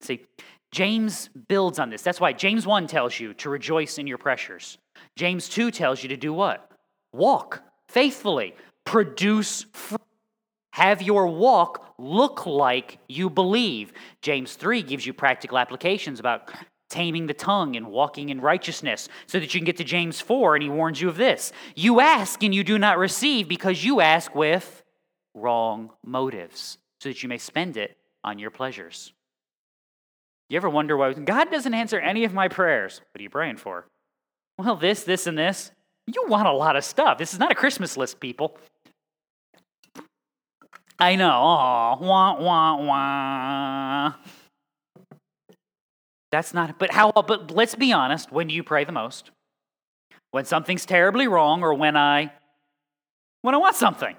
See, 0.03 0.27
James 0.71 1.31
builds 1.49 1.79
on 1.79 1.89
this. 1.89 2.03
That's 2.03 2.21
why 2.21 2.35
James 2.35 2.67
1 2.67 2.87
tells 2.87 3.19
you 3.19 3.33
to 3.35 3.49
rejoice 3.49 3.97
in 3.97 4.07
your 4.07 4.19
pressures. 4.19 4.77
James 5.17 5.49
2 5.49 5.71
tells 5.71 6.03
you 6.03 6.11
to 6.11 6.17
do 6.17 6.35
what? 6.35 6.71
Walk 7.13 7.63
faithfully, 7.89 8.55
produce 8.85 9.65
fruit. 9.73 10.03
Have 10.73 11.01
your 11.03 11.27
walk 11.27 11.95
look 11.99 12.47
like 12.47 12.99
you 13.09 13.31
believe. 13.31 13.93
James 14.21 14.55
3 14.55 14.83
gives 14.83 15.07
you 15.07 15.15
practical 15.15 15.59
applications 15.59 16.21
about 16.21 16.53
taming 16.89 17.27
the 17.27 17.35
tongue 17.35 17.77
and 17.77 17.89
walking 17.89 18.29
in 18.29 18.41
righteousness, 18.41 19.09
so 19.27 19.39
that 19.39 19.53
you 19.55 19.61
can 19.61 19.67
get 19.67 19.77
to 19.77 19.85
James 19.85 20.21
4 20.21 20.57
and 20.57 20.63
he 20.63 20.71
warns 20.71 21.01
you 21.01 21.09
of 21.09 21.17
this. 21.17 21.53
You 21.75 22.01
ask 22.01 22.43
and 22.43 22.55
you 22.55 22.65
do 22.65 22.79
not 22.79 22.99
receive 22.99 23.49
because 23.49 23.85
you 23.85 24.01
ask 24.01 24.35
with 24.35 24.83
wrong 25.35 25.91
motives, 26.05 26.79
so 27.01 27.09
that 27.09 27.23
you 27.23 27.29
may 27.29 27.39
spend 27.39 27.77
it 27.77 27.97
on 28.25 28.39
your 28.39 28.51
pleasures. 28.51 29.13
You 30.49 30.57
ever 30.57 30.71
wonder 30.71 30.97
why 30.97 31.13
God 31.13 31.51
doesn't 31.51 31.75
answer 31.75 32.01
any 32.01 32.25
of 32.25 32.33
my 32.33 32.49
prayers? 32.49 33.01
What 33.13 33.21
are 33.21 33.23
you 33.23 33.31
praying 33.31 33.59
for? 33.59 33.87
Well, 34.57 34.77
this, 34.77 35.05
this, 35.05 35.27
and 35.27 35.39
this. 35.39 35.71
You 36.07 36.25
want 36.27 36.49
a 36.49 36.53
lot 36.53 36.75
of 36.75 36.85
stuff. 36.85 37.19
This 37.19 37.35
is 37.35 37.39
not 37.39 37.53
a 37.53 37.55
Christmas 37.55 37.97
list, 37.97 38.19
people. 38.19 38.57
I 40.99 41.17
know. 41.17 41.31
Aw, 41.31 41.99
wah, 42.01 42.41
wah, 42.41 42.77
wah. 42.83 44.15
That's 46.31 46.53
not, 46.53 46.79
but 46.79 46.93
how, 46.93 47.13
but 47.13 47.51
let's 47.51 47.75
be 47.75 47.93
honest. 47.93 48.31
When 48.31 48.49
do 48.49 48.55
you 48.55 48.63
pray 48.63 48.85
the 48.85 48.93
most? 48.93 49.31
When 50.31 50.45
something's 50.45 50.85
terribly 50.85 51.27
wrong 51.27 51.63
or 51.63 51.73
when 51.75 51.97
I, 51.97 52.33
when 53.43 53.55
I 53.55 53.59
want 53.59 53.77
something. 53.77 54.15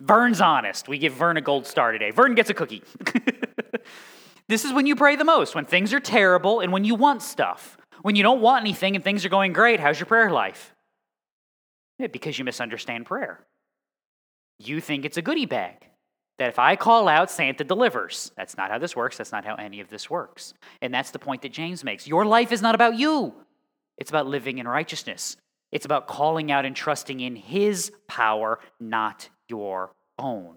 Vern's 0.00 0.40
honest. 0.40 0.88
We 0.88 0.98
give 0.98 1.12
Vern 1.12 1.36
a 1.36 1.40
gold 1.40 1.66
star 1.66 1.92
today. 1.92 2.10
Vern 2.10 2.34
gets 2.34 2.50
a 2.50 2.54
cookie. 2.54 2.82
this 4.48 4.64
is 4.64 4.72
when 4.72 4.86
you 4.86 4.96
pray 4.96 5.16
the 5.16 5.24
most, 5.24 5.54
when 5.54 5.64
things 5.64 5.92
are 5.92 6.00
terrible 6.00 6.60
and 6.60 6.72
when 6.72 6.84
you 6.84 6.94
want 6.94 7.22
stuff. 7.22 7.76
When 8.02 8.16
you 8.16 8.22
don't 8.22 8.40
want 8.40 8.62
anything 8.62 8.96
and 8.96 9.04
things 9.04 9.24
are 9.24 9.28
going 9.28 9.52
great, 9.52 9.78
how's 9.78 10.00
your 10.00 10.06
prayer 10.06 10.30
life? 10.30 10.74
Yeah, 11.98 12.06
because 12.06 12.38
you 12.38 12.46
misunderstand 12.46 13.04
prayer. 13.04 13.44
You 14.58 14.80
think 14.80 15.04
it's 15.04 15.18
a 15.18 15.22
goodie 15.22 15.46
bag. 15.46 15.89
That 16.40 16.48
if 16.48 16.58
I 16.58 16.74
call 16.74 17.06
out, 17.06 17.30
Santa 17.30 17.64
delivers. 17.64 18.32
That's 18.34 18.56
not 18.56 18.70
how 18.70 18.78
this 18.78 18.96
works. 18.96 19.18
That's 19.18 19.30
not 19.30 19.44
how 19.44 19.56
any 19.56 19.80
of 19.80 19.90
this 19.90 20.08
works. 20.08 20.54
And 20.80 20.92
that's 20.92 21.10
the 21.10 21.18
point 21.18 21.42
that 21.42 21.52
James 21.52 21.84
makes. 21.84 22.06
Your 22.06 22.24
life 22.24 22.50
is 22.50 22.62
not 22.62 22.74
about 22.74 22.98
you, 22.98 23.34
it's 23.98 24.08
about 24.08 24.26
living 24.26 24.56
in 24.56 24.66
righteousness. 24.66 25.36
It's 25.70 25.84
about 25.84 26.06
calling 26.08 26.50
out 26.50 26.64
and 26.64 26.74
trusting 26.74 27.20
in 27.20 27.36
His 27.36 27.92
power, 28.08 28.58
not 28.80 29.28
your 29.48 29.92
own. 30.18 30.56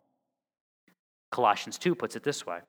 Colossians 1.34 1.78
2 1.78 1.96
puts 1.96 2.16
it 2.16 2.24
this 2.24 2.46
way 2.46 2.60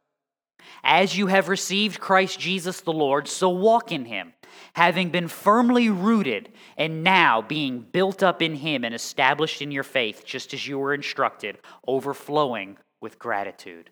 As 0.82 1.16
you 1.16 1.28
have 1.28 1.48
received 1.48 2.00
Christ 2.00 2.40
Jesus 2.40 2.80
the 2.80 2.92
Lord, 2.92 3.28
so 3.28 3.48
walk 3.48 3.92
in 3.92 4.06
Him 4.06 4.32
having 4.72 5.10
been 5.10 5.28
firmly 5.28 5.88
rooted 5.88 6.48
and 6.76 7.04
now 7.04 7.42
being 7.42 7.78
built 7.78 8.24
up 8.24 8.42
in 8.42 8.56
Him 8.56 8.82
and 8.82 8.92
established 8.92 9.62
in 9.62 9.70
your 9.70 9.84
faith, 9.84 10.24
just 10.24 10.52
as 10.52 10.66
you 10.66 10.80
were 10.80 10.94
instructed, 10.94 11.58
overflowing 11.86 12.76
with 13.05 13.20
gratitude. 13.20 13.90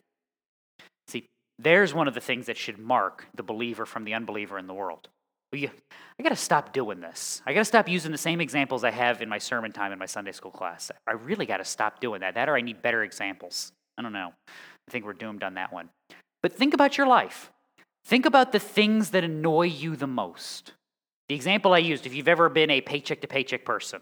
See, 1.07 1.29
there's 1.59 1.95
one 1.95 2.09
of 2.09 2.15
the 2.15 2.21
things 2.21 2.47
that 2.47 2.57
should 2.57 2.79
mark 2.79 3.27
the 3.35 3.45
believer 3.45 3.87
from 3.87 4.05
the 4.05 4.15
unbeliever 4.15 4.59
in 4.59 4.67
the 4.67 4.75
world. 4.75 5.09
I 5.55 5.71
got 6.23 6.31
to 6.31 6.37
stop 6.37 6.73
doing 6.73 7.01
this. 7.01 7.43
I 7.45 7.53
got 7.53 7.61
to 7.61 7.67
stop 7.67 7.87
using 7.87 8.11
the 8.11 8.17
same 8.17 8.41
examples 8.41 8.85
I 8.85 8.91
have 8.91 9.21
in 9.21 9.29
my 9.29 9.37
sermon 9.37 9.71
time 9.71 9.93
in 9.93 9.99
my 9.99 10.07
Sunday 10.07 10.33
school 10.33 10.51
class. 10.51 10.91
I 11.07 11.13
really 11.13 11.45
got 11.45 11.59
to 11.59 11.65
stop 11.65 12.01
doing 12.01 12.23
that. 12.23 12.37
That 12.37 12.49
or 12.49 12.57
I 12.57 12.63
need 12.63 12.81
better 12.81 13.05
examples. 13.05 13.71
I 13.99 14.03
don't 14.03 14.15
know. 14.15 14.33
I 14.49 14.91
think 14.91 15.05
we're 15.05 15.13
doomed 15.13 15.43
on 15.43 15.55
that 15.55 15.75
one. 15.75 15.91
But 16.43 16.55
think 16.55 16.73
about 16.73 16.97
your 16.97 17.07
life. 17.07 17.53
Think 18.07 18.25
about 18.25 18.53
the 18.53 18.59
things 18.59 19.11
that 19.11 19.25
annoy 19.25 19.67
you 19.67 19.95
the 19.95 20.07
most. 20.07 20.73
The 21.29 21.35
example 21.35 21.75
I 21.75 21.79
used, 21.79 22.07
if 22.07 22.15
you've 22.15 22.29
ever 22.29 22.49
been 22.49 22.71
a 22.71 22.81
paycheck 22.81 23.21
to 23.21 23.29
paycheck 23.29 23.67
person, 23.67 24.01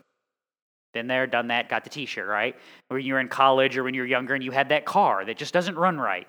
been 0.93 1.07
there, 1.07 1.27
done 1.27 1.49
that, 1.49 1.69
got 1.69 1.85
the 1.85 1.91
t 1.91 2.07
shirt, 2.07 2.27
right? 2.27 2.57
When 2.89 3.03
you 3.03 3.15
were 3.15 3.21
in 3.21 3.29
college 3.29 3.77
or 3.77 3.85
when 3.85 3.95
you 3.95 4.03
were 4.03 4.07
younger 4.07 4.35
and 4.35 4.43
you 4.43 4.51
had 4.51 4.71
that 4.71 4.85
car 4.85 5.25
that 5.25 5.37
just 5.37 5.55
doesn't 5.55 5.77
run 5.77 5.99
right. 5.99 6.27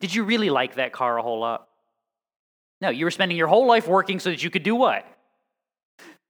Did 0.00 0.14
you 0.14 0.24
really 0.24 0.50
like 0.50 0.74
that 0.74 0.92
car 0.92 1.18
a 1.18 1.22
whole 1.22 1.40
lot? 1.40 1.68
No, 2.80 2.90
you 2.90 3.06
were 3.06 3.10
spending 3.10 3.38
your 3.38 3.48
whole 3.48 3.66
life 3.66 3.86
working 3.86 4.18
so 4.18 4.30
that 4.30 4.42
you 4.42 4.50
could 4.50 4.62
do 4.62 4.74
what? 4.74 5.06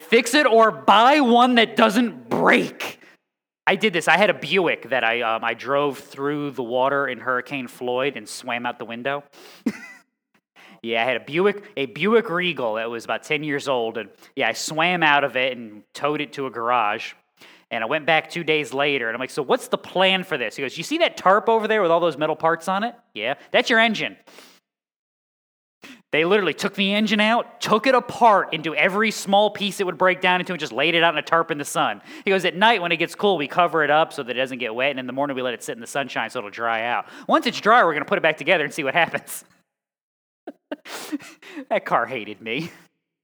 Fix 0.01 0.35
it 0.35 0.47
or 0.47 0.71
buy 0.71 1.21
one 1.21 1.57
that 1.57 1.77
doesn't 1.77 2.29
break. 2.29 3.01
I 3.67 3.77
did 3.77 3.93
this. 3.93 4.09
I 4.09 4.19
had 4.19 4.29
a 4.31 4.35
Buick 4.35 4.91
that 4.91 5.03
I, 5.03 5.23
um, 5.23 5.43
I 5.43 5.55
drove 5.55 5.99
through 5.99 6.51
the 6.51 6.63
water 6.63 7.09
in 7.09 7.19
Hurricane 7.19 7.67
Floyd 7.67 8.17
and 8.17 8.29
swam 8.29 8.67
out 8.67 8.79
the 8.79 8.85
window. 8.85 9.25
Yeah, 10.85 11.03
I 11.03 11.07
had 11.07 11.17
a 11.17 11.25
Buick, 11.25 11.73
a 11.79 11.87
Buick 11.87 12.29
Regal 12.29 12.75
that 12.75 12.91
was 12.91 13.07
about 13.07 13.23
10 13.23 13.43
years 13.43 13.69
old. 13.69 13.97
And 13.97 14.11
yeah, 14.37 14.49
I 14.49 14.53
swam 14.53 15.03
out 15.03 15.25
of 15.25 15.35
it 15.35 15.57
and 15.57 15.83
towed 15.95 16.21
it 16.21 16.35
to 16.35 16.47
a 16.47 16.51
garage. 16.51 17.15
And 17.71 17.83
I 17.83 17.87
went 17.87 18.07
back 18.07 18.31
two 18.31 18.45
days 18.45 18.73
later 18.73 19.09
and 19.09 19.17
I'm 19.17 19.21
like, 19.21 19.31
so 19.31 19.43
what's 19.43 19.69
the 19.69 19.79
plan 19.79 20.25
for 20.25 20.39
this? 20.39 20.57
He 20.57 20.63
goes, 20.63 20.77
You 20.77 20.85
see 20.85 20.99
that 20.99 21.17
tarp 21.17 21.49
over 21.49 21.67
there 21.67 21.83
with 21.83 21.91
all 21.91 22.01
those 22.01 22.17
metal 22.17 22.37
parts 22.37 22.69
on 22.69 22.85
it? 22.85 22.95
Yeah, 23.15 23.35
that's 23.51 23.71
your 23.71 23.79
engine. 23.79 24.17
They 26.15 26.25
literally 26.25 26.55
took 26.55 26.75
the 26.75 26.95
engine 26.95 27.21
out, 27.21 27.61
took 27.61 27.89
it 27.89 27.95
apart 27.97 28.55
into 28.55 28.73
every 28.77 29.11
small 29.11 29.51
piece 29.51 29.81
it 29.81 29.85
would 29.87 29.99
break 29.99 30.21
down 30.21 30.39
into, 30.39 30.53
and 30.53 30.61
just 30.61 30.73
laid 30.73 30.95
it 30.95 31.03
out 31.03 31.13
in 31.13 31.19
a 31.19 31.23
tarp 31.23 31.51
in 31.51 31.59
the 31.59 31.65
sun. 31.65 32.03
He 32.25 32.31
goes, 32.31 32.45
At 32.45 32.55
night, 32.55 32.81
when 32.81 32.93
it 32.93 32.99
gets 32.99 33.17
cool, 33.17 33.37
we 33.37 33.49
cover 33.49 33.83
it 33.83 33.91
up 33.91 34.13
so 34.13 34.23
that 34.23 34.31
it 34.31 34.39
doesn't 34.39 34.59
get 34.59 34.73
wet, 34.73 34.91
and 34.91 35.01
in 35.01 35.09
the 35.09 35.13
morning, 35.13 35.35
we 35.35 35.43
let 35.43 35.55
it 35.55 35.65
sit 35.65 35.73
in 35.73 35.81
the 35.81 35.89
sunshine 35.89 36.31
so 36.31 36.39
it'll 36.39 36.51
dry 36.51 36.85
out. 36.85 37.07
Once 37.27 37.47
it's 37.47 37.61
dry, 37.61 37.83
we're 37.83 37.95
going 37.95 38.05
to 38.05 38.09
put 38.09 38.17
it 38.19 38.23
back 38.23 38.37
together 38.37 38.63
and 38.63 38.73
see 38.73 38.85
what 38.85 38.95
happens. 38.95 39.45
that 41.69 41.85
car 41.85 42.07
hated 42.07 42.41
me. 42.41 42.71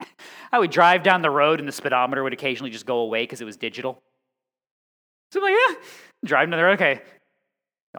I 0.52 0.58
would 0.58 0.72
drive 0.72 1.04
down 1.04 1.22
the 1.22 1.30
road 1.30 1.60
and 1.60 1.68
the 1.68 1.72
speedometer 1.72 2.24
would 2.24 2.32
occasionally 2.32 2.70
just 2.70 2.86
go 2.86 2.98
away 2.98 3.22
because 3.22 3.40
it 3.40 3.44
was 3.44 3.56
digital. 3.56 4.02
So 5.32 5.40
I'm 5.40 5.44
like, 5.44 5.54
yeah, 5.68 5.74
driving 6.24 6.50
down 6.50 6.58
the 6.58 6.64
road, 6.64 6.74
okay. 6.74 7.02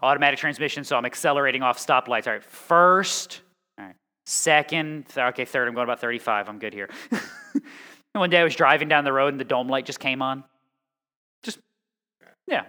Automatic 0.02 0.40
transmission, 0.40 0.84
so 0.84 0.98
I'm 0.98 1.06
accelerating 1.06 1.64
off 1.64 1.78
stoplights. 1.78 2.28
All 2.28 2.34
right, 2.34 2.44
first, 2.44 3.42
all 3.78 3.86
right, 3.86 3.96
second, 4.26 5.08
th- 5.08 5.26
okay, 5.30 5.46
third, 5.46 5.68
I'm 5.68 5.74
going 5.74 5.84
about 5.84 6.00
35. 6.00 6.50
I'm 6.50 6.60
good 6.60 6.74
here. 6.74 6.90
one 8.14 8.30
day 8.30 8.40
I 8.40 8.44
was 8.44 8.56
driving 8.56 8.88
down 8.88 9.04
the 9.04 9.14
road 9.14 9.34
and 9.34 9.40
the 9.40 9.46
dome 9.46 9.68
light 9.68 9.86
just 9.86 10.00
came 10.00 10.22
on. 10.22 10.44
Just, 11.44 11.60
yeah. 12.48 12.64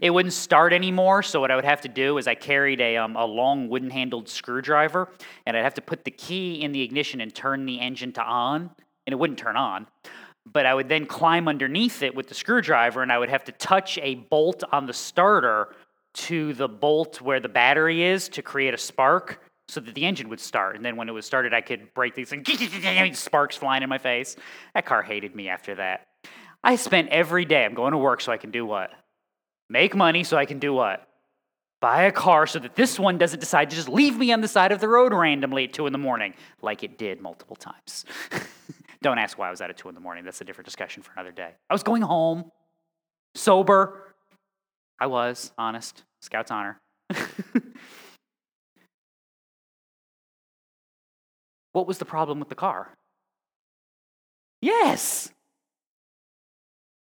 It 0.00 0.10
wouldn't 0.10 0.32
start 0.32 0.72
anymore, 0.72 1.22
so 1.22 1.40
what 1.40 1.50
I 1.50 1.56
would 1.56 1.64
have 1.64 1.80
to 1.82 1.88
do 1.88 2.18
is 2.18 2.26
I 2.26 2.34
carried 2.34 2.80
a, 2.80 2.96
um, 2.96 3.16
a 3.16 3.24
long 3.24 3.68
wooden 3.68 3.90
handled 3.90 4.28
screwdriver, 4.28 5.08
and 5.46 5.56
I'd 5.56 5.64
have 5.64 5.74
to 5.74 5.82
put 5.82 6.04
the 6.04 6.10
key 6.10 6.62
in 6.62 6.72
the 6.72 6.82
ignition 6.82 7.20
and 7.20 7.34
turn 7.34 7.66
the 7.66 7.80
engine 7.80 8.12
to 8.12 8.22
on, 8.22 8.70
and 9.06 9.12
it 9.12 9.18
wouldn't 9.18 9.38
turn 9.38 9.56
on 9.56 9.86
but 10.46 10.66
I 10.66 10.74
would 10.74 10.88
then 10.88 11.06
climb 11.06 11.48
underneath 11.48 12.02
it 12.02 12.14
with 12.14 12.28
the 12.28 12.34
screwdriver 12.34 13.02
and 13.02 13.12
I 13.12 13.18
would 13.18 13.28
have 13.28 13.44
to 13.44 13.52
touch 13.52 13.98
a 13.98 14.14
bolt 14.14 14.64
on 14.72 14.86
the 14.86 14.92
starter 14.92 15.74
to 16.12 16.54
the 16.54 16.68
bolt 16.68 17.20
where 17.20 17.40
the 17.40 17.48
battery 17.48 18.02
is 18.02 18.28
to 18.30 18.42
create 18.42 18.74
a 18.74 18.78
spark 18.78 19.42
so 19.68 19.80
that 19.80 19.94
the 19.94 20.04
engine 20.04 20.28
would 20.28 20.40
start. 20.40 20.76
And 20.76 20.84
then 20.84 20.96
when 20.96 21.08
it 21.08 21.12
was 21.12 21.24
started, 21.24 21.54
I 21.54 21.60
could 21.60 21.94
break 21.94 22.14
these 22.14 22.32
and 22.32 22.46
sparks 23.16 23.56
flying 23.56 23.82
in 23.82 23.88
my 23.88 23.98
face. 23.98 24.36
That 24.74 24.86
car 24.86 25.02
hated 25.02 25.34
me 25.36 25.48
after 25.48 25.76
that. 25.76 26.06
I 26.62 26.76
spent 26.76 27.08
every 27.10 27.44
day, 27.44 27.64
I'm 27.64 27.74
going 27.74 27.92
to 27.92 27.98
work 27.98 28.20
so 28.20 28.32
I 28.32 28.36
can 28.36 28.50
do 28.50 28.66
what? 28.66 28.90
Make 29.68 29.94
money 29.94 30.24
so 30.24 30.36
I 30.36 30.46
can 30.46 30.58
do 30.58 30.72
what? 30.72 31.06
Buy 31.80 32.02
a 32.02 32.12
car 32.12 32.46
so 32.46 32.58
that 32.58 32.74
this 32.74 32.98
one 32.98 33.16
doesn't 33.16 33.40
decide 33.40 33.70
to 33.70 33.76
just 33.76 33.88
leave 33.88 34.18
me 34.18 34.32
on 34.32 34.42
the 34.42 34.48
side 34.48 34.72
of 34.72 34.80
the 34.80 34.88
road 34.88 35.14
randomly 35.14 35.64
at 35.64 35.72
2 35.72 35.86
in 35.86 35.92
the 35.92 35.98
morning, 35.98 36.34
like 36.60 36.82
it 36.82 36.98
did 36.98 37.22
multiple 37.22 37.56
times. 37.56 38.04
Don't 39.02 39.18
ask 39.18 39.38
why 39.38 39.48
I 39.48 39.50
was 39.50 39.60
out 39.60 39.70
at 39.70 39.78
2 39.78 39.88
in 39.88 39.94
the 39.94 40.00
morning. 40.00 40.24
That's 40.24 40.40
a 40.40 40.44
different 40.44 40.66
discussion 40.66 41.02
for 41.02 41.12
another 41.12 41.32
day. 41.32 41.52
I 41.68 41.74
was 41.74 41.82
going 41.82 42.02
home, 42.02 42.50
sober. 43.34 44.14
I 44.98 45.06
was, 45.06 45.52
honest. 45.56 46.04
Scout's 46.20 46.50
honor. 46.50 46.78
what 51.72 51.86
was 51.86 51.96
the 51.98 52.04
problem 52.04 52.38
with 52.38 52.50
the 52.50 52.54
car? 52.54 52.92
Yes. 54.60 55.30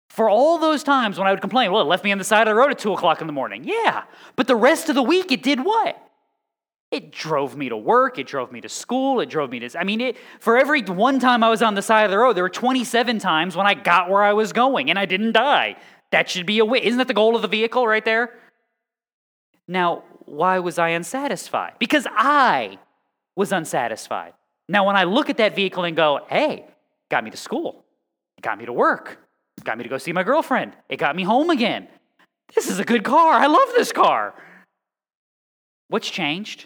For 0.09 0.29
all 0.29 0.57
those 0.57 0.83
times 0.83 1.17
when 1.17 1.27
I 1.27 1.31
would 1.31 1.41
complain, 1.41 1.71
well, 1.71 1.81
it 1.81 1.85
left 1.85 2.05
me 2.05 2.13
on 2.13 2.17
the 2.17 2.23
side 2.23 2.47
of 2.47 2.51
the 2.51 2.55
road 2.55 2.71
at 2.71 2.79
2 2.79 2.93
o'clock 2.93 3.19
in 3.19 3.27
the 3.27 3.33
morning. 3.33 3.65
Yeah. 3.65 4.03
But 4.37 4.47
the 4.47 4.55
rest 4.55 4.87
of 4.87 4.95
the 4.95 5.03
week, 5.03 5.33
it 5.33 5.43
did 5.43 5.65
what? 5.65 6.01
It 6.91 7.11
drove 7.11 7.55
me 7.55 7.69
to 7.69 7.77
work. 7.77 8.17
It 8.17 8.25
drove 8.25 8.51
me 8.51 8.61
to 8.61 8.69
school. 8.69 9.19
It 9.19 9.29
drove 9.29 9.51
me 9.51 9.59
to, 9.59 9.79
I 9.79 9.83
mean, 9.83 10.01
it, 10.01 10.17
for 10.39 10.57
every 10.57 10.81
one 10.81 11.19
time 11.19 11.43
I 11.43 11.49
was 11.49 11.61
on 11.61 11.75
the 11.75 11.83
side 11.83 12.05
of 12.05 12.11
the 12.11 12.17
road, 12.17 12.35
there 12.35 12.43
were 12.43 12.49
27 12.49 13.19
times 13.19 13.55
when 13.55 13.67
I 13.67 13.75
got 13.75 14.09
where 14.09 14.23
I 14.23 14.33
was 14.33 14.53
going 14.53 14.89
and 14.89 14.97
I 14.97 15.05
didn't 15.05 15.33
die. 15.33 15.75
That 16.11 16.29
should 16.29 16.47
be 16.47 16.57
a 16.59 16.65
win. 16.65 16.81
Isn't 16.81 16.97
that 16.97 17.07
the 17.07 17.13
goal 17.13 17.35
of 17.35 17.43
the 17.43 17.47
vehicle 17.47 17.85
right 17.85 18.03
there? 18.03 18.33
Now, 19.67 20.03
why 20.25 20.59
was 20.59 20.79
I 20.79 20.89
unsatisfied? 20.89 21.73
Because 21.77 22.07
I 22.09 22.79
was 23.35 23.51
unsatisfied. 23.51 24.33
Now, 24.67 24.85
when 24.85 24.95
I 24.95 25.03
look 25.03 25.29
at 25.29 25.37
that 25.37 25.55
vehicle 25.55 25.83
and 25.83 25.95
go, 25.95 26.21
hey, 26.27 26.65
got 27.09 27.23
me 27.23 27.29
to 27.29 27.37
school, 27.37 27.83
it 28.37 28.41
got 28.41 28.57
me 28.57 28.65
to 28.65 28.73
work, 28.73 29.19
it 29.57 29.63
got 29.63 29.77
me 29.77 29.83
to 29.83 29.89
go 29.89 29.99
see 29.99 30.11
my 30.11 30.23
girlfriend, 30.23 30.73
it 30.89 30.97
got 30.97 31.15
me 31.15 31.23
home 31.23 31.51
again. 31.51 31.87
This 32.55 32.67
is 32.67 32.79
a 32.79 32.83
good 32.83 33.03
car. 33.03 33.33
I 33.33 33.45
love 33.45 33.69
this 33.75 33.91
car. 33.91 34.33
What's 35.87 36.09
changed? 36.09 36.65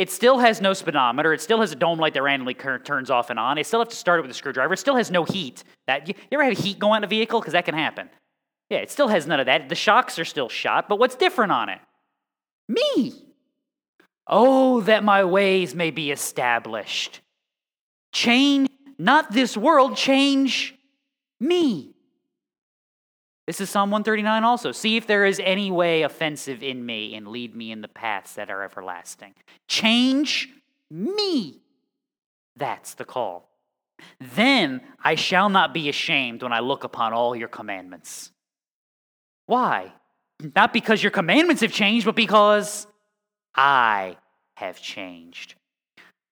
It 0.00 0.10
still 0.10 0.38
has 0.38 0.62
no 0.62 0.72
speedometer. 0.72 1.34
It 1.34 1.42
still 1.42 1.60
has 1.60 1.72
a 1.72 1.76
dome 1.76 1.98
light 1.98 2.14
that 2.14 2.22
randomly 2.22 2.54
turns 2.54 3.10
off 3.10 3.28
and 3.28 3.38
on. 3.38 3.58
It 3.58 3.66
still 3.66 3.80
have 3.80 3.90
to 3.90 3.94
start 3.94 4.18
it 4.18 4.22
with 4.22 4.30
a 4.30 4.34
screwdriver. 4.34 4.72
It 4.72 4.78
still 4.78 4.96
has 4.96 5.10
no 5.10 5.24
heat. 5.24 5.62
That 5.88 6.08
you 6.08 6.14
ever 6.32 6.42
have 6.42 6.56
heat 6.56 6.78
go 6.78 6.92
on 6.92 7.04
a 7.04 7.06
vehicle? 7.06 7.38
Because 7.38 7.52
that 7.52 7.66
can 7.66 7.74
happen. 7.74 8.08
Yeah, 8.70 8.78
it 8.78 8.90
still 8.90 9.08
has 9.08 9.26
none 9.26 9.40
of 9.40 9.44
that. 9.46 9.68
The 9.68 9.74
shocks 9.74 10.18
are 10.18 10.24
still 10.24 10.48
shot, 10.48 10.88
but 10.88 10.98
what's 10.98 11.16
different 11.16 11.52
on 11.52 11.68
it? 11.68 11.80
Me. 12.66 13.12
Oh, 14.26 14.80
that 14.80 15.04
my 15.04 15.22
ways 15.22 15.74
may 15.74 15.90
be 15.90 16.10
established. 16.10 17.20
Change 18.10 18.70
not 18.98 19.32
this 19.32 19.54
world, 19.54 19.98
change 19.98 20.76
me. 21.38 21.89
This 23.50 23.60
is 23.60 23.68
Psalm 23.68 23.90
139 23.90 24.44
also. 24.44 24.70
See 24.70 24.96
if 24.96 25.08
there 25.08 25.24
is 25.24 25.40
any 25.42 25.72
way 25.72 26.02
offensive 26.02 26.62
in 26.62 26.86
me 26.86 27.16
and 27.16 27.26
lead 27.26 27.56
me 27.56 27.72
in 27.72 27.80
the 27.80 27.88
paths 27.88 28.34
that 28.36 28.48
are 28.48 28.62
everlasting. 28.62 29.34
Change 29.66 30.50
me. 30.88 31.60
That's 32.54 32.94
the 32.94 33.04
call. 33.04 33.50
Then 34.20 34.82
I 35.02 35.16
shall 35.16 35.48
not 35.48 35.74
be 35.74 35.88
ashamed 35.88 36.44
when 36.44 36.52
I 36.52 36.60
look 36.60 36.84
upon 36.84 37.12
all 37.12 37.34
your 37.34 37.48
commandments. 37.48 38.30
Why? 39.46 39.94
Not 40.54 40.72
because 40.72 41.02
your 41.02 41.10
commandments 41.10 41.62
have 41.62 41.72
changed, 41.72 42.06
but 42.06 42.14
because 42.14 42.86
I 43.56 44.16
have 44.54 44.80
changed. 44.80 45.56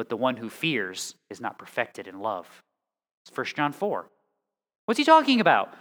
But 0.00 0.08
the 0.08 0.16
one 0.16 0.38
who 0.38 0.48
fears 0.48 1.14
is 1.28 1.42
not 1.42 1.58
perfected 1.58 2.08
in 2.08 2.20
love. 2.20 2.48
It's 3.22 3.36
1 3.36 3.46
John 3.54 3.74
4. 3.74 4.08
What's 4.86 4.96
he 4.96 5.04
talking 5.04 5.42
about? 5.42 5.74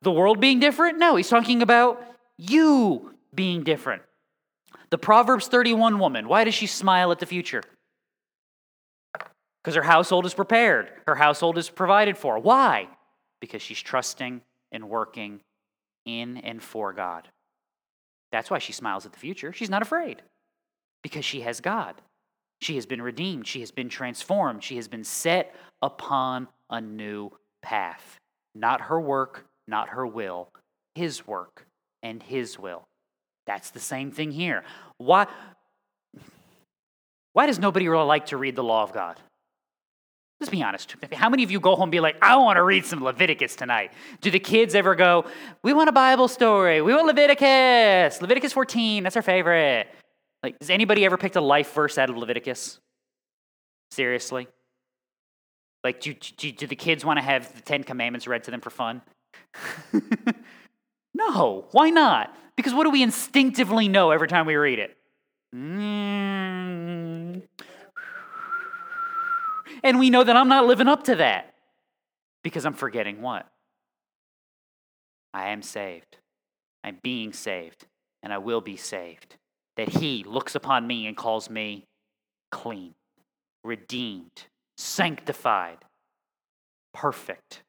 The 0.00 0.10
world 0.10 0.40
being 0.40 0.60
different? 0.60 0.96
No, 0.96 1.16
he's 1.16 1.28
talking 1.28 1.60
about 1.60 2.02
you 2.38 3.12
being 3.34 3.64
different. 3.64 4.00
The 4.88 4.96
Proverbs 4.96 5.48
31 5.48 5.98
woman, 5.98 6.26
why 6.26 6.44
does 6.44 6.54
she 6.54 6.66
smile 6.66 7.12
at 7.12 7.18
the 7.18 7.26
future? 7.26 7.62
Because 9.12 9.74
her 9.74 9.82
household 9.82 10.24
is 10.24 10.32
prepared, 10.32 10.90
her 11.06 11.16
household 11.16 11.58
is 11.58 11.68
provided 11.68 12.16
for. 12.16 12.38
Why? 12.38 12.88
Because 13.42 13.60
she's 13.60 13.82
trusting 13.82 14.40
and 14.72 14.88
working 14.88 15.42
in 16.06 16.38
and 16.38 16.62
for 16.62 16.94
God. 16.94 17.28
That's 18.32 18.48
why 18.48 18.58
she 18.58 18.72
smiles 18.72 19.04
at 19.04 19.12
the 19.12 19.18
future. 19.18 19.52
She's 19.52 19.68
not 19.68 19.82
afraid 19.82 20.22
because 21.02 21.26
she 21.26 21.42
has 21.42 21.60
God. 21.60 22.00
She 22.60 22.76
has 22.76 22.86
been 22.86 23.02
redeemed, 23.02 23.46
she 23.46 23.60
has 23.60 23.70
been 23.70 23.88
transformed, 23.88 24.64
she 24.64 24.76
has 24.76 24.88
been 24.88 25.04
set 25.04 25.54
upon 25.82 26.48
a 26.70 26.80
new 26.80 27.30
path. 27.62 28.18
Not 28.54 28.82
her 28.82 29.00
work, 29.00 29.46
not 29.68 29.90
her 29.90 30.06
will, 30.06 30.48
his 30.94 31.26
work 31.26 31.66
and 32.02 32.22
his 32.22 32.58
will. 32.58 32.86
That's 33.46 33.70
the 33.70 33.80
same 33.80 34.10
thing 34.10 34.32
here. 34.32 34.64
Why, 34.98 35.26
why 37.32 37.46
does 37.46 37.58
nobody 37.58 37.88
really 37.88 38.04
like 38.04 38.26
to 38.26 38.36
read 38.36 38.56
the 38.56 38.64
law 38.64 38.82
of 38.82 38.92
God? 38.92 39.20
Let's 40.40 40.50
be 40.50 40.62
honest. 40.62 40.94
How 41.12 41.30
many 41.30 41.44
of 41.44 41.50
you 41.50 41.60
go 41.60 41.76
home 41.76 41.84
and 41.84 41.92
be 41.92 42.00
like, 42.00 42.16
I 42.20 42.36
want 42.36 42.56
to 42.56 42.62
read 42.62 42.84
some 42.84 43.02
Leviticus 43.02 43.56
tonight? 43.56 43.92
Do 44.20 44.30
the 44.30 44.38
kids 44.38 44.74
ever 44.74 44.94
go, 44.94 45.24
We 45.62 45.72
want 45.72 45.88
a 45.88 45.92
Bible 45.92 46.28
story. 46.28 46.82
We 46.82 46.92
want 46.92 47.06
Leviticus. 47.06 48.20
Leviticus 48.20 48.52
14, 48.52 49.02
that's 49.02 49.16
our 49.16 49.22
favorite. 49.22 49.88
Like, 50.46 50.60
has 50.60 50.70
anybody 50.70 51.04
ever 51.04 51.16
picked 51.16 51.34
a 51.34 51.40
life 51.40 51.74
verse 51.74 51.98
out 51.98 52.08
of 52.08 52.16
Leviticus? 52.16 52.78
Seriously? 53.90 54.46
Like, 55.82 56.00
do, 56.00 56.14
do, 56.14 56.52
do 56.52 56.68
the 56.68 56.76
kids 56.76 57.04
want 57.04 57.18
to 57.18 57.22
have 57.24 57.52
the 57.52 57.62
Ten 57.62 57.82
Commandments 57.82 58.28
read 58.28 58.44
to 58.44 58.52
them 58.52 58.60
for 58.60 58.70
fun? 58.70 59.02
no. 61.14 61.66
Why 61.72 61.90
not? 61.90 62.32
Because 62.56 62.72
what 62.72 62.84
do 62.84 62.90
we 62.90 63.02
instinctively 63.02 63.88
know 63.88 64.12
every 64.12 64.28
time 64.28 64.46
we 64.46 64.54
read 64.54 64.78
it? 64.78 64.96
Mm. 65.52 67.42
And 69.82 69.98
we 69.98 70.10
know 70.10 70.22
that 70.22 70.36
I'm 70.36 70.48
not 70.48 70.64
living 70.64 70.86
up 70.86 71.02
to 71.06 71.16
that 71.16 71.54
because 72.44 72.64
I'm 72.64 72.74
forgetting 72.74 73.20
what? 73.20 73.48
I 75.34 75.48
am 75.48 75.62
saved. 75.62 76.18
I'm 76.84 76.98
being 77.02 77.32
saved, 77.32 77.84
and 78.22 78.32
I 78.32 78.38
will 78.38 78.60
be 78.60 78.76
saved. 78.76 79.34
That 79.76 79.88
He 79.88 80.24
looks 80.24 80.54
upon 80.54 80.86
me 80.86 81.06
and 81.06 81.16
calls 81.16 81.50
me 81.50 81.84
clean, 82.50 82.94
redeemed, 83.64 84.44
sanctified, 84.76 85.78
perfect. 86.94 87.62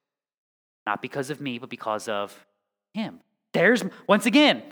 Not 0.86 1.02
because 1.02 1.30
of 1.30 1.42
me, 1.42 1.60
but 1.60 1.70
because 1.70 2.08
of 2.08 2.46
Him. 2.94 3.20
There's, 3.54 3.84
once 4.08 4.26
again, 4.26 4.64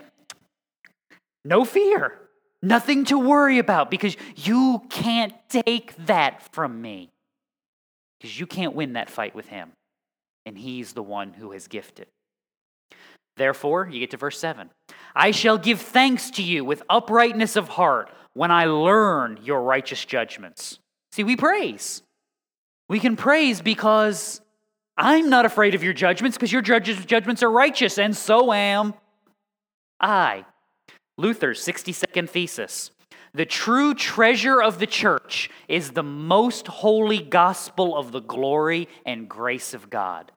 no 1.44 1.64
fear, 1.64 2.18
nothing 2.62 3.04
to 3.06 3.18
worry 3.18 3.58
about 3.58 3.90
because 3.90 4.16
you 4.36 4.82
can't 4.88 5.34
take 5.48 5.94
that 6.06 6.42
from 6.54 6.80
me. 6.80 7.10
Because 8.18 8.40
you 8.40 8.46
can't 8.46 8.74
win 8.74 8.94
that 8.94 9.10
fight 9.10 9.34
with 9.34 9.48
Him. 9.48 9.72
And 10.46 10.56
He's 10.56 10.94
the 10.94 11.02
one 11.02 11.34
who 11.34 11.52
has 11.52 11.68
gifted. 11.68 12.06
Therefore, 13.36 13.88
you 13.90 14.00
get 14.00 14.10
to 14.12 14.16
verse 14.16 14.38
7. 14.38 14.70
I 15.18 15.30
shall 15.30 15.56
give 15.56 15.80
thanks 15.80 16.30
to 16.32 16.42
you 16.42 16.62
with 16.62 16.82
uprightness 16.90 17.56
of 17.56 17.68
heart 17.68 18.10
when 18.34 18.50
I 18.50 18.66
learn 18.66 19.40
your 19.42 19.62
righteous 19.62 20.04
judgments. 20.04 20.78
See, 21.12 21.24
we 21.24 21.36
praise. 21.36 22.02
We 22.90 23.00
can 23.00 23.16
praise 23.16 23.62
because 23.62 24.42
I'm 24.98 25.30
not 25.30 25.46
afraid 25.46 25.74
of 25.74 25.82
your 25.82 25.94
judgments 25.94 26.36
because 26.36 26.52
your 26.52 26.60
judgments 26.60 27.42
are 27.42 27.50
righteous, 27.50 27.98
and 27.98 28.14
so 28.14 28.52
am 28.52 28.92
I. 29.98 30.44
Luther's 31.16 31.64
62nd 31.64 32.28
thesis. 32.28 32.90
The 33.32 33.46
true 33.46 33.94
treasure 33.94 34.62
of 34.62 34.78
the 34.78 34.86
church 34.86 35.50
is 35.66 35.92
the 35.92 36.02
most 36.02 36.66
holy 36.66 37.22
gospel 37.22 37.96
of 37.96 38.12
the 38.12 38.20
glory 38.20 38.88
and 39.06 39.28
grace 39.28 39.72
of 39.72 39.88
God. 39.88 40.30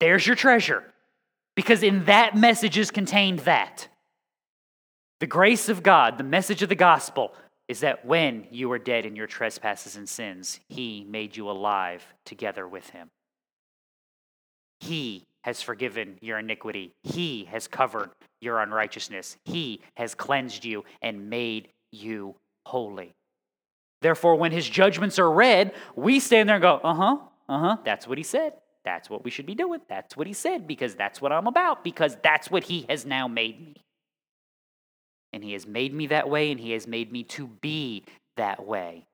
There's 0.00 0.26
your 0.26 0.36
treasure, 0.36 0.84
because 1.60 1.82
in 1.82 2.06
that 2.06 2.34
message 2.34 2.78
is 2.78 2.90
contained 2.90 3.40
that. 3.40 3.86
The 5.18 5.26
grace 5.26 5.68
of 5.68 5.82
God, 5.82 6.16
the 6.16 6.24
message 6.24 6.62
of 6.62 6.70
the 6.70 6.74
gospel, 6.74 7.34
is 7.68 7.80
that 7.80 8.06
when 8.06 8.46
you 8.50 8.70
were 8.70 8.78
dead 8.78 9.04
in 9.04 9.14
your 9.14 9.26
trespasses 9.26 9.94
and 9.94 10.08
sins, 10.08 10.58
He 10.70 11.04
made 11.06 11.36
you 11.36 11.50
alive 11.50 12.02
together 12.24 12.66
with 12.66 12.88
Him. 12.88 13.10
He 14.80 15.26
has 15.42 15.60
forgiven 15.60 16.16
your 16.22 16.38
iniquity. 16.38 16.92
He 17.02 17.44
has 17.50 17.68
covered 17.68 18.08
your 18.40 18.60
unrighteousness. 18.60 19.36
He 19.44 19.82
has 19.98 20.14
cleansed 20.14 20.64
you 20.64 20.86
and 21.02 21.28
made 21.28 21.68
you 21.92 22.36
holy. 22.64 23.12
Therefore, 24.00 24.36
when 24.36 24.52
his 24.52 24.66
judgments 24.66 25.18
are 25.18 25.30
read, 25.30 25.74
we 25.94 26.20
stand 26.20 26.48
there 26.48 26.56
and 26.56 26.62
go, 26.62 26.80
uh 26.82 26.94
huh, 26.94 27.16
uh 27.50 27.58
huh, 27.58 27.76
that's 27.84 28.08
what 28.08 28.16
he 28.16 28.24
said. 28.24 28.54
That's 28.84 29.10
what 29.10 29.24
we 29.24 29.30
should 29.30 29.46
be 29.46 29.54
doing. 29.54 29.80
That's 29.88 30.16
what 30.16 30.26
he 30.26 30.32
said 30.32 30.66
because 30.66 30.94
that's 30.94 31.20
what 31.20 31.32
I'm 31.32 31.46
about, 31.46 31.84
because 31.84 32.16
that's 32.22 32.50
what 32.50 32.64
he 32.64 32.86
has 32.88 33.04
now 33.04 33.28
made 33.28 33.60
me. 33.60 33.74
And 35.32 35.44
he 35.44 35.52
has 35.52 35.66
made 35.66 35.94
me 35.94 36.08
that 36.08 36.28
way, 36.28 36.50
and 36.50 36.58
he 36.58 36.72
has 36.72 36.86
made 36.86 37.12
me 37.12 37.22
to 37.24 37.46
be 37.46 38.04
that 38.36 38.66
way. 38.66 39.06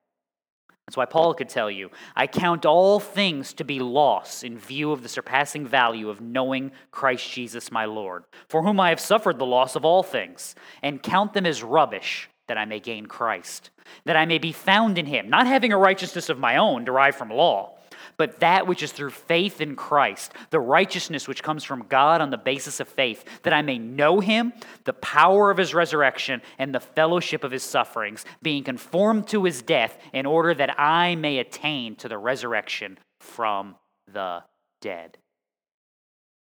That's 0.87 0.97
why 0.97 1.05
Paul 1.05 1.33
could 1.33 1.49
tell 1.49 1.69
you, 1.69 1.91
I 2.15 2.27
count 2.27 2.65
all 2.65 3.01
things 3.01 3.53
to 3.55 3.65
be 3.65 3.79
loss 3.79 4.41
in 4.41 4.57
view 4.57 4.93
of 4.93 5.03
the 5.03 5.09
surpassing 5.09 5.67
value 5.67 6.09
of 6.09 6.21
knowing 6.21 6.71
Christ 6.91 7.29
Jesus 7.29 7.71
my 7.71 7.83
Lord, 7.83 8.23
for 8.47 8.63
whom 8.63 8.79
I 8.79 8.89
have 8.89 8.99
suffered 9.01 9.37
the 9.37 9.45
loss 9.45 9.75
of 9.75 9.83
all 9.83 10.01
things, 10.01 10.55
and 10.81 11.03
count 11.03 11.33
them 11.33 11.45
as 11.45 11.61
rubbish 11.61 12.29
that 12.47 12.57
I 12.57 12.63
may 12.63 12.79
gain 12.79 13.05
Christ, 13.05 13.69
that 14.05 14.15
I 14.15 14.25
may 14.25 14.37
be 14.37 14.53
found 14.53 14.97
in 14.97 15.05
him, 15.05 15.29
not 15.29 15.45
having 15.45 15.73
a 15.73 15.77
righteousness 15.77 16.29
of 16.29 16.39
my 16.39 16.55
own 16.55 16.85
derived 16.85 17.17
from 17.17 17.29
law 17.29 17.76
but 18.17 18.39
that 18.39 18.67
which 18.67 18.81
is 18.81 18.91
through 18.91 19.11
faith 19.11 19.61
in 19.61 19.75
Christ, 19.75 20.33
the 20.49 20.59
righteousness 20.59 21.27
which 21.27 21.43
comes 21.43 21.63
from 21.63 21.87
God 21.87 22.19
on 22.19 22.31
the 22.31 22.37
basis 22.37 22.79
of 22.79 22.87
faith, 22.87 23.23
that 23.43 23.53
I 23.53 23.61
may 23.61 23.77
know 23.77 24.19
him, 24.19 24.53
the 24.85 24.93
power 24.93 25.51
of 25.51 25.57
his 25.57 25.73
resurrection, 25.73 26.41
and 26.57 26.73
the 26.73 26.79
fellowship 26.79 27.43
of 27.43 27.51
his 27.51 27.63
sufferings, 27.63 28.25
being 28.41 28.63
conformed 28.63 29.27
to 29.27 29.43
his 29.43 29.61
death, 29.61 29.97
in 30.13 30.25
order 30.25 30.53
that 30.53 30.79
I 30.79 31.15
may 31.15 31.37
attain 31.37 31.95
to 31.97 32.09
the 32.09 32.17
resurrection 32.17 32.97
from 33.19 33.75
the 34.11 34.43
dead. 34.81 35.17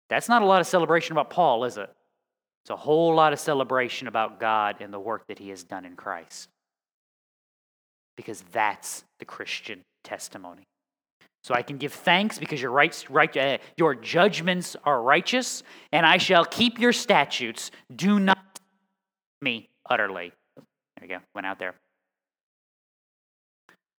That's 0.10 0.30
not 0.30 0.42
a 0.42 0.46
lot 0.46 0.62
of 0.62 0.68
celebration 0.68 1.14
about 1.14 1.30
Paul, 1.30 1.64
is 1.64 1.78
it? 1.78 1.90
It's 2.64 2.70
a 2.70 2.76
whole 2.76 3.16
lot 3.16 3.34
of 3.34 3.40
celebration 3.40 4.08
about 4.08 4.40
God 4.40 4.78
and 4.82 4.94
the 4.94 5.00
work 5.00 5.28
that 5.28 5.40
he 5.40 5.50
has 5.50 5.64
done 5.64 5.86
in 5.86 5.96
Christ. 5.96 6.50
Because 8.18 8.44
that's 8.52 9.04
the 9.20 9.26
Christian 9.26 9.84
testimony. 10.04 10.68
So 11.44 11.56
I 11.56 11.64
can 11.64 11.78
give 11.78 11.94
thanks 11.94 12.38
because 12.38 12.62
your, 12.62 12.72
rights, 12.72 13.10
right, 13.10 13.36
uh, 13.36 13.58
your 13.76 13.96
judgments 13.96 14.76
are 14.84 15.02
righteous, 15.02 15.64
and 15.92 16.06
I 16.06 16.18
shall 16.18 16.46
keep 16.46 16.80
your 16.80 16.94
statutes. 16.94 17.72
Do 17.96 18.20
not 18.20 18.60
me 19.42 19.70
utterly. 19.90 20.34
There 20.56 20.64
we 21.02 21.08
go, 21.08 21.18
went 21.34 21.48
out 21.48 21.58
there. 21.58 21.74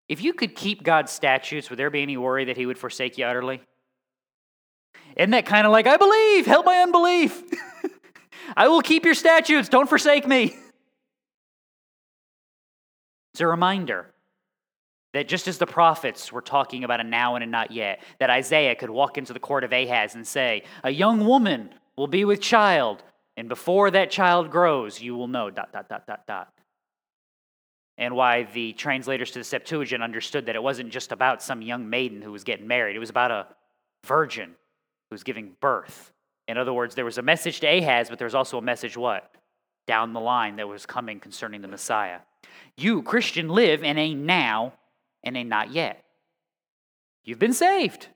If 0.08 0.22
you 0.22 0.34
could 0.34 0.54
keep 0.54 0.84
God's 0.84 1.10
statutes, 1.10 1.68
would 1.68 1.78
there 1.78 1.90
be 1.90 2.02
any 2.02 2.16
worry 2.16 2.44
that 2.44 2.56
he 2.56 2.66
would 2.66 2.78
forsake 2.78 3.18
you 3.18 3.24
utterly? 3.24 3.60
Isn't 5.16 5.30
that 5.30 5.46
kind 5.46 5.66
of 5.66 5.72
like, 5.72 5.86
I 5.86 5.96
believe, 5.96 6.46
help 6.46 6.64
my 6.64 6.78
unbelief? 6.78 7.42
I 8.56 8.68
will 8.68 8.82
keep 8.82 9.04
your 9.04 9.14
statutes, 9.14 9.68
don't 9.68 9.88
forsake 9.88 10.28
me. 10.28 10.56
It's 13.32 13.40
a 13.40 13.46
reminder 13.46 14.11
that 15.12 15.28
just 15.28 15.46
as 15.46 15.58
the 15.58 15.66
prophets 15.66 16.32
were 16.32 16.40
talking 16.40 16.84
about 16.84 17.00
a 17.00 17.04
now 17.04 17.34
and 17.34 17.44
a 17.44 17.46
not 17.46 17.70
yet, 17.70 18.02
that 18.18 18.30
Isaiah 18.30 18.74
could 18.74 18.90
walk 18.90 19.18
into 19.18 19.32
the 19.32 19.40
court 19.40 19.64
of 19.64 19.72
Ahaz 19.72 20.14
and 20.14 20.26
say, 20.26 20.62
A 20.82 20.90
young 20.90 21.26
woman 21.26 21.70
will 21.96 22.06
be 22.06 22.24
with 22.24 22.40
child, 22.40 23.02
and 23.36 23.48
before 23.48 23.90
that 23.90 24.10
child 24.10 24.50
grows, 24.50 25.00
you 25.00 25.14
will 25.14 25.28
know, 25.28 25.50
dot, 25.50 25.72
dot, 25.72 25.88
dot, 25.88 26.06
dot, 26.06 26.26
dot. 26.26 26.52
And 27.98 28.16
why 28.16 28.44
the 28.44 28.72
translators 28.72 29.30
to 29.32 29.38
the 29.38 29.44
Septuagint 29.44 30.02
understood 30.02 30.46
that 30.46 30.56
it 30.56 30.62
wasn't 30.62 30.90
just 30.90 31.12
about 31.12 31.42
some 31.42 31.60
young 31.60 31.88
maiden 31.90 32.22
who 32.22 32.32
was 32.32 32.44
getting 32.44 32.66
married, 32.66 32.96
it 32.96 33.00
was 33.00 33.10
about 33.10 33.30
a 33.30 33.46
virgin 34.06 34.48
who 34.48 35.14
was 35.14 35.22
giving 35.22 35.52
birth. 35.60 36.12
In 36.48 36.56
other 36.56 36.72
words, 36.72 36.94
there 36.94 37.04
was 37.04 37.18
a 37.18 37.22
message 37.22 37.60
to 37.60 37.66
Ahaz, 37.66 38.08
but 38.08 38.18
there 38.18 38.26
was 38.26 38.34
also 38.34 38.58
a 38.58 38.62
message 38.62 38.96
what? 38.96 39.30
Down 39.86 40.12
the 40.12 40.20
line 40.20 40.56
that 40.56 40.68
was 40.68 40.86
coming 40.86 41.20
concerning 41.20 41.60
the 41.60 41.68
Messiah. 41.68 42.20
You, 42.76 43.02
Christian, 43.02 43.48
live 43.48 43.84
in 43.84 43.98
a 43.98 44.14
now 44.14 44.72
and 45.24 45.36
a 45.36 45.44
not 45.44 45.72
yet. 45.72 46.04
You've 47.24 47.38
been 47.38 47.52
saved. 47.52 48.08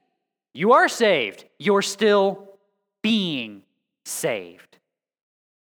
You 0.54 0.72
are 0.72 0.88
saved. 0.88 1.44
You're 1.58 1.82
still 1.82 2.48
being 3.02 3.62
saved. 4.04 4.78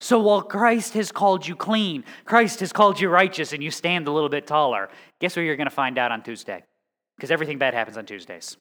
So 0.02 0.20
while 0.20 0.42
Christ 0.42 0.94
has 0.94 1.12
called 1.12 1.46
you 1.46 1.56
clean, 1.56 2.04
Christ 2.26 2.62
has 2.62 2.72
called 2.72 3.00
you 3.00 3.10
righteous, 3.10 3.52
and 3.52 3.62
you 3.62 3.70
stand 3.70 4.08
a 4.08 4.12
little 4.12 4.30
bit 4.30 4.48
taller, 4.48 4.90
guess 5.20 5.36
what 5.36 5.44
you're 5.44 5.58
going 5.58 5.68
to 5.68 5.76
find 5.76 5.98
out 5.98 6.12
on 6.12 6.24
Tuesday? 6.24 6.64
Because 7.18 7.32
everything 7.32 7.58
bad 7.58 7.74
happens 7.74 7.98
on 7.98 8.06
Tuesdays. 8.06 8.58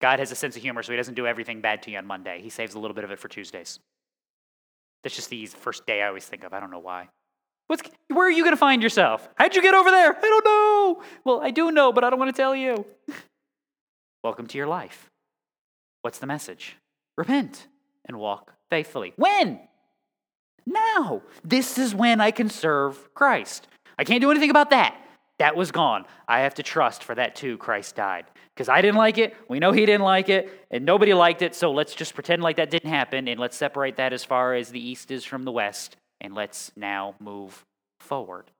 God 0.00 0.18
has 0.18 0.32
a 0.32 0.34
sense 0.34 0.56
of 0.56 0.62
humor, 0.62 0.82
so 0.82 0.92
he 0.92 0.96
doesn't 0.96 1.14
do 1.14 1.26
everything 1.26 1.60
bad 1.60 1.82
to 1.84 1.92
you 1.92 1.98
on 1.98 2.06
Monday. 2.06 2.40
He 2.42 2.50
saves 2.50 2.74
a 2.74 2.80
little 2.80 2.94
bit 2.94 3.04
of 3.04 3.12
it 3.12 3.20
for 3.20 3.28
Tuesdays. 3.28 3.78
That's 5.04 5.14
just 5.14 5.30
the 5.30 5.46
first 5.46 5.86
day 5.86 6.02
I 6.02 6.08
always 6.08 6.24
think 6.24 6.42
of. 6.42 6.52
I 6.52 6.58
don't 6.58 6.72
know 6.72 6.80
why. 6.80 7.08
What's, 7.72 7.88
where 8.08 8.26
are 8.26 8.30
you 8.30 8.42
going 8.42 8.52
to 8.52 8.58
find 8.58 8.82
yourself? 8.82 9.26
How'd 9.36 9.56
you 9.56 9.62
get 9.62 9.72
over 9.72 9.90
there? 9.90 10.14
I 10.14 10.20
don't 10.20 10.44
know. 10.44 11.02
Well, 11.24 11.40
I 11.40 11.50
do 11.50 11.70
know, 11.70 11.90
but 11.90 12.04
I 12.04 12.10
don't 12.10 12.18
want 12.18 12.28
to 12.28 12.38
tell 12.38 12.54
you. 12.54 12.84
Welcome 14.22 14.46
to 14.48 14.58
your 14.58 14.66
life. 14.66 15.10
What's 16.02 16.18
the 16.18 16.26
message? 16.26 16.76
Repent 17.16 17.68
and 18.04 18.18
walk 18.18 18.52
faithfully. 18.68 19.14
When? 19.16 19.58
Now. 20.66 21.22
This 21.42 21.78
is 21.78 21.94
when 21.94 22.20
I 22.20 22.30
can 22.30 22.50
serve 22.50 23.14
Christ. 23.14 23.68
I 23.98 24.04
can't 24.04 24.20
do 24.20 24.30
anything 24.30 24.50
about 24.50 24.68
that. 24.68 24.94
That 25.38 25.56
was 25.56 25.70
gone. 25.70 26.04
I 26.28 26.40
have 26.40 26.56
to 26.56 26.62
trust 26.62 27.02
for 27.02 27.14
that 27.14 27.36
too, 27.36 27.56
Christ 27.56 27.96
died. 27.96 28.26
Because 28.54 28.68
I 28.68 28.82
didn't 28.82 28.98
like 28.98 29.16
it, 29.16 29.34
we 29.48 29.60
know 29.60 29.72
he 29.72 29.86
didn't 29.86 30.04
like 30.04 30.28
it, 30.28 30.66
and 30.70 30.84
nobody 30.84 31.14
liked 31.14 31.40
it, 31.40 31.54
so 31.54 31.72
let's 31.72 31.94
just 31.94 32.12
pretend 32.12 32.42
like 32.42 32.56
that 32.56 32.68
didn't 32.68 32.90
happen, 32.90 33.28
and 33.28 33.40
let's 33.40 33.56
separate 33.56 33.96
that 33.96 34.12
as 34.12 34.26
far 34.26 34.52
as 34.52 34.68
the 34.68 34.78
east 34.78 35.10
is 35.10 35.24
from 35.24 35.44
the 35.44 35.52
west, 35.52 35.96
and 36.22 36.34
let's 36.34 36.72
now 36.76 37.14
move 37.20 37.66
forward, 38.00 38.50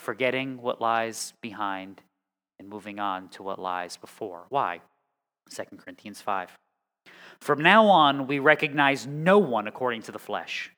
forgetting 0.00 0.60
what 0.60 0.80
lies 0.80 1.34
behind 1.40 2.00
and 2.58 2.68
moving 2.68 2.98
on 2.98 3.28
to 3.28 3.42
what 3.42 3.60
lies 3.60 3.96
before. 3.96 4.46
Why? 4.48 4.80
2 5.50 5.62
Corinthians 5.76 6.20
5. 6.20 6.50
From 7.40 7.62
now 7.62 7.86
on, 7.86 8.26
we 8.26 8.38
recognize 8.38 9.06
no 9.06 9.38
one 9.38 9.68
according 9.68 10.02
to 10.02 10.12
the 10.12 10.18
flesh. 10.18 10.72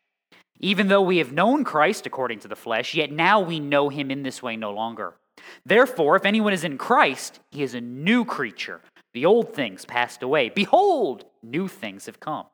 Even 0.59 0.89
though 0.89 1.03
we 1.03 1.18
have 1.18 1.32
known 1.32 1.64
Christ 1.64 2.07
according 2.07 2.41
to 2.41 2.49
the 2.49 2.57
flesh, 2.57 2.95
yet 2.95 3.12
now 3.12 3.41
we 3.41 3.61
know 3.61 3.89
him 3.89 4.11
in 4.11 4.22
this 4.22 4.43
way 4.43 4.57
no 4.57 4.72
longer. 4.72 5.14
Therefore, 5.64 6.16
if 6.16 6.24
anyone 6.24 6.53
is 6.53 6.64
in 6.64 6.78
Christ, 6.78 7.39
he 7.53 7.62
is 7.62 7.74
a 7.74 7.80
new 7.80 8.24
creature. 8.24 8.80
The 9.12 9.26
old 9.26 9.55
things 9.55 9.84
passed 9.84 10.22
away. 10.22 10.49
Behold, 10.49 11.26
new 11.43 11.68
things 11.68 12.07
have 12.07 12.18
come. 12.18 12.47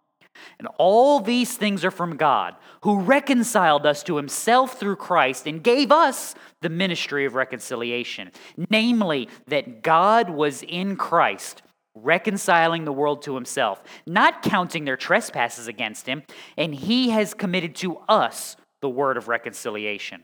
And 0.59 0.69
all 0.79 1.21
these 1.21 1.57
things 1.57 1.85
are 1.85 1.91
from 1.91 2.17
God, 2.17 2.55
who 2.83 3.01
reconciled 3.01 3.87
us 3.87 4.03
to 4.05 4.17
himself 4.17 4.79
through 4.79 4.97
Christ 4.97 5.47
and 5.47 5.63
gave 5.63 5.93
us 5.93 6.35
the 6.61 6.69
ministry 6.69 7.25
of 7.25 7.35
reconciliation. 7.35 8.31
Namely, 8.71 9.29
that 9.49 9.83
God 9.83 10.31
was 10.31 10.63
in 10.63 10.97
Christ, 10.97 11.63
reconciling 11.95 12.85
the 12.85 12.93
world 12.93 13.23
to 13.23 13.35
himself, 13.35 13.83
not 14.07 14.43
counting 14.43 14.85
their 14.85 14.97
trespasses 14.97 15.69
against 15.69 16.07
him, 16.07 16.23
and 16.57 16.75
he 16.75 17.11
has 17.11 17.35
committed 17.35 17.75
to 17.77 17.99
us 18.09 18.57
the 18.81 18.89
word 18.89 19.17
of 19.17 19.29
reconciliation. 19.29 20.23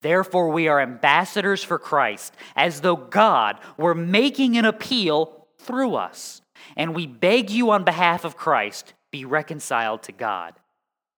Therefore, 0.00 0.50
we 0.50 0.68
are 0.68 0.80
ambassadors 0.80 1.64
for 1.64 1.78
Christ, 1.78 2.34
as 2.54 2.80
though 2.82 2.96
God 2.96 3.58
were 3.76 3.94
making 3.94 4.56
an 4.56 4.64
appeal 4.64 5.46
through 5.58 5.96
us. 5.96 6.40
And 6.76 6.94
we 6.94 7.06
beg 7.06 7.50
you 7.50 7.70
on 7.70 7.84
behalf 7.84 8.24
of 8.24 8.36
Christ, 8.36 8.94
be 9.10 9.24
reconciled 9.24 10.02
to 10.04 10.12
God. 10.12 10.54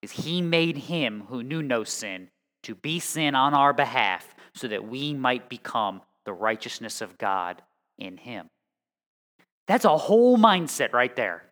Because 0.01 0.25
he 0.25 0.41
made 0.41 0.77
him 0.77 1.25
who 1.29 1.43
knew 1.43 1.63
no 1.63 1.85
sin 1.85 2.31
to 2.63 2.75
be 2.75 3.01
sin 3.01 3.35
on 3.35 3.55
our 3.55 3.73
behalf, 3.73 4.35
so 4.55 4.69
that 4.69 4.87
we 4.87 5.15
might 5.15 5.49
become 5.49 6.03
the 6.25 6.33
righteousness 6.33 7.01
of 7.01 7.17
God 7.19 7.63
in 7.99 8.17
him. 8.17 8.49
That's 9.67 9.85
a 9.85 9.97
whole 9.97 10.37
mindset 10.37 10.93
right 10.93 11.15
there. 11.15 11.45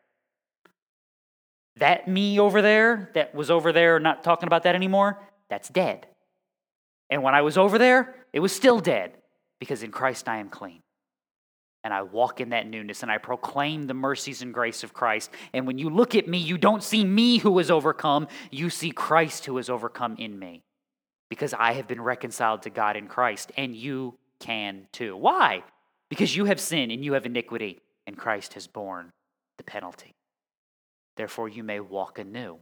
That 1.77 2.09
me 2.09 2.41
over 2.41 2.61
there, 2.61 3.11
that 3.15 3.35
was 3.35 3.51
over 3.51 3.73
there, 3.73 4.01
not 4.01 4.25
talking 4.25 4.49
about 4.49 4.65
that 4.65 4.75
anymore, 4.75 5.21
that's 5.49 5.69
dead. 5.69 6.07
And 7.09 7.23
when 7.23 7.35
I 7.35 7.43
was 7.43 7.57
over 7.57 7.79
there, 7.79 8.17
it 8.33 8.41
was 8.41 8.55
still 8.55 8.81
dead 8.81 9.13
because 9.61 9.83
in 9.83 9.91
Christ 9.91 10.29
I 10.29 10.39
am 10.39 10.49
clean. 10.49 10.83
And 11.89 11.95
I 11.95 12.03
walk 12.03 12.43
in 12.43 12.51
that 12.51 12.67
newness 12.67 13.03
and 13.03 13.11
I 13.11 13.17
proclaim 13.17 13.87
the 13.87 13.95
mercies 13.95 14.43
and 14.43 14.53
grace 14.53 14.85
of 14.85 14.93
Christ. 14.93 15.31
And 15.55 15.67
when 15.67 15.79
you 15.79 15.89
look 15.89 16.15
at 16.15 16.29
me, 16.29 16.37
you 16.37 16.59
don't 16.59 16.83
see 16.83 17.03
me 17.03 17.39
who 17.39 17.59
is 17.61 17.71
overcome, 17.71 18.29
you 18.51 18.69
see 18.69 18.91
Christ 18.91 19.47
who 19.47 19.57
is 19.57 19.71
overcome 19.71 20.15
in 20.19 20.39
me 20.39 20.65
because 21.31 21.55
I 21.55 21.73
have 21.73 21.89
been 21.89 22.03
reconciled 22.03 22.61
to 22.65 22.69
God 22.69 22.99
in 22.99 23.07
Christ, 23.07 23.53
and 23.57 23.75
you 23.75 24.19
can 24.39 24.87
too. 24.93 25.17
Why? 25.17 25.65
Because 26.11 26.37
you 26.37 26.45
have 26.45 26.61
sin 26.61 26.91
and 26.91 27.03
you 27.03 27.15
have 27.15 27.25
iniquity, 27.25 27.79
and 28.07 28.19
Christ 28.19 28.53
has 28.53 28.67
borne 28.67 29.11
the 29.57 29.65
penalty. 29.65 30.15
Therefore, 31.17 31.49
you 31.49 31.63
may 31.63 31.81
walk 31.81 32.19
anew. 32.19 32.59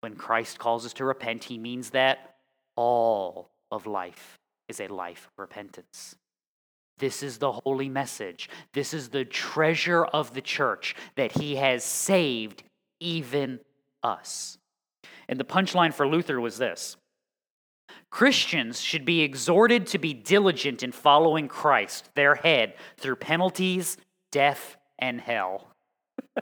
When 0.00 0.14
Christ 0.14 0.60
calls 0.60 0.86
us 0.86 0.92
to 0.92 1.04
repent, 1.04 1.42
he 1.42 1.58
means 1.58 1.90
that 1.90 2.36
all 2.76 3.50
of 3.72 3.88
life 3.88 4.38
is 4.68 4.78
a 4.78 4.86
life 4.86 5.26
of 5.26 5.42
repentance. 5.42 6.14
This 6.98 7.22
is 7.22 7.38
the 7.38 7.52
holy 7.52 7.88
message. 7.88 8.48
This 8.72 8.94
is 8.94 9.08
the 9.08 9.24
treasure 9.24 10.04
of 10.04 10.32
the 10.34 10.40
church 10.40 10.94
that 11.16 11.32
he 11.32 11.56
has 11.56 11.84
saved 11.84 12.62
even 13.00 13.60
us. 14.02 14.58
And 15.28 15.38
the 15.38 15.44
punchline 15.44 15.92
for 15.92 16.08
Luther 16.08 16.40
was 16.40 16.56
this 16.58 16.96
Christians 18.10 18.80
should 18.80 19.04
be 19.04 19.20
exhorted 19.20 19.86
to 19.88 19.98
be 19.98 20.14
diligent 20.14 20.82
in 20.82 20.92
following 20.92 21.48
Christ, 21.48 22.08
their 22.14 22.34
head, 22.34 22.74
through 22.96 23.16
penalties, 23.16 23.98
death, 24.32 24.76
and 24.98 25.20
hell. 25.20 25.68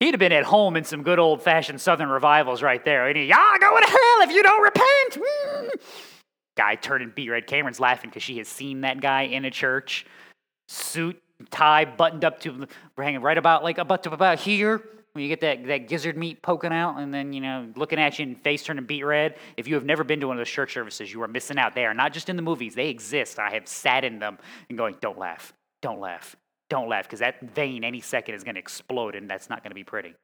He'd 0.00 0.14
have 0.14 0.20
been 0.20 0.30
at 0.30 0.44
home 0.44 0.76
in 0.76 0.84
some 0.84 1.02
good 1.02 1.18
old 1.18 1.42
fashioned 1.42 1.80
Southern 1.80 2.08
revivals 2.08 2.62
right 2.62 2.84
there. 2.84 3.08
And 3.08 3.16
he, 3.16 3.24
y'all 3.24 3.58
going 3.58 3.82
to 3.82 3.90
hell 3.90 4.20
if 4.22 4.30
you 4.30 4.44
don't 4.44 4.62
repent. 4.62 5.18
Mm. 5.18 5.70
Guy 6.58 6.74
turning 6.74 7.12
beet 7.14 7.30
red. 7.30 7.46
Cameron's 7.46 7.78
laughing 7.78 8.10
because 8.10 8.24
she 8.24 8.36
has 8.38 8.48
seen 8.48 8.80
that 8.80 9.00
guy 9.00 9.22
in 9.22 9.44
a 9.44 9.50
church, 9.50 10.04
suit, 10.66 11.22
tie, 11.50 11.84
buttoned 11.84 12.24
up 12.24 12.40
to, 12.40 12.66
hanging 12.98 13.22
right 13.22 13.38
about 13.38 13.62
like 13.62 13.78
about 13.78 14.02
to 14.02 14.12
about 14.12 14.40
here 14.40 14.82
when 15.12 15.22
you 15.22 15.28
get 15.28 15.40
that, 15.40 15.66
that 15.66 15.88
gizzard 15.88 16.16
meat 16.16 16.42
poking 16.42 16.72
out 16.72 16.98
and 16.98 17.14
then, 17.14 17.32
you 17.32 17.40
know, 17.40 17.68
looking 17.76 17.98
at 17.98 18.18
you 18.18 18.24
and 18.24 18.42
face 18.42 18.64
turning 18.64 18.84
beet 18.84 19.04
red. 19.04 19.36
If 19.56 19.68
you 19.68 19.74
have 19.76 19.84
never 19.84 20.02
been 20.02 20.18
to 20.20 20.26
one 20.26 20.36
of 20.36 20.40
those 20.40 20.50
church 20.50 20.72
services, 20.72 21.12
you 21.12 21.22
are 21.22 21.28
missing 21.28 21.58
out. 21.58 21.74
They 21.74 21.86
are 21.86 21.94
not 21.94 22.12
just 22.12 22.28
in 22.28 22.36
the 22.36 22.42
movies, 22.42 22.74
they 22.74 22.88
exist. 22.88 23.38
I 23.38 23.50
have 23.50 23.66
sat 23.68 24.04
in 24.04 24.18
them 24.18 24.38
and 24.68 24.76
going, 24.76 24.96
don't 25.00 25.18
laugh, 25.18 25.52
don't 25.80 26.00
laugh, 26.00 26.36
don't 26.68 26.88
laugh, 26.88 27.04
because 27.04 27.20
that 27.20 27.40
vein 27.54 27.84
any 27.84 28.00
second 28.00 28.34
is 28.34 28.44
going 28.44 28.56
to 28.56 28.60
explode 28.60 29.14
and 29.14 29.30
that's 29.30 29.48
not 29.48 29.62
going 29.62 29.70
to 29.70 29.76
be 29.76 29.84
pretty. 29.84 30.14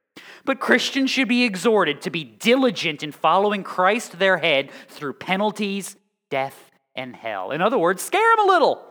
But 0.45 0.61
Christians 0.61 1.11
should 1.11 1.29
be 1.29 1.45
exhorted 1.45 2.01
to 2.03 2.11
be 2.11 2.25
diligent 2.25 3.03
in 3.03 3.13
following 3.13 3.63
Christ, 3.63 4.19
their 4.19 4.39
head, 4.39 4.71
through 4.89 5.15
penalties, 5.15 5.97
death, 6.35 6.59
and 6.97 7.15
hell. 7.15 7.53
In 7.53 7.61
other 7.61 7.79
words, 7.79 8.03
scare 8.03 8.37
them 8.37 8.47
a 8.47 8.53
little. 8.53 8.85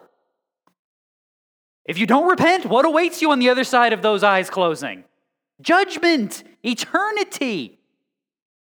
If 1.86 1.98
you 1.98 2.08
don't 2.08 2.30
repent, 2.30 2.66
what 2.66 2.86
awaits 2.86 3.22
you 3.22 3.32
on 3.32 3.40
the 3.40 3.50
other 3.50 3.66
side 3.66 3.92
of 3.92 4.02
those 4.02 4.24
eyes 4.24 4.50
closing? 4.50 5.04
judgment, 5.62 6.44
eternity. 6.64 7.80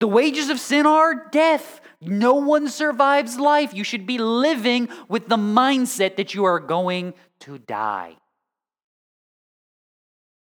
The 0.00 0.08
wages 0.08 0.50
of 0.50 0.60
sin 0.60 0.86
are 0.86 1.28
death. 1.30 1.80
No 2.00 2.34
one 2.34 2.68
survives 2.68 3.38
life. 3.38 3.74
You 3.74 3.84
should 3.84 4.06
be 4.06 4.18
living 4.18 4.88
with 5.08 5.28
the 5.28 5.36
mindset 5.36 6.16
that 6.16 6.34
you 6.34 6.44
are 6.44 6.60
going 6.60 7.14
to 7.40 7.58
die. 7.58 8.16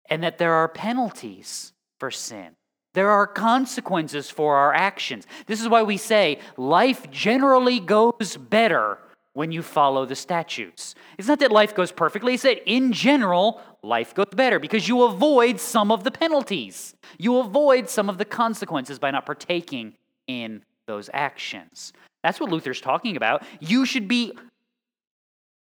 And 0.10 0.24
that 0.24 0.38
there 0.38 0.54
are 0.54 0.68
penalties 0.68 1.74
for 2.00 2.12
sin. 2.12 2.56
There 2.94 3.10
are 3.10 3.28
consequences 3.28 4.30
for 4.30 4.56
our 4.56 4.74
actions. 4.74 5.28
This 5.46 5.62
is 5.62 5.70
why 5.70 5.84
we 5.84 5.98
say 5.98 6.40
life 6.58 7.10
generally 7.12 7.80
goes 7.80 8.38
better 8.38 8.98
when 9.34 9.52
you 9.52 9.62
follow 9.62 10.06
the 10.06 10.16
statutes. 10.16 10.96
It's 11.18 11.28
not 11.28 11.40
that 11.40 11.52
life 11.52 11.76
goes 11.76 11.92
perfectly, 11.92 12.34
it's 12.34 12.44
that 12.44 12.70
in 12.70 12.92
general, 12.92 13.62
life 13.84 14.14
goes 14.14 14.34
better 14.36 14.60
because 14.60 14.88
you 14.88 15.04
avoid 15.04 15.60
some 15.60 15.92
of 15.92 16.04
the 16.04 16.12
penalties. 16.12 16.96
You 17.18 17.38
avoid 17.38 17.90
some 17.90 18.10
of 18.10 18.18
the 18.18 18.26
consequences 18.26 19.00
by 19.00 19.12
not 19.12 19.26
partaking 19.26 19.94
in 20.28 20.64
those 20.88 21.10
actions. 21.14 21.94
That's 22.24 22.40
what 22.40 22.50
Luther's 22.50 22.82
talking 22.82 23.16
about. 23.16 23.44
You 23.60 23.86
should 23.86 24.08
be 24.08 24.34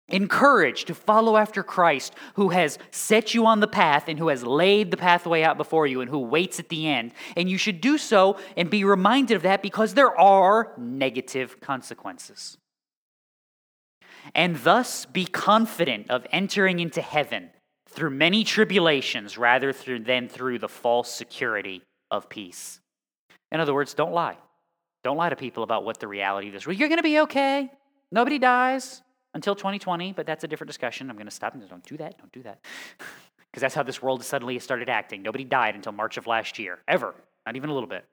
encouraged 0.08 0.86
to 0.86 0.94
follow 0.94 1.36
after 1.36 1.62
Christ, 1.62 2.14
who 2.34 2.50
has 2.50 2.78
set 2.90 3.34
you 3.34 3.46
on 3.46 3.60
the 3.60 3.68
path 3.68 4.08
and 4.08 4.18
who 4.18 4.28
has 4.28 4.44
laid 4.44 4.90
the 4.90 4.96
pathway 4.96 5.42
out 5.42 5.56
before 5.56 5.86
you 5.86 6.00
and 6.00 6.10
who 6.10 6.18
waits 6.18 6.58
at 6.58 6.68
the 6.68 6.88
end. 6.88 7.12
And 7.36 7.50
you 7.50 7.58
should 7.58 7.80
do 7.80 7.98
so 7.98 8.38
and 8.56 8.70
be 8.70 8.84
reminded 8.84 9.34
of 9.34 9.42
that 9.42 9.62
because 9.62 9.94
there 9.94 10.18
are 10.18 10.72
negative 10.78 11.60
consequences 11.60 12.56
and 14.34 14.56
thus 14.56 15.06
be 15.06 15.24
confident 15.26 16.10
of 16.10 16.26
entering 16.32 16.80
into 16.80 17.00
heaven 17.00 17.50
through 17.88 18.10
many 18.10 18.44
tribulations 18.44 19.38
rather 19.38 19.72
than 19.72 20.28
through 20.28 20.58
the 20.58 20.68
false 20.68 21.10
security 21.12 21.82
of 22.10 22.28
peace. 22.28 22.80
In 23.50 23.60
other 23.60 23.74
words, 23.74 23.94
don't 23.94 24.12
lie. 24.12 24.36
Don't 25.04 25.16
lie 25.16 25.30
to 25.30 25.36
people 25.36 25.62
about 25.62 25.84
what 25.84 26.00
the 26.00 26.08
reality 26.08 26.48
of 26.48 26.54
this. 26.54 26.66
You're 26.66 26.88
going 26.88 26.96
to 26.98 27.02
be 27.02 27.20
okay. 27.20 27.70
Nobody 28.10 28.38
dies 28.38 29.02
until 29.34 29.54
2020, 29.54 30.12
but 30.12 30.26
that's 30.26 30.44
a 30.44 30.48
different 30.48 30.68
discussion. 30.68 31.10
I'm 31.10 31.16
going 31.16 31.26
to 31.26 31.34
stop 31.34 31.54
and 31.54 31.68
don't 31.68 31.84
do 31.84 31.96
that. 31.98 32.18
Don't 32.18 32.32
do 32.32 32.42
that. 32.42 32.60
Because 33.50 33.62
that's 33.62 33.74
how 33.74 33.82
this 33.82 34.02
world 34.02 34.22
suddenly 34.22 34.58
started 34.58 34.90
acting. 34.90 35.22
Nobody 35.22 35.42
died 35.42 35.74
until 35.74 35.92
March 35.92 36.18
of 36.18 36.26
last 36.26 36.58
year, 36.58 36.80
ever. 36.86 37.14
Not 37.46 37.56
even 37.56 37.70
a 37.70 37.72
little 37.72 37.88
bit. 37.88 38.04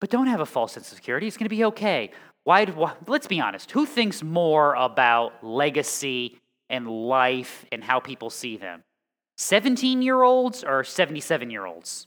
But 0.00 0.10
don't 0.10 0.26
have 0.26 0.40
a 0.40 0.46
false 0.46 0.72
sense 0.72 0.90
of 0.90 0.96
security. 0.96 1.28
It's 1.28 1.36
going 1.36 1.44
to 1.44 1.48
be 1.48 1.64
okay. 1.66 2.10
Why, 2.42 2.64
why, 2.66 2.94
let's 3.06 3.28
be 3.28 3.40
honest. 3.40 3.70
Who 3.70 3.86
thinks 3.86 4.22
more 4.22 4.74
about 4.74 5.44
legacy 5.44 6.40
and 6.68 6.88
life 6.88 7.64
and 7.70 7.84
how 7.84 8.00
people 8.00 8.30
see 8.30 8.56
them? 8.56 8.82
17 9.38 10.02
year 10.02 10.22
olds 10.22 10.64
or 10.64 10.84
77 10.84 11.50
year 11.50 11.66
olds? 11.66 12.06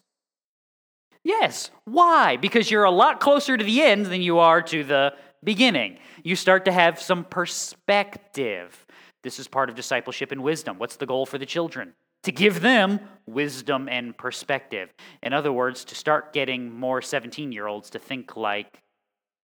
Yes. 1.24 1.72
Why? 1.86 2.38
Because 2.38 2.70
you're 2.70 2.84
a 2.84 2.92
lot 2.92 3.20
closer 3.20 3.58
to 3.58 3.64
the 3.64 3.82
end 3.82 4.06
than 4.06 4.22
you 4.22 4.40
are 4.40 4.62
to 4.62 4.84
the 4.84 5.14
beginning. 5.44 5.98
You 6.24 6.36
start 6.36 6.66
to 6.66 6.72
have 6.72 7.02
some 7.02 7.24
perspective. 7.24 8.86
This 9.24 9.40
is 9.40 9.48
part 9.48 9.70
of 9.70 9.76
discipleship 9.76 10.32
and 10.32 10.44
wisdom. 10.44 10.78
What's 10.78 10.96
the 10.96 11.06
goal 11.06 11.26
for 11.26 11.38
the 11.38 11.46
children? 11.46 11.94
To 12.24 12.32
give 12.32 12.62
them 12.62 13.00
wisdom 13.26 13.88
and 13.90 14.18
perspective. 14.18 14.94
In 15.24 15.34
other 15.34 15.52
words, 15.52 15.86
to 15.86 15.96
start 15.96 16.34
getting 16.34 16.72
more 16.72 17.02
17 17.02 17.52
year 17.52 17.68
olds 17.68 17.90
to 17.92 18.00
think 18.00 18.36
like 18.36 18.82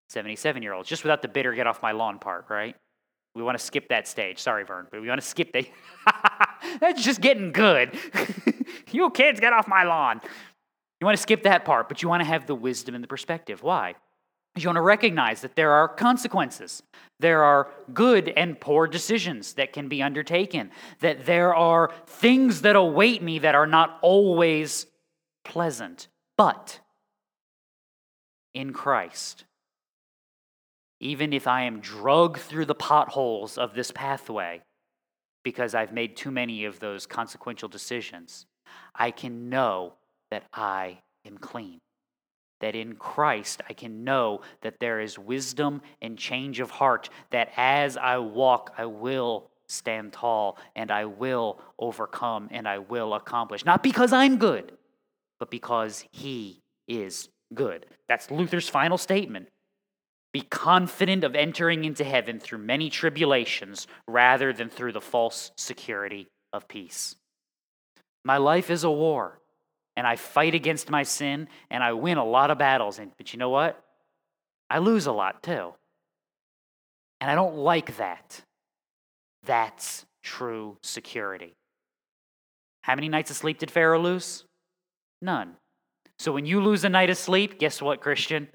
77 0.09 0.61
year 0.63 0.73
olds, 0.73 0.89
just 0.89 1.03
without 1.03 1.21
the 1.21 1.27
bitter 1.27 1.53
get 1.53 1.67
off 1.67 1.81
my 1.81 1.91
lawn 1.91 2.19
part, 2.19 2.45
right? 2.49 2.75
We 3.35 3.41
want 3.41 3.57
to 3.57 3.63
skip 3.63 3.89
that 3.89 4.07
stage. 4.07 4.39
Sorry, 4.39 4.63
Vern, 4.63 4.87
but 4.91 5.01
we 5.01 5.07
want 5.07 5.19
to 5.19 5.27
skip 5.27 5.53
that. 5.53 5.65
That's 6.79 7.03
just 7.03 7.19
getting 7.19 7.51
good. 7.51 7.97
you 8.91 9.09
kids, 9.09 9.39
get 9.39 9.53
off 9.53 9.67
my 9.67 9.83
lawn. 9.83 10.21
You 11.01 11.05
want 11.05 11.17
to 11.17 11.21
skip 11.21 11.43
that 11.43 11.65
part, 11.65 11.89
but 11.89 12.01
you 12.01 12.09
want 12.09 12.21
to 12.21 12.25
have 12.25 12.45
the 12.45 12.55
wisdom 12.55 12.95
and 12.95 13.03
the 13.03 13.07
perspective. 13.07 13.63
Why? 13.63 13.95
You 14.55 14.67
want 14.67 14.77
to 14.77 14.81
recognize 14.81 15.41
that 15.41 15.55
there 15.55 15.71
are 15.71 15.87
consequences. 15.87 16.83
There 17.19 17.43
are 17.43 17.69
good 17.93 18.29
and 18.29 18.59
poor 18.59 18.85
decisions 18.85 19.53
that 19.53 19.73
can 19.73 19.87
be 19.87 20.03
undertaken. 20.03 20.69
That 20.99 21.25
there 21.25 21.55
are 21.55 21.91
things 22.05 22.61
that 22.61 22.75
await 22.75 23.23
me 23.23 23.39
that 23.39 23.55
are 23.55 23.65
not 23.65 23.97
always 24.01 24.85
pleasant. 25.43 26.07
But 26.37 26.79
in 28.53 28.73
Christ, 28.73 29.45
even 30.99 31.33
if 31.33 31.47
I 31.47 31.63
am 31.63 31.79
drugged 31.79 32.39
through 32.39 32.65
the 32.65 32.75
potholes 32.75 33.57
of 33.57 33.73
this 33.73 33.91
pathway 33.91 34.61
because 35.43 35.73
I've 35.73 35.91
made 35.91 36.15
too 36.15 36.31
many 36.31 36.65
of 36.65 36.79
those 36.79 37.05
consequential 37.07 37.69
decisions, 37.69 38.45
I 38.95 39.11
can 39.11 39.49
know 39.49 39.93
that 40.31 40.43
I 40.53 40.99
am 41.25 41.37
clean. 41.37 41.79
That 42.63 42.75
in 42.75 42.95
Christ 42.95 43.61
I 43.69 43.73
can 43.73 44.05
know 44.05 44.39
that 44.61 44.79
there 44.79 45.01
is 45.01 45.19
wisdom 45.19 45.81
and 46.01 46.17
change 46.17 46.61
of 46.61 46.71
heart, 46.71 47.09
that 47.31 47.51
as 47.57 47.97
I 47.97 48.19
walk, 48.19 48.73
I 48.77 48.85
will 48.85 49.49
stand 49.67 50.13
tall 50.13 50.57
and 50.73 50.89
I 50.89 51.03
will 51.03 51.59
overcome 51.77 52.47
and 52.51 52.65
I 52.65 52.77
will 52.77 53.15
accomplish. 53.15 53.65
Not 53.65 53.83
because 53.83 54.13
I'm 54.13 54.37
good, 54.37 54.71
but 55.41 55.51
because 55.51 56.05
He 56.11 56.61
is 56.87 57.27
good. 57.53 57.85
That's 58.07 58.31
Luther's 58.31 58.69
final 58.69 58.97
statement. 58.97 59.49
Be 60.31 60.41
confident 60.41 61.25
of 61.25 61.35
entering 61.35 61.83
into 61.83 62.05
heaven 62.05 62.39
through 62.39 62.59
many 62.59 62.89
tribulations 62.89 63.87
rather 64.07 64.53
than 64.53 64.69
through 64.69 64.93
the 64.93 65.01
false 65.01 65.51
security 65.57 66.29
of 66.53 66.69
peace. 66.69 67.17
My 68.23 68.37
life 68.37 68.69
is 68.69 68.85
a 68.85 68.89
war, 68.89 69.41
and 69.95 70.07
I 70.07 70.15
fight 70.15 70.55
against 70.55 70.89
my 70.89 71.03
sin, 71.03 71.47
and 71.69 71.83
I 71.83 71.93
win 71.93 72.17
a 72.17 72.25
lot 72.25 72.51
of 72.51 72.57
battles. 72.57 72.99
And, 72.99 73.11
but 73.17 73.33
you 73.33 73.39
know 73.39 73.49
what? 73.49 73.81
I 74.69 74.79
lose 74.79 75.05
a 75.05 75.11
lot 75.11 75.43
too. 75.43 75.73
And 77.21 77.29
I 77.29 77.35
don't 77.35 77.55
like 77.55 77.97
that. 77.97 78.41
That's 79.45 80.05
true 80.23 80.77
security. 80.81 81.53
How 82.81 82.95
many 82.95 83.07
nights 83.07 83.31
of 83.31 83.37
sleep 83.37 83.59
did 83.59 83.71
Pharaoh 83.71 83.99
lose? 83.99 84.45
None. 85.21 85.55
So 86.19 86.31
when 86.31 86.45
you 86.45 86.61
lose 86.61 86.83
a 86.83 86.89
night 86.89 87.09
of 87.09 87.17
sleep, 87.17 87.59
guess 87.59 87.81
what, 87.81 88.01
Christian? 88.01 88.47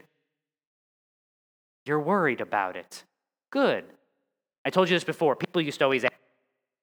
You're 1.87 2.01
worried 2.01 2.41
about 2.41 2.77
it. 2.77 3.05
Good. 3.51 3.85
I 4.65 4.71
told 4.71 4.91
you 4.91 4.97
this 4.97 5.05
before. 5.05 5.35
People 5.35 5.63
used 5.63 5.79
to 5.79 5.85
always 5.85 6.05
ask. 6.05 6.13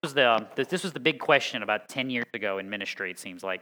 Was, 0.05 0.13
the, 0.13 0.29
um, 0.29 0.47
this 0.55 0.83
was 0.83 0.93
the 0.93 0.99
big 0.99 1.19
question 1.19 1.63
about 1.63 1.89
10 1.89 2.11
years 2.11 2.25
ago 2.33 2.59
in 2.59 2.69
ministry, 2.69 3.09
it 3.09 3.17
seems 3.17 3.43
like. 3.43 3.61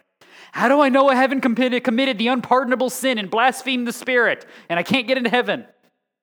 How 0.52 0.68
do 0.68 0.82
I 0.82 0.90
know 0.90 1.08
I 1.08 1.16
haven't 1.16 1.40
committed, 1.40 1.84
committed 1.84 2.18
the 2.18 2.28
unpardonable 2.28 2.90
sin 2.90 3.18
and 3.18 3.30
blasphemed 3.30 3.88
the 3.88 3.94
Spirit 3.94 4.46
and 4.68 4.78
I 4.78 4.84
can't 4.84 5.08
get 5.08 5.18
into 5.18 5.30
heaven? 5.30 5.66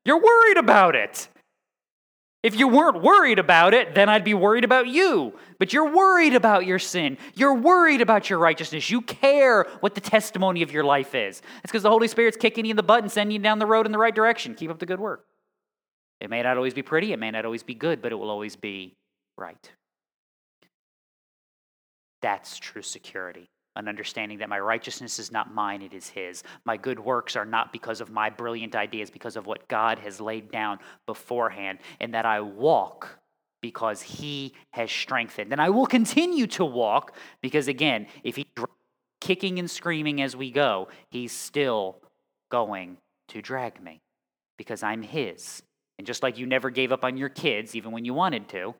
You're 0.04 0.22
worried 0.22 0.58
about 0.58 0.94
it. 0.94 1.28
If 2.42 2.58
you 2.58 2.68
weren't 2.68 3.02
worried 3.02 3.38
about 3.38 3.72
it, 3.72 3.94
then 3.94 4.08
I'd 4.08 4.24
be 4.24 4.34
worried 4.34 4.64
about 4.64 4.88
you. 4.88 5.32
But 5.58 5.72
you're 5.72 5.90
worried 5.90 6.34
about 6.34 6.66
your 6.66 6.78
sin. 6.78 7.16
You're 7.34 7.54
worried 7.54 8.02
about 8.02 8.28
your 8.28 8.38
righteousness. 8.38 8.90
You 8.90 9.00
care 9.00 9.66
what 9.80 9.94
the 9.94 10.00
testimony 10.00 10.62
of 10.62 10.70
your 10.70 10.84
life 10.84 11.14
is. 11.14 11.40
It's 11.62 11.70
because 11.72 11.82
the 11.82 11.90
Holy 11.90 12.08
Spirit's 12.08 12.36
kicking 12.36 12.66
you 12.66 12.70
in 12.70 12.76
the 12.76 12.82
butt 12.82 13.02
and 13.02 13.10
sending 13.10 13.36
you 13.36 13.42
down 13.42 13.58
the 13.58 13.66
road 13.66 13.86
in 13.86 13.92
the 13.92 13.98
right 13.98 14.14
direction. 14.14 14.54
Keep 14.54 14.70
up 14.70 14.78
the 14.78 14.86
good 14.86 15.00
work. 15.00 15.24
It 16.20 16.28
may 16.28 16.42
not 16.42 16.56
always 16.56 16.74
be 16.74 16.82
pretty, 16.82 17.12
it 17.12 17.18
may 17.18 17.30
not 17.30 17.46
always 17.46 17.62
be 17.62 17.74
good, 17.74 18.02
but 18.02 18.12
it 18.12 18.14
will 18.14 18.30
always 18.30 18.54
be 18.54 18.94
right. 19.38 19.70
That's 22.22 22.58
true 22.58 22.82
security 22.82 23.50
an 23.76 23.88
understanding 23.88 24.38
that 24.38 24.48
my 24.48 24.58
righteousness 24.58 25.18
is 25.18 25.30
not 25.30 25.54
mine, 25.54 25.82
it 25.82 25.94
is 25.94 26.08
His. 26.08 26.42
My 26.64 26.76
good 26.76 26.98
works 26.98 27.36
are 27.36 27.44
not 27.44 27.72
because 27.72 28.00
of 28.00 28.10
my 28.10 28.30
brilliant 28.30 28.74
ideas, 28.74 29.10
because 29.10 29.36
of 29.36 29.46
what 29.46 29.68
God 29.68 29.98
has 30.00 30.20
laid 30.20 30.50
down 30.50 30.78
beforehand, 31.06 31.78
and 32.00 32.14
that 32.14 32.26
I 32.26 32.40
walk 32.40 33.18
because 33.62 34.02
He 34.02 34.54
has 34.70 34.90
strengthened. 34.90 35.52
And 35.52 35.60
I 35.60 35.70
will 35.70 35.86
continue 35.86 36.46
to 36.48 36.64
walk 36.64 37.16
because, 37.42 37.68
again, 37.68 38.06
if 38.24 38.36
He's 38.36 38.46
kicking 39.20 39.58
and 39.58 39.70
screaming 39.70 40.20
as 40.20 40.34
we 40.34 40.50
go, 40.50 40.88
He's 41.10 41.32
still 41.32 42.00
going 42.50 42.96
to 43.28 43.40
drag 43.40 43.82
me 43.82 44.00
because 44.58 44.82
I'm 44.82 45.02
His. 45.02 45.62
And 45.98 46.06
just 46.06 46.22
like 46.22 46.38
you 46.38 46.46
never 46.46 46.70
gave 46.70 46.92
up 46.92 47.04
on 47.04 47.16
your 47.16 47.28
kids, 47.28 47.76
even 47.76 47.92
when 47.92 48.04
you 48.04 48.14
wanted 48.14 48.48
to, 48.48 48.74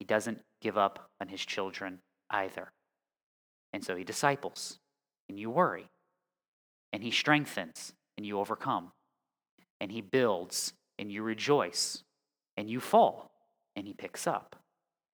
He 0.00 0.04
doesn't 0.04 0.40
give 0.60 0.76
up 0.76 1.10
on 1.20 1.28
His 1.28 1.44
children 1.44 2.00
either. 2.30 2.72
And 3.72 3.84
so 3.84 3.96
he 3.96 4.04
disciples, 4.04 4.78
and 5.28 5.38
you 5.38 5.50
worry. 5.50 5.88
And 6.92 7.02
he 7.02 7.10
strengthens, 7.10 7.92
and 8.16 8.24
you 8.26 8.38
overcome. 8.38 8.92
And 9.80 9.92
he 9.92 10.00
builds, 10.00 10.72
and 10.98 11.10
you 11.12 11.22
rejoice. 11.22 12.02
And 12.56 12.70
you 12.70 12.80
fall, 12.80 13.30
and 13.74 13.86
he 13.86 13.92
picks 13.92 14.26
up. 14.26 14.56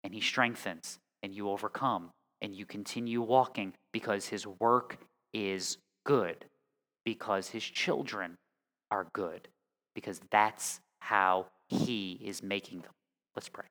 And 0.03 0.13
he 0.13 0.21
strengthens, 0.21 0.99
and 1.23 1.33
you 1.33 1.49
overcome. 1.49 2.11
And 2.41 2.55
you 2.55 2.65
continue 2.65 3.21
walking 3.21 3.73
because 3.91 4.27
his 4.27 4.45
work 4.45 4.97
is 5.33 5.77
good, 6.05 6.45
because 7.05 7.49
his 7.49 7.63
children 7.63 8.35
are 8.91 9.07
good, 9.13 9.47
because 9.95 10.21
that's 10.29 10.79
how 10.99 11.47
he 11.67 12.19
is 12.23 12.43
making 12.43 12.81
them. 12.81 12.91
Let's 13.35 13.49
pray. 13.49 13.65